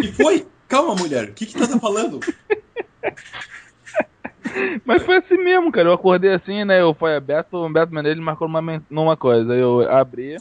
que 0.00 0.12
foi? 0.12 0.46
Calma, 0.68 0.94
mulher. 0.94 1.30
O 1.30 1.34
que 1.34 1.46
que 1.46 1.54
tu 1.54 1.68
tá 1.68 1.78
falando? 1.78 2.20
Mas 4.84 5.02
foi 5.02 5.16
assim 5.16 5.36
mesmo, 5.36 5.72
cara. 5.72 5.88
Eu 5.88 5.94
acordei 5.94 6.32
assim, 6.32 6.64
né? 6.64 6.80
Eu 6.80 6.94
fui 6.94 7.14
aberto, 7.14 7.54
o 7.54 7.68
Beto 7.68 7.92
Menezes 7.92 8.22
marcou 8.22 8.48
numa 8.90 9.16
coisa. 9.16 9.52
Aí 9.52 9.60
eu 9.60 9.90
abri. 9.90 10.36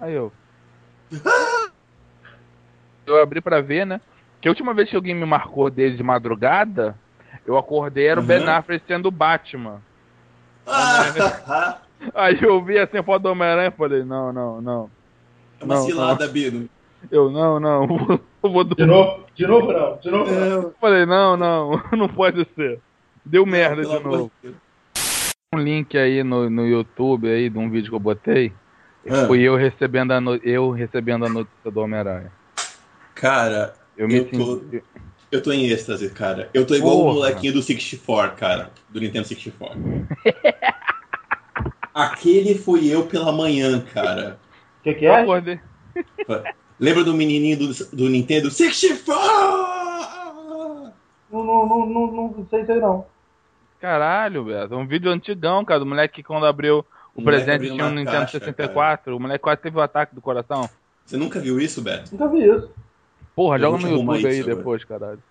Aí 0.00 0.14
eu. 0.14 0.32
Eu 3.06 3.20
abri 3.20 3.38
pra 3.38 3.60
ver, 3.60 3.84
né? 3.84 4.00
Que 4.40 4.48
a 4.48 4.50
última 4.50 4.72
vez 4.72 4.88
que 4.88 4.96
alguém 4.96 5.14
me 5.14 5.26
marcou 5.26 5.68
dele 5.68 5.94
de 5.94 6.02
madrugada, 6.02 6.98
eu 7.46 7.56
acordei, 7.58 8.06
era 8.06 8.18
o 8.20 8.22
Uhum. 8.22 8.26
Ben 8.28 8.48
Affleck 8.48 8.84
sendo 8.86 9.06
o 9.06 9.10
Batman. 9.10 9.80
Ah, 10.66 11.78
Aí 12.14 12.38
eu 12.42 12.62
vi 12.62 12.78
assim 12.78 12.98
a 12.98 13.02
foto 13.02 13.22
do 13.22 13.30
Homem-Aranha 13.30 13.68
e 13.68 13.76
falei, 13.78 14.04
não, 14.04 14.32
não, 14.32 14.60
não. 14.60 14.90
é 15.60 15.64
uma 15.64 15.74
Não, 15.76 15.82
cilada, 15.84 16.28
Bino. 16.28 16.68
Eu, 17.10 17.30
não, 17.30 17.58
não, 17.60 17.82
eu 18.42 18.50
vou 18.50 18.64
De 18.64 18.84
novo? 18.86 19.24
De 19.34 19.46
novo 19.46 19.72
não, 19.72 19.96
de 19.98 20.10
novo 20.10 20.30
Eu 20.30 20.74
falei, 20.80 21.06
não, 21.06 21.36
não, 21.36 21.82
não 21.92 22.08
pode 22.08 22.46
ser. 22.54 22.80
Deu 23.24 23.44
merda 23.46 23.82
Pelo 23.82 23.98
de 23.98 24.04
novo. 24.04 24.30
de 24.42 24.48
Deus. 24.50 24.56
Um 25.54 25.58
link 25.58 25.96
aí 25.96 26.22
no, 26.24 26.50
no 26.50 26.66
YouTube 26.66 27.28
aí 27.28 27.48
de 27.48 27.58
um 27.58 27.70
vídeo 27.70 27.88
que 27.90 27.94
eu 27.94 28.00
botei. 28.00 28.52
Ah. 29.08 29.26
Fui 29.26 29.40
eu 29.42 29.54
recebendo 29.56 30.12
a, 30.12 30.20
no- 30.20 30.36
eu 30.36 30.70
recebendo 30.70 31.24
a 31.26 31.28
notícia 31.28 31.70
do 31.70 31.80
Homem-Aranha. 31.80 32.32
Cara, 33.14 33.74
Eu 33.96 34.08
me 34.08 34.16
Eu 34.18 34.30
tô- 34.30 34.58
senti. 34.58 34.82
Eu 35.34 35.42
tô 35.42 35.52
em 35.52 35.66
êxtase, 35.66 36.08
cara. 36.10 36.48
Eu 36.54 36.64
tô 36.64 36.76
igual 36.76 36.96
Porra. 36.96 37.10
o 37.10 37.14
molequinho 37.14 37.54
do 37.54 37.62
64, 37.62 38.36
cara. 38.36 38.70
Do 38.88 39.00
Nintendo 39.00 39.26
64. 39.26 39.76
Aquele 41.92 42.54
fui 42.54 42.88
eu 42.88 43.06
pela 43.06 43.32
manhã, 43.32 43.80
cara. 43.80 44.38
O 44.80 44.84
que, 44.84 44.94
que 44.94 45.06
é? 45.06 45.22
acordei. 45.22 45.58
Lembra 46.78 47.02
do 47.04 47.14
menininho 47.14 47.58
do, 47.58 47.74
do 47.92 48.08
Nintendo 48.08 48.48
64? 48.48 49.24
Não, 51.30 51.44
não, 51.44 51.66
não, 51.66 51.86
não, 51.86 52.34
não 52.36 52.46
sei, 52.48 52.64
sei 52.64 52.76
não. 52.76 53.04
Caralho, 53.80 54.44
Beto. 54.44 54.76
Um 54.76 54.86
vídeo 54.86 55.10
antigão, 55.10 55.64
cara. 55.64 55.80
Do 55.80 55.86
moleque 55.86 56.14
que 56.16 56.22
quando 56.22 56.46
abriu 56.46 56.84
o 57.14 57.20
moleque 57.20 57.44
presente 57.44 57.72
tinha 57.72 57.86
um 57.86 57.90
Nintendo 57.90 58.18
caixa, 58.18 58.38
64. 58.38 59.16
O 59.16 59.20
moleque 59.20 59.42
quase 59.42 59.60
teve 59.60 59.76
o 59.76 59.80
ataque 59.80 60.14
do 60.14 60.20
coração. 60.20 60.68
Você 61.04 61.16
nunca 61.16 61.40
viu 61.40 61.60
isso, 61.60 61.82
Beto? 61.82 62.12
Nunca 62.12 62.28
vi 62.28 62.44
isso. 62.44 62.70
Porra, 63.34 63.58
joga 63.58 63.78
no 63.78 63.88
YouTube 63.88 64.26
aí 64.26 64.42
depois, 64.42 64.84
caralho. 64.84 65.22